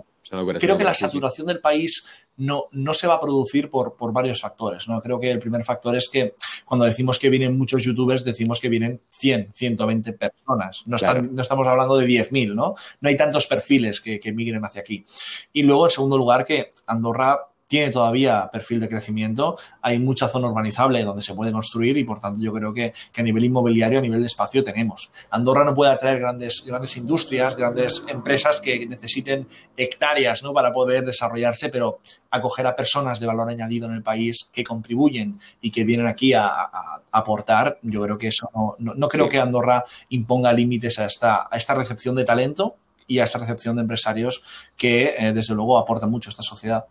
creo 0.59 0.77
que 0.77 0.83
la 0.83 0.93
saturación 0.93 1.47
del 1.47 1.59
país 1.59 2.07
no, 2.37 2.65
no 2.71 2.93
se 2.93 3.07
va 3.07 3.15
a 3.15 3.19
producir 3.19 3.69
por, 3.69 3.95
por, 3.95 4.13
varios 4.13 4.41
factores. 4.41 4.87
¿no? 4.87 5.01
Creo 5.01 5.19
que 5.19 5.31
el 5.31 5.39
primer 5.39 5.63
factor 5.63 5.95
es 5.95 6.09
que 6.09 6.35
cuando 6.65 6.85
decimos 6.85 7.19
que 7.19 7.29
vienen 7.29 7.57
muchos 7.57 7.83
youtubers, 7.83 8.23
decimos 8.23 8.59
que 8.59 8.69
vienen 8.69 9.01
100, 9.09 9.51
120 9.53 10.13
personas. 10.13 10.83
No, 10.85 10.97
no 11.31 11.41
estamos 11.41 11.67
hablando 11.67 11.97
de 11.97 12.07
10.000, 12.07 12.55
¿no? 12.55 12.75
No 13.01 13.09
hay 13.09 13.17
tantos 13.17 13.47
perfiles 13.47 13.99
que, 13.99 14.19
que 14.19 14.31
migren 14.31 14.63
hacia 14.63 14.81
aquí. 14.81 15.05
Y 15.51 15.63
luego, 15.63 15.85
en 15.85 15.91
segundo 15.91 16.17
lugar, 16.17 16.45
que 16.45 16.71
Andorra 16.87 17.50
tiene 17.71 17.89
todavía 17.89 18.49
perfil 18.51 18.81
de 18.81 18.89
crecimiento, 18.89 19.57
hay 19.81 19.97
mucha 19.97 20.27
zona 20.27 20.49
urbanizable 20.49 21.05
donde 21.05 21.21
se 21.21 21.33
puede 21.33 21.53
construir 21.53 21.95
y 21.95 22.03
por 22.03 22.19
tanto 22.19 22.41
yo 22.41 22.51
creo 22.51 22.73
que, 22.73 22.91
a 23.17 23.21
nivel 23.21 23.45
inmobiliario, 23.45 23.99
a 23.99 24.01
nivel 24.01 24.19
de 24.19 24.25
espacio 24.25 24.61
tenemos. 24.61 25.09
Andorra 25.29 25.63
no 25.63 25.73
puede 25.73 25.93
atraer 25.93 26.19
grandes, 26.19 26.65
grandes 26.65 26.97
industrias, 26.97 27.55
grandes 27.55 28.03
empresas 28.09 28.59
que 28.59 28.85
necesiten 28.85 29.47
hectáreas 29.77 30.43
¿no? 30.43 30.51
para 30.53 30.73
poder 30.73 31.05
desarrollarse, 31.05 31.69
pero 31.69 31.99
acoger 32.29 32.67
a 32.67 32.75
personas 32.75 33.21
de 33.21 33.27
valor 33.27 33.49
añadido 33.49 33.85
en 33.85 33.93
el 33.93 34.03
país 34.03 34.49
que 34.51 34.65
contribuyen 34.65 35.39
y 35.61 35.71
que 35.71 35.85
vienen 35.85 36.07
aquí 36.07 36.33
a, 36.33 36.69
aportar, 37.13 37.79
yo 37.83 38.01
creo 38.01 38.17
que 38.17 38.27
eso 38.27 38.49
no, 38.53 38.93
no, 38.95 39.07
creo 39.07 39.29
que 39.29 39.39
Andorra 39.39 39.85
imponga 40.09 40.51
límites 40.51 40.99
a 40.99 41.05
esta, 41.05 41.47
a 41.49 41.55
esta 41.55 41.73
recepción 41.73 42.15
de 42.15 42.25
talento 42.25 42.75
y 43.07 43.19
a 43.19 43.23
esta 43.23 43.39
recepción 43.39 43.77
de 43.77 43.83
empresarios 43.83 44.43
que, 44.75 45.15
eh, 45.17 45.31
desde 45.33 45.55
luego, 45.55 45.77
aportan 45.77 46.09
mucho 46.09 46.29
a 46.29 46.31
esta 46.31 46.43
sociedad. 46.43 46.85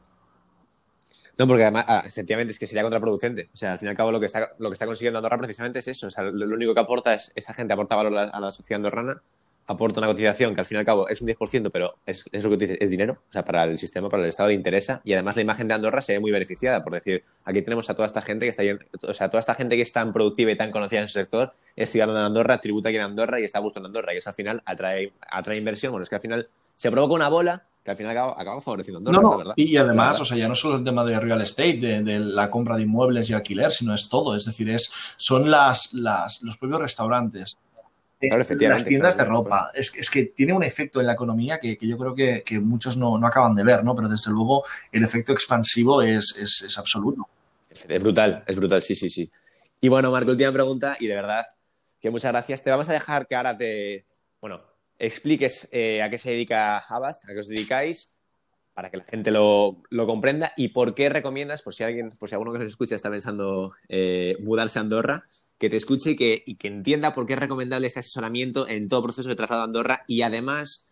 No, 1.39 1.47
porque 1.47 1.63
además, 1.63 1.85
ah, 1.89 2.03
efectivamente, 2.07 2.53
es 2.53 2.59
que 2.59 2.67
sería 2.67 2.83
contraproducente. 2.83 3.51
O 3.53 3.57
sea, 3.57 3.73
al 3.73 3.79
fin 3.79 3.87
y 3.87 3.91
al 3.91 3.97
cabo, 3.97 4.13
lo 4.13 4.21
que 4.21 4.27
está, 4.27 4.51
lo 4.59 4.69
que 4.69 4.75
está 4.75 4.87
consiguiendo 4.87 5.19
Andorra 5.19 5.39
precisamente 5.39 5.79
es 5.79 5.89
eso. 5.89 6.09
O 6.09 6.11
sea, 6.11 6.25
lo, 6.25 6.47
lo 6.47 6.57
único 6.57 6.75
que 6.75 6.81
aporta 6.81 7.15
es, 7.15 7.33
esta 7.35 7.55
gente 7.55 7.73
aporta 7.73 7.97
valor 7.97 8.17
a 8.17 8.27
la, 8.27 8.31
a 8.31 8.41
la 8.41 8.51
sociedad 8.51 8.79
andorrana, 8.79 9.23
aporta 9.71 10.01
una 10.01 10.09
cotización 10.09 10.55
que 10.55 10.61
al 10.61 10.67
fin 10.67 10.77
y 10.77 10.79
al 10.81 10.85
cabo 10.85 11.09
es 11.09 11.23
un 11.23 11.29
10%, 11.29 11.71
pero 11.73 11.95
es, 12.05 12.25
es 12.33 12.43
lo 12.43 12.51
que 12.51 12.57
dices, 12.57 12.79
es 12.81 12.91
dinero. 12.91 13.23
O 13.29 13.33
sea, 13.33 13.45
para 13.45 13.65
el 13.65 13.79
sistema, 13.79 14.09
para 14.09 14.25
el 14.25 14.29
Estado 14.29 14.49
le 14.49 14.57
interesa. 14.57 15.01
Y 15.05 15.13
además 15.13 15.37
la 15.37 15.43
imagen 15.43 15.69
de 15.69 15.75
Andorra 15.75 16.03
se 16.03 16.15
ve 16.15 16.21
muy 16.21 16.33
beneficiada. 16.33 16.83
Por 16.83 16.93
decir, 16.93 17.23
aquí 17.45 17.63
tenemos 17.63 17.89
a 17.89 17.95
toda 17.95 18.07
esta 18.07 18.21
gente 18.21 18.47
que 18.47 18.51
está 18.51 18.65
o 19.09 19.15
sea, 19.15 19.29
toda 19.29 19.39
esta 19.39 19.55
gente 19.55 19.77
que 19.77 19.83
es 19.83 19.93
tan 19.93 20.13
productiva 20.13 20.51
y 20.51 20.57
tan 20.57 20.73
conocida 20.73 21.01
en 21.01 21.09
su 21.09 21.15
sector, 21.15 21.55
es 21.77 21.91
ciudadana 21.91 22.21
en 22.21 22.27
Andorra, 22.27 22.61
tributa 22.61 22.89
aquí 22.89 22.97
en 22.97 23.05
Andorra 23.05 23.39
y 23.39 23.45
está 23.45 23.59
a 23.59 23.63
gusto 23.63 23.79
en 23.79 23.87
Andorra. 23.87 24.13
Y 24.13 24.17
eso 24.17 24.31
al 24.31 24.35
final 24.35 24.61
atrae, 24.65 25.13
atrae 25.31 25.57
inversión. 25.57 25.93
Bueno, 25.93 26.03
es 26.03 26.09
que 26.09 26.17
al 26.17 26.23
final 26.23 26.49
se 26.75 26.91
provoca 26.91 27.15
una 27.15 27.29
bola 27.29 27.65
que 27.83 27.91
al 27.91 27.97
final 27.97 28.13
acaba, 28.13 28.35
acaba 28.41 28.61
favoreciendo 28.61 28.99
a 28.99 29.01
Andorra, 29.01 29.17
No, 29.17 29.21
es 29.21 29.25
no, 29.25 29.31
la 29.33 29.37
verdad. 29.39 29.55
Y 29.57 29.77
además, 29.77 30.09
verdad. 30.09 30.23
o 30.23 30.25
sea, 30.25 30.37
ya 30.37 30.49
no 30.49 30.55
solo 30.55 30.77
el 30.77 30.85
tema 30.85 31.05
de 31.05 31.19
real 31.19 31.41
estate, 31.41 31.79
de, 31.79 32.03
de 32.03 32.19
la 32.21 32.51
compra 32.51 32.77
de 32.77 32.83
inmuebles 32.83 33.31
y 33.31 33.35
alquiler, 33.35 33.73
sino 33.73 33.95
es 33.95 34.09
todo. 34.09 34.37
Es 34.37 34.45
decir, 34.45 34.69
es, 34.71 34.93
son 35.17 35.51
las, 35.51 35.95
las, 35.95 36.43
los 36.43 36.57
propios 36.59 36.81
restaurantes, 36.83 37.57
eh, 38.21 38.29
Claro, 38.29 38.39
las 38.75 38.85
tiendas 38.85 39.15
claro, 39.15 39.31
de 39.31 39.35
ropa. 39.37 39.71
Es, 39.73 39.91
que- 39.91 40.01
es 40.01 40.11
que 40.11 40.25
tiene 40.27 40.53
un 40.53 40.63
efecto 40.63 41.01
en 41.01 41.07
la 41.07 41.15
economía 41.15 41.59
que, 41.59 41.79
que 41.79 41.87
yo 41.89 41.97
creo 41.97 42.15
que, 42.15 42.43
que 42.45 42.61
muchos 42.61 42.97
no, 42.99 43.17
no 43.17 43.27
acaban 43.27 43.55
de 43.55 43.65
ver, 43.65 43.83
¿no? 43.83 43.97
Pero 43.97 44.09
desde 44.11 44.31
luego 44.31 44.63
el 44.93 45.05
efecto 45.05 45.33
expansivo 45.33 46.03
es, 46.03 46.37
es, 46.39 46.63
es 46.67 46.77
absoluto. 46.77 47.27
Es 47.89 48.03
brutal, 48.03 48.45
es 48.47 48.57
brutal, 48.57 48.83
sí, 48.83 48.95
sí, 48.95 49.09
sí. 49.09 49.31
Y 49.81 49.89
bueno, 49.89 50.11
Marco, 50.11 50.33
última 50.33 50.53
pregunta, 50.53 50.97
y 51.01 51.07
de 51.07 51.15
verdad, 51.15 51.45
que 51.99 52.11
muchas 52.11 52.31
gracias. 52.33 52.63
Te 52.63 52.71
vamos 52.71 52.89
a 52.91 52.93
dejar 52.93 53.27
que 53.27 53.37
ahora 53.37 53.57
te, 53.57 54.05
bueno, 54.41 54.61
expliques 55.01 55.69
eh, 55.73 56.03
a 56.03 56.11
qué 56.11 56.19
se 56.19 56.31
dedica 56.31 56.79
Avast, 56.79 57.25
a 57.25 57.33
qué 57.33 57.41
os 57.41 57.49
dedicáis, 57.49 58.19
para 58.75 58.91
que 58.91 58.99
la 58.99 59.05
gente 59.05 59.31
lo, 59.31 59.83
lo 59.91 60.07
comprenda, 60.07 60.53
y 60.57 60.69
por 60.69 60.95
qué 60.95 61.09
recomiendas, 61.09 61.63
por 61.63 61.75
si 61.75 61.83
alguien, 61.83 62.11
por 62.11 62.29
si 62.29 62.35
alguno 62.35 62.53
que 62.53 62.59
nos 62.59 62.69
escucha 62.69 62.95
está 62.95 63.11
pensando 63.11 63.73
eh, 63.89 64.37
mudarse 64.41 64.79
a 64.79 64.83
Andorra, 64.83 65.25
que 65.59 65.69
te 65.69 65.77
escuche 65.77 66.13
y 66.13 66.17
que, 66.17 66.43
y 66.47 66.57
que 66.57 66.69
entienda 66.69 67.13
por 67.13 67.27
qué 67.27 67.33
es 67.33 67.39
recomendable 67.39 67.87
este 67.87 68.01
asesoramiento 68.01 68.69
en 68.69 68.89
todo 68.89 69.03
proceso 69.03 69.29
de 69.29 69.35
traslado 69.35 69.63
a 69.63 69.65
Andorra, 69.65 70.05
y 70.07 70.23
además, 70.23 70.90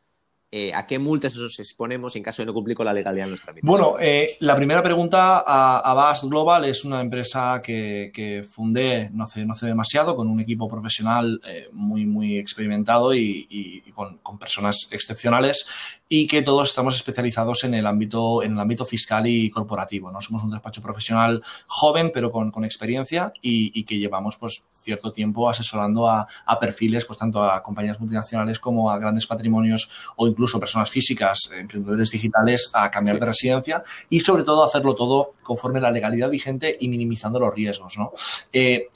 eh, 0.51 0.73
a 0.73 0.87
qué 0.87 0.99
multas 0.99 1.37
nos 1.37 1.59
exponemos 1.59 2.17
en 2.17 2.23
caso 2.23 2.41
de 2.41 2.47
no 2.47 2.55
cumplir 2.55 2.75
con 2.75 2.87
la 2.87 2.95
legalidad 2.95 3.27
en 3.27 3.33
los 3.33 3.41
trámites. 3.43 3.69
Bueno, 3.69 3.97
eh, 4.01 4.37
la 4.41 4.57
primera 4.57 4.83
pregunta 4.83 5.45
a 5.47 5.79
Avast 5.81 6.25
Global 6.25 6.65
es 6.65 6.87
una 6.87 7.03
empresa 7.03 7.61
que, 7.63 8.47
fundé 8.49 9.11
no 9.11 9.25
hace, 9.25 9.45
no 9.45 9.53
hace 9.53 9.67
demasiado 9.67 10.17
con 10.17 10.27
un 10.27 10.41
equipo 10.41 10.67
profesional 10.67 11.39
eh, 11.47 11.69
muy, 11.73 12.07
muy 12.07 12.39
experimentado 12.39 13.15
y, 13.15 13.85
con 13.95 14.39
personas 14.39 14.89
excepcionales 14.91 15.67
y 16.09 16.27
que 16.27 16.43
todos 16.43 16.71
estamos 16.71 16.95
especializados 16.95 17.65
en 17.65 17.75
el 17.75 17.87
ámbito, 17.87 18.43
en 18.43 18.53
el 18.53 18.61
ámbito 18.61 18.85
fiscal 18.85 19.27
y 19.27 19.51
corporativo. 19.51 20.11
¿no? 20.11 20.21
Somos 20.21 20.43
un 20.43 20.51
despacho 20.51 20.81
profesional 20.81 21.43
joven, 21.67 22.11
pero 22.13 22.33
con, 22.33 22.51
con 22.51 22.65
experiencia 22.65 23.33
y, 23.43 23.79
y 23.79 23.85
que 23.85 23.99
llevamos 23.99 24.37
pues, 24.37 24.65
cierto 24.73 25.13
tiempo 25.13 25.51
asesorando 25.51 26.09
a, 26.09 26.27
a 26.47 26.59
perfiles, 26.59 27.05
pues 27.05 27.19
tanto 27.19 27.43
a 27.45 27.63
compañías 27.63 28.01
multinacionales 28.01 28.59
como 28.59 28.91
a 28.91 28.99
grandes 28.99 29.27
patrimonios 29.27 29.91
o 30.17 30.27
incluso 30.27 30.59
personas 30.59 30.89
físicas, 30.91 31.51
eh, 31.53 31.61
emprendedores 31.61 32.11
digitales, 32.11 32.71
a 32.73 32.91
cambiar 32.91 33.17
Sí. 33.17 33.21
de 33.21 33.27
residencia 33.27 33.83
y 34.09 34.21
sobre 34.21 34.45
todo 34.45 34.65
hacerlo 34.65 34.95
todo 34.95 35.33
conforme 35.43 35.79
a 35.79 35.83
la 35.83 35.91
legalidad 35.91 36.31
vigente 36.31 36.77
y 36.81 36.89
minimizando 36.89 37.39
los 37.39 37.55
riesgos. 37.55 37.99
¿no? 37.99 38.13
Eh, 38.53 38.89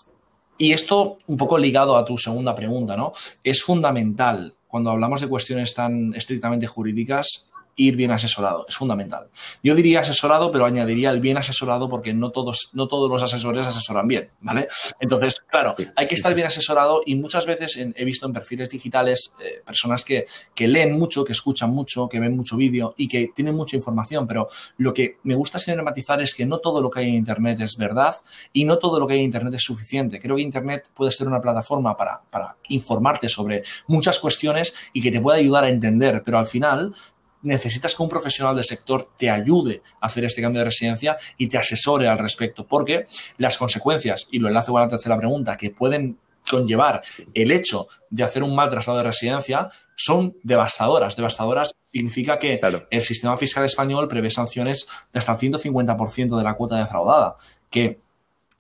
y 0.59 0.73
esto, 0.73 1.19
un 1.27 1.37
poco 1.37 1.59
ligado 1.59 1.97
a 1.97 2.05
tu 2.05 2.17
segunda 2.19 2.55
pregunta, 2.55 2.97
¿no? 2.97 3.13
Es 3.43 3.63
fundamental 3.65 4.55
cuando 4.73 4.91
hablamos 4.91 5.21
de 5.21 5.29
cuestiones 5.29 5.75
tan 5.75 6.15
estrictamente 6.15 6.67
jurídicas 6.67 7.47
ir 7.77 7.97
bien 7.97 8.11
asesorado, 8.11 8.67
es 8.69 8.77
fundamental. 8.77 9.29
Yo 9.63 9.75
diría 9.75 10.01
asesorado, 10.01 10.51
pero 10.53 10.65
añadiría 10.67 11.11
el 11.11 11.21
bien 11.21 11.39
asesorado 11.39 11.89
porque 11.89 12.13
no 12.13 12.31
todos, 12.31 12.69
no 12.73 12.87
todos 12.89 13.11
los 13.11 13.23
asesores 13.23 13.67
asesoran 13.67 14.07
bien, 14.07 14.31
¿vale? 14.41 14.69
Entonces, 15.01 15.41
claro, 15.51 15.73
Sí, 15.77 15.87
hay 15.97 16.07
que 16.07 16.11
sí, 16.15 16.21
estar 16.21 16.33
sí, 16.33 16.37
bien 16.37 16.49
asesorado 16.49 17.03
y 17.07 17.15
muchas 17.17 17.47
veces 17.47 17.77
en- 17.77 17.95
he 17.97 18.05
visto 18.05 18.27
en 18.27 18.33
perfiles 18.33 18.69
digitales 18.71 19.33
eh, 19.41 19.63
personas 19.65 20.05
que, 20.05 20.27
que 20.55 20.69
leen 20.69 20.99
mucho, 20.99 21.25
que 21.25 21.33
escuchan 21.33 21.71
mucho, 21.71 22.09
que 22.09 22.21
ven 22.21 22.37
mucho 22.37 22.57
vídeo 22.57 22.95
y 22.97 23.09
que 23.09 23.31
tienen 23.35 23.55
mucha 23.55 23.77
información, 23.77 24.27
pero 24.27 24.49
lo 24.77 24.93
que 24.93 25.17
me 25.23 25.35
gusta 25.35 25.59
siempre 25.59 25.83
matizar 25.83 26.21
es 26.21 26.35
que 26.35 26.45
no 26.47 26.59
todo 26.59 26.83
lo 26.83 26.91
que 26.91 27.01
hay 27.01 27.09
en 27.09 27.15
Internet 27.15 27.61
es 27.61 27.77
verdad 27.77 28.17
y 28.53 28.65
no 28.65 28.79
todo 28.79 29.01
lo 29.01 29.07
que 29.07 29.15
hay 29.15 29.21
en 29.21 29.25
Internet 29.27 29.55
es 29.55 29.63
suficiente. 29.63 30.21
Creo 30.21 30.37
que 30.37 30.43
Internet 30.43 30.91
puede 30.95 31.11
ser 31.13 31.27
una 31.27 31.41
plataforma 31.41 31.97
para, 31.97 32.21
para 32.31 32.57
informarte 32.69 33.29
sobre 33.29 33.63
muchas 33.87 34.19
cuestiones 34.19 34.75
y 34.93 35.01
que 35.03 35.11
te 35.11 35.21
pueda 35.21 35.39
ayudar 35.39 35.65
a 35.65 35.69
entender, 35.69 36.23
pero 36.25 36.39
al 36.39 36.47
final 36.47 36.95
necesitas 37.43 37.95
que 37.95 38.03
un 38.03 38.09
profesional 38.09 38.55
del 38.55 38.65
sector 38.65 39.11
te 39.17 39.31
ayude 39.31 39.83
a 40.01 40.07
hacer 40.07 40.25
este 40.25 40.43
cambio 40.43 40.61
de 40.61 40.67
residencia 40.67 41.17
y 41.37 41.49
te 41.49 41.59
asesore 41.59 42.09
al 42.09 42.19
respecto, 42.19 42.67
porque 42.67 43.07
las 43.39 43.59
consecuencias, 43.59 44.29
y 44.31 44.39
lo 44.39 44.49
enlazo 44.49 44.73
con 44.73 44.83
la 44.83 44.89
tercera 44.89 45.17
pregunta, 45.17 45.57
que 45.57 45.71
pueden 45.71 46.19
conllevar 46.49 47.03
el 47.35 47.53
hecho 47.53 47.87
de 48.11 48.25
hacer 48.25 48.43
un 48.43 48.55
mal 48.55 48.69
traslado 48.69 48.99
de 48.99 49.05
residencia 49.05 49.71
son 49.97 50.35
devastadoras. 50.43 51.15
Devastadoras 51.15 51.73
significa 51.93 52.39
que 52.39 52.59
Claro. 52.59 52.87
el 52.91 53.03
sistema 53.03 53.37
fiscal 53.37 53.65
español 53.65 54.09
prevé 54.09 54.31
sanciones 54.31 54.87
de 55.13 55.19
hasta 55.19 55.33
el 55.33 55.39
150% 55.39 56.37
de 56.37 56.43
la 56.43 56.55
cuota 56.55 56.77
defraudada, 56.79 57.37
que 57.71 58.01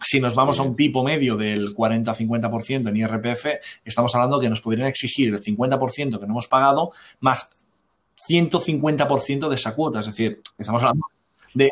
si 0.00 0.20
nos 0.20 0.34
vamos 0.34 0.58
a 0.58 0.62
un 0.62 0.76
tipo 0.76 1.04
medio 1.04 1.36
del 1.36 1.74
40-50% 1.74 2.88
en 2.88 2.96
IRPF, 2.96 3.46
estamos 3.84 4.14
hablando 4.14 4.40
que 4.40 4.48
nos 4.48 4.60
podrían 4.60 4.88
exigir 4.88 5.32
el 5.32 5.40
50% 5.40 6.18
que 6.18 6.26
no 6.26 6.32
hemos 6.32 6.48
pagado 6.48 6.92
más 7.20 7.56
150% 8.16 9.48
de 9.48 9.54
esa 9.54 9.74
cuota. 9.74 10.00
Es 10.00 10.06
decir, 10.06 10.40
estamos 10.58 10.82
hablando 10.82 11.06
de, 11.54 11.70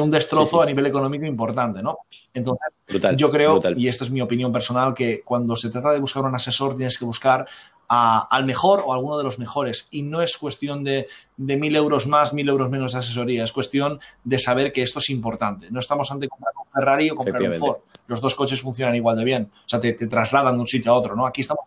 un 0.00 0.10
destrozo 0.10 0.46
Sí, 0.46 0.56
sí. 0.56 0.62
a 0.62 0.66
nivel 0.66 0.86
económico 0.86 1.26
importante, 1.26 1.82
¿no? 1.82 1.98
Entonces, 2.32 2.66
Brutal. 2.88 3.16
yo 3.16 3.30
creo, 3.30 3.52
brutal. 3.54 3.78
y 3.78 3.88
esta 3.88 4.04
es 4.04 4.10
mi 4.10 4.20
opinión 4.22 4.50
personal, 4.52 4.94
que 4.94 5.20
cuando 5.22 5.54
se 5.56 5.68
trata 5.70 5.90
de 5.92 6.00
buscar 6.00 6.24
un 6.24 6.34
asesor 6.34 6.76
tienes 6.76 6.98
que 6.98 7.04
buscar 7.04 7.46
a- 7.90 8.26
al 8.30 8.44
mejor 8.44 8.82
o 8.86 8.92
a 8.92 8.96
alguno 8.96 9.18
de 9.18 9.24
los 9.24 9.38
mejores. 9.38 9.86
Y 9.90 10.02
no 10.02 10.22
es 10.22 10.36
cuestión 10.38 10.82
de, 10.84 11.06
de 11.36 11.56
mil 11.56 11.74
euros 11.76 12.06
más, 12.06 12.32
mil 12.32 12.48
euros 12.48 12.70
menos 12.70 12.92
de 12.92 12.98
asesoría. 13.00 13.44
Es 13.44 13.52
cuestión 13.52 13.98
de 14.24 14.38
saber 14.38 14.72
que 14.72 14.82
esto 14.82 14.98
es 14.98 15.10
importante. 15.10 15.70
No 15.70 15.80
estamos 15.80 16.10
ante 16.10 16.28
comprar 16.28 16.52
un 16.56 16.70
Ferrari 16.72 17.10
o 17.10 17.16
comprar 17.16 17.42
un. 17.50 17.54
Ford. 17.54 17.76
Los 18.06 18.20
dos 18.22 18.34
coches 18.34 18.60
funcionan 18.62 18.94
igual 18.94 19.16
de 19.16 19.24
bien. 19.24 19.50
O 19.52 19.68
sea, 19.68 19.78
te, 19.80 19.92
te 19.92 20.06
trasladan 20.06 20.54
de 20.54 20.60
un 20.60 20.66
sitio 20.66 20.92
a 20.92 20.94
otro, 20.96 21.14
¿no? 21.14 21.26
Aquí 21.26 21.42
estamos 21.42 21.64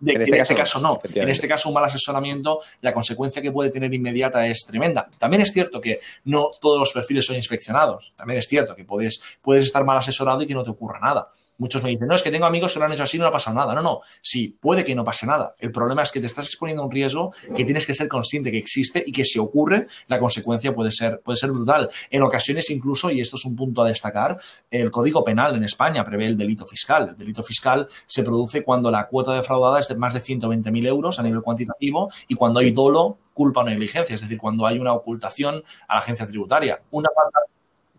de 0.00 0.12
En 0.12 0.18
que 0.18 0.24
este 0.24 0.36
en 0.36 0.42
este 0.42 0.54
caso 0.54 0.80
caso 0.80 0.80
no. 0.80 0.98
En 1.14 1.28
este 1.28 1.46
caso, 1.46 1.68
un 1.68 1.74
mal 1.74 1.84
asesoramiento, 1.84 2.60
la 2.80 2.92
consecuencia 2.92 3.40
que 3.40 3.52
puede 3.52 3.70
tener 3.70 3.92
inmediata 3.92 4.46
es 4.46 4.64
tremenda. 4.66 5.08
También 5.18 5.42
es 5.42 5.52
cierto 5.52 5.80
que 5.80 5.98
no 6.24 6.50
todos 6.60 6.80
los 6.80 6.92
perfiles 6.92 7.24
son 7.24 7.36
inspeccionados. 7.36 8.12
También 8.16 8.38
es 8.38 8.48
cierto 8.48 8.74
que 8.74 8.84
puedes, 8.84 9.20
puedes 9.42 9.64
estar 9.64 9.84
mal 9.84 9.98
asesorado 9.98 10.42
y 10.42 10.46
que 10.46 10.54
no 10.54 10.64
te 10.64 10.70
ocurra 10.70 10.98
nada. 11.00 11.30
Muchos 11.60 11.82
me 11.82 11.90
dicen, 11.90 12.08
no, 12.08 12.14
es 12.14 12.22
que 12.22 12.30
tengo 12.30 12.46
amigos 12.46 12.72
que 12.72 12.78
lo 12.78 12.86
han 12.86 12.92
hecho 12.94 13.02
así 13.02 13.18
y 13.18 13.20
no 13.20 13.26
ha 13.26 13.30
pasado 13.30 13.54
nada. 13.54 13.74
No, 13.74 13.82
no, 13.82 14.00
sí, 14.22 14.56
puede 14.58 14.82
que 14.82 14.94
no 14.94 15.04
pase 15.04 15.26
nada. 15.26 15.54
El 15.58 15.70
problema 15.70 16.02
es 16.02 16.10
que 16.10 16.18
te 16.18 16.24
estás 16.24 16.46
exponiendo 16.46 16.82
a 16.82 16.86
un 16.86 16.90
riesgo 16.90 17.34
que 17.54 17.66
tienes 17.66 17.86
que 17.86 17.92
ser 17.92 18.08
consciente 18.08 18.50
que 18.50 18.56
existe 18.56 19.04
y 19.06 19.12
que 19.12 19.26
si 19.26 19.38
ocurre, 19.38 19.86
la 20.06 20.18
consecuencia 20.18 20.74
puede 20.74 20.90
ser, 20.90 21.20
puede 21.20 21.36
ser 21.36 21.50
brutal. 21.50 21.90
En 22.08 22.22
ocasiones 22.22 22.70
incluso, 22.70 23.10
y 23.10 23.20
esto 23.20 23.36
es 23.36 23.44
un 23.44 23.56
punto 23.56 23.82
a 23.82 23.88
destacar, 23.88 24.40
el 24.70 24.90
Código 24.90 25.22
Penal 25.22 25.54
en 25.54 25.64
España 25.64 26.02
prevé 26.02 26.28
el 26.28 26.38
delito 26.38 26.64
fiscal. 26.64 27.10
El 27.10 27.18
delito 27.18 27.42
fiscal 27.42 27.86
se 28.06 28.22
produce 28.22 28.64
cuando 28.64 28.90
la 28.90 29.06
cuota 29.06 29.34
defraudada 29.34 29.80
es 29.80 29.88
de 29.88 29.96
más 29.96 30.14
de 30.14 30.20
120.000 30.20 30.86
euros 30.86 31.18
a 31.18 31.22
nivel 31.22 31.42
cuantitativo 31.42 32.10
y 32.26 32.36
cuando 32.36 32.60
hay 32.60 32.70
dolo, 32.70 33.18
culpa 33.34 33.60
o 33.60 33.64
negligencia, 33.64 34.14
es 34.14 34.22
decir, 34.22 34.38
cuando 34.38 34.66
hay 34.66 34.78
una 34.78 34.94
ocultación 34.94 35.62
a 35.88 35.94
la 35.96 36.00
agencia 36.00 36.26
tributaria. 36.26 36.80
Una 36.90 37.10
falta 37.14 37.40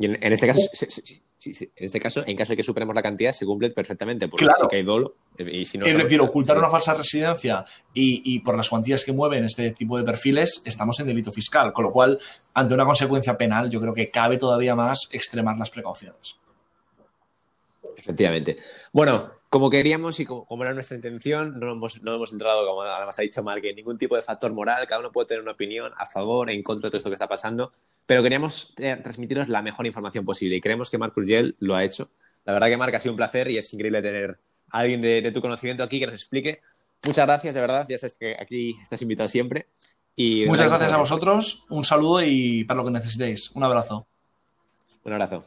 Y 0.02 0.06
en, 0.08 0.18
en 0.24 0.34
este 0.34 0.48
caso, 0.48 0.60
sí, 0.74 0.86
sí, 0.90 1.02
sí, 1.06 1.22
sí, 1.38 1.54
sí. 1.54 1.72
en 1.76 1.86
este 1.86 2.00
caso, 2.00 2.24
en 2.26 2.36
caso 2.36 2.54
de 2.54 2.58
que 2.58 2.64
superemos 2.64 2.96
la 2.96 3.04
cantidad, 3.04 3.32
se 3.34 3.46
cumple 3.46 3.70
perfectamente, 3.70 4.28
porque 4.28 4.46
Claro. 4.46 4.60
sí 4.62 4.68
que 4.70 4.78
hay 4.78 4.84
dolo. 4.84 5.16
Y 5.38 5.66
si 5.66 5.78
no, 5.78 5.86
es 5.86 5.96
decir, 5.96 6.20
ocultar 6.22 6.58
una 6.58 6.70
falsa 6.70 6.94
residencia 6.96 7.64
y, 7.94 8.22
y 8.36 8.40
por 8.40 8.58
las 8.58 8.68
cuantías 8.68 9.06
que 9.06 9.14
mueven 9.14 9.44
este 9.46 9.72
tipo 9.72 9.98
de 9.98 10.04
perfiles, 10.04 10.62
estamos 10.66 11.00
en 11.00 11.08
delito 11.08 11.32
fiscal. 11.32 11.72
Con 11.72 11.84
lo 11.86 11.92
cual, 11.92 12.20
ante 12.54 12.74
una 12.74 12.86
consecuencia 12.86 13.38
penal, 13.38 13.70
yo 13.70 13.80
creo 13.80 13.94
que 13.94 14.10
cabe 14.10 14.38
todavía 14.38 14.76
más 14.76 15.08
extremar 15.12 15.58
las 15.58 15.70
precauciones. 15.70 16.38
Efectivamente. 17.96 18.58
Bueno, 18.92 19.32
como 19.50 19.70
queríamos 19.70 20.20
y 20.20 20.26
como, 20.26 20.46
como 20.46 20.64
era 20.64 20.74
nuestra 20.74 20.96
intención, 20.96 21.60
no 21.60 21.74
hemos, 21.74 22.02
no 22.02 22.16
hemos 22.16 22.32
entrado, 22.32 22.66
como 22.66 22.82
además 22.82 23.20
ha 23.20 23.22
dicho 23.22 23.44
Mark, 23.44 23.64
en 23.66 23.76
ningún 23.76 23.98
tipo 23.98 24.16
de 24.16 24.22
factor 24.22 24.52
moral. 24.54 24.88
Cada 24.88 25.02
uno 25.02 25.12
puede 25.12 25.28
tener 25.28 25.44
una 25.44 25.52
opinión 25.52 25.92
a 25.98 26.06
favor, 26.06 26.50
en 26.50 26.64
contra 26.64 26.88
de 26.88 26.92
todo 26.92 26.98
esto 27.00 27.10
que 27.10 27.16
está 27.16 27.28
pasando. 27.28 27.74
Pero 28.12 28.24
queríamos 28.24 28.74
eh, 28.76 28.98
transmitiros 29.02 29.48
la 29.48 29.62
mejor 29.62 29.86
información 29.86 30.26
posible 30.26 30.58
y 30.58 30.60
creemos 30.60 30.90
que 30.90 30.98
Marc 30.98 31.16
Urgel 31.16 31.56
lo 31.60 31.78
ha 31.78 31.86
hecho. 31.86 32.10
La 32.44 32.52
verdad 32.52 32.68
que 32.68 32.76
Marc 32.76 32.94
ha 32.94 33.00
sido 33.00 33.14
un 33.14 33.16
placer 33.16 33.50
y 33.50 33.58
es 33.58 33.74
increíble 33.74 34.02
tener 34.02 34.38
a 34.70 34.80
alguien 34.80 35.02
de, 35.02 35.22
de 35.22 35.32
tu 35.32 35.40
conocimiento 35.40 35.82
aquí 35.82 35.98
que 35.98 36.08
nos 36.08 36.16
explique. 36.16 36.60
Muchas 37.06 37.26
gracias, 37.26 37.56
de 37.56 37.62
verdad. 37.62 37.86
Ya 37.88 37.98
sabes 37.98 38.16
que 38.16 38.36
aquí 38.38 38.76
estás 38.84 39.02
invitado 39.02 39.30
siempre. 39.30 39.68
Y 40.14 40.46
Muchas 40.46 40.68
gracias 40.68 40.92
a 40.92 40.98
vosotros, 40.98 41.64
un 41.70 41.86
saludo 41.86 42.22
y 42.22 42.66
para 42.66 42.80
lo 42.80 42.84
que 42.84 42.92
necesitéis. 42.92 43.50
Un 43.52 43.64
abrazo. 43.64 44.06
Un 45.06 45.14
abrazo. 45.14 45.46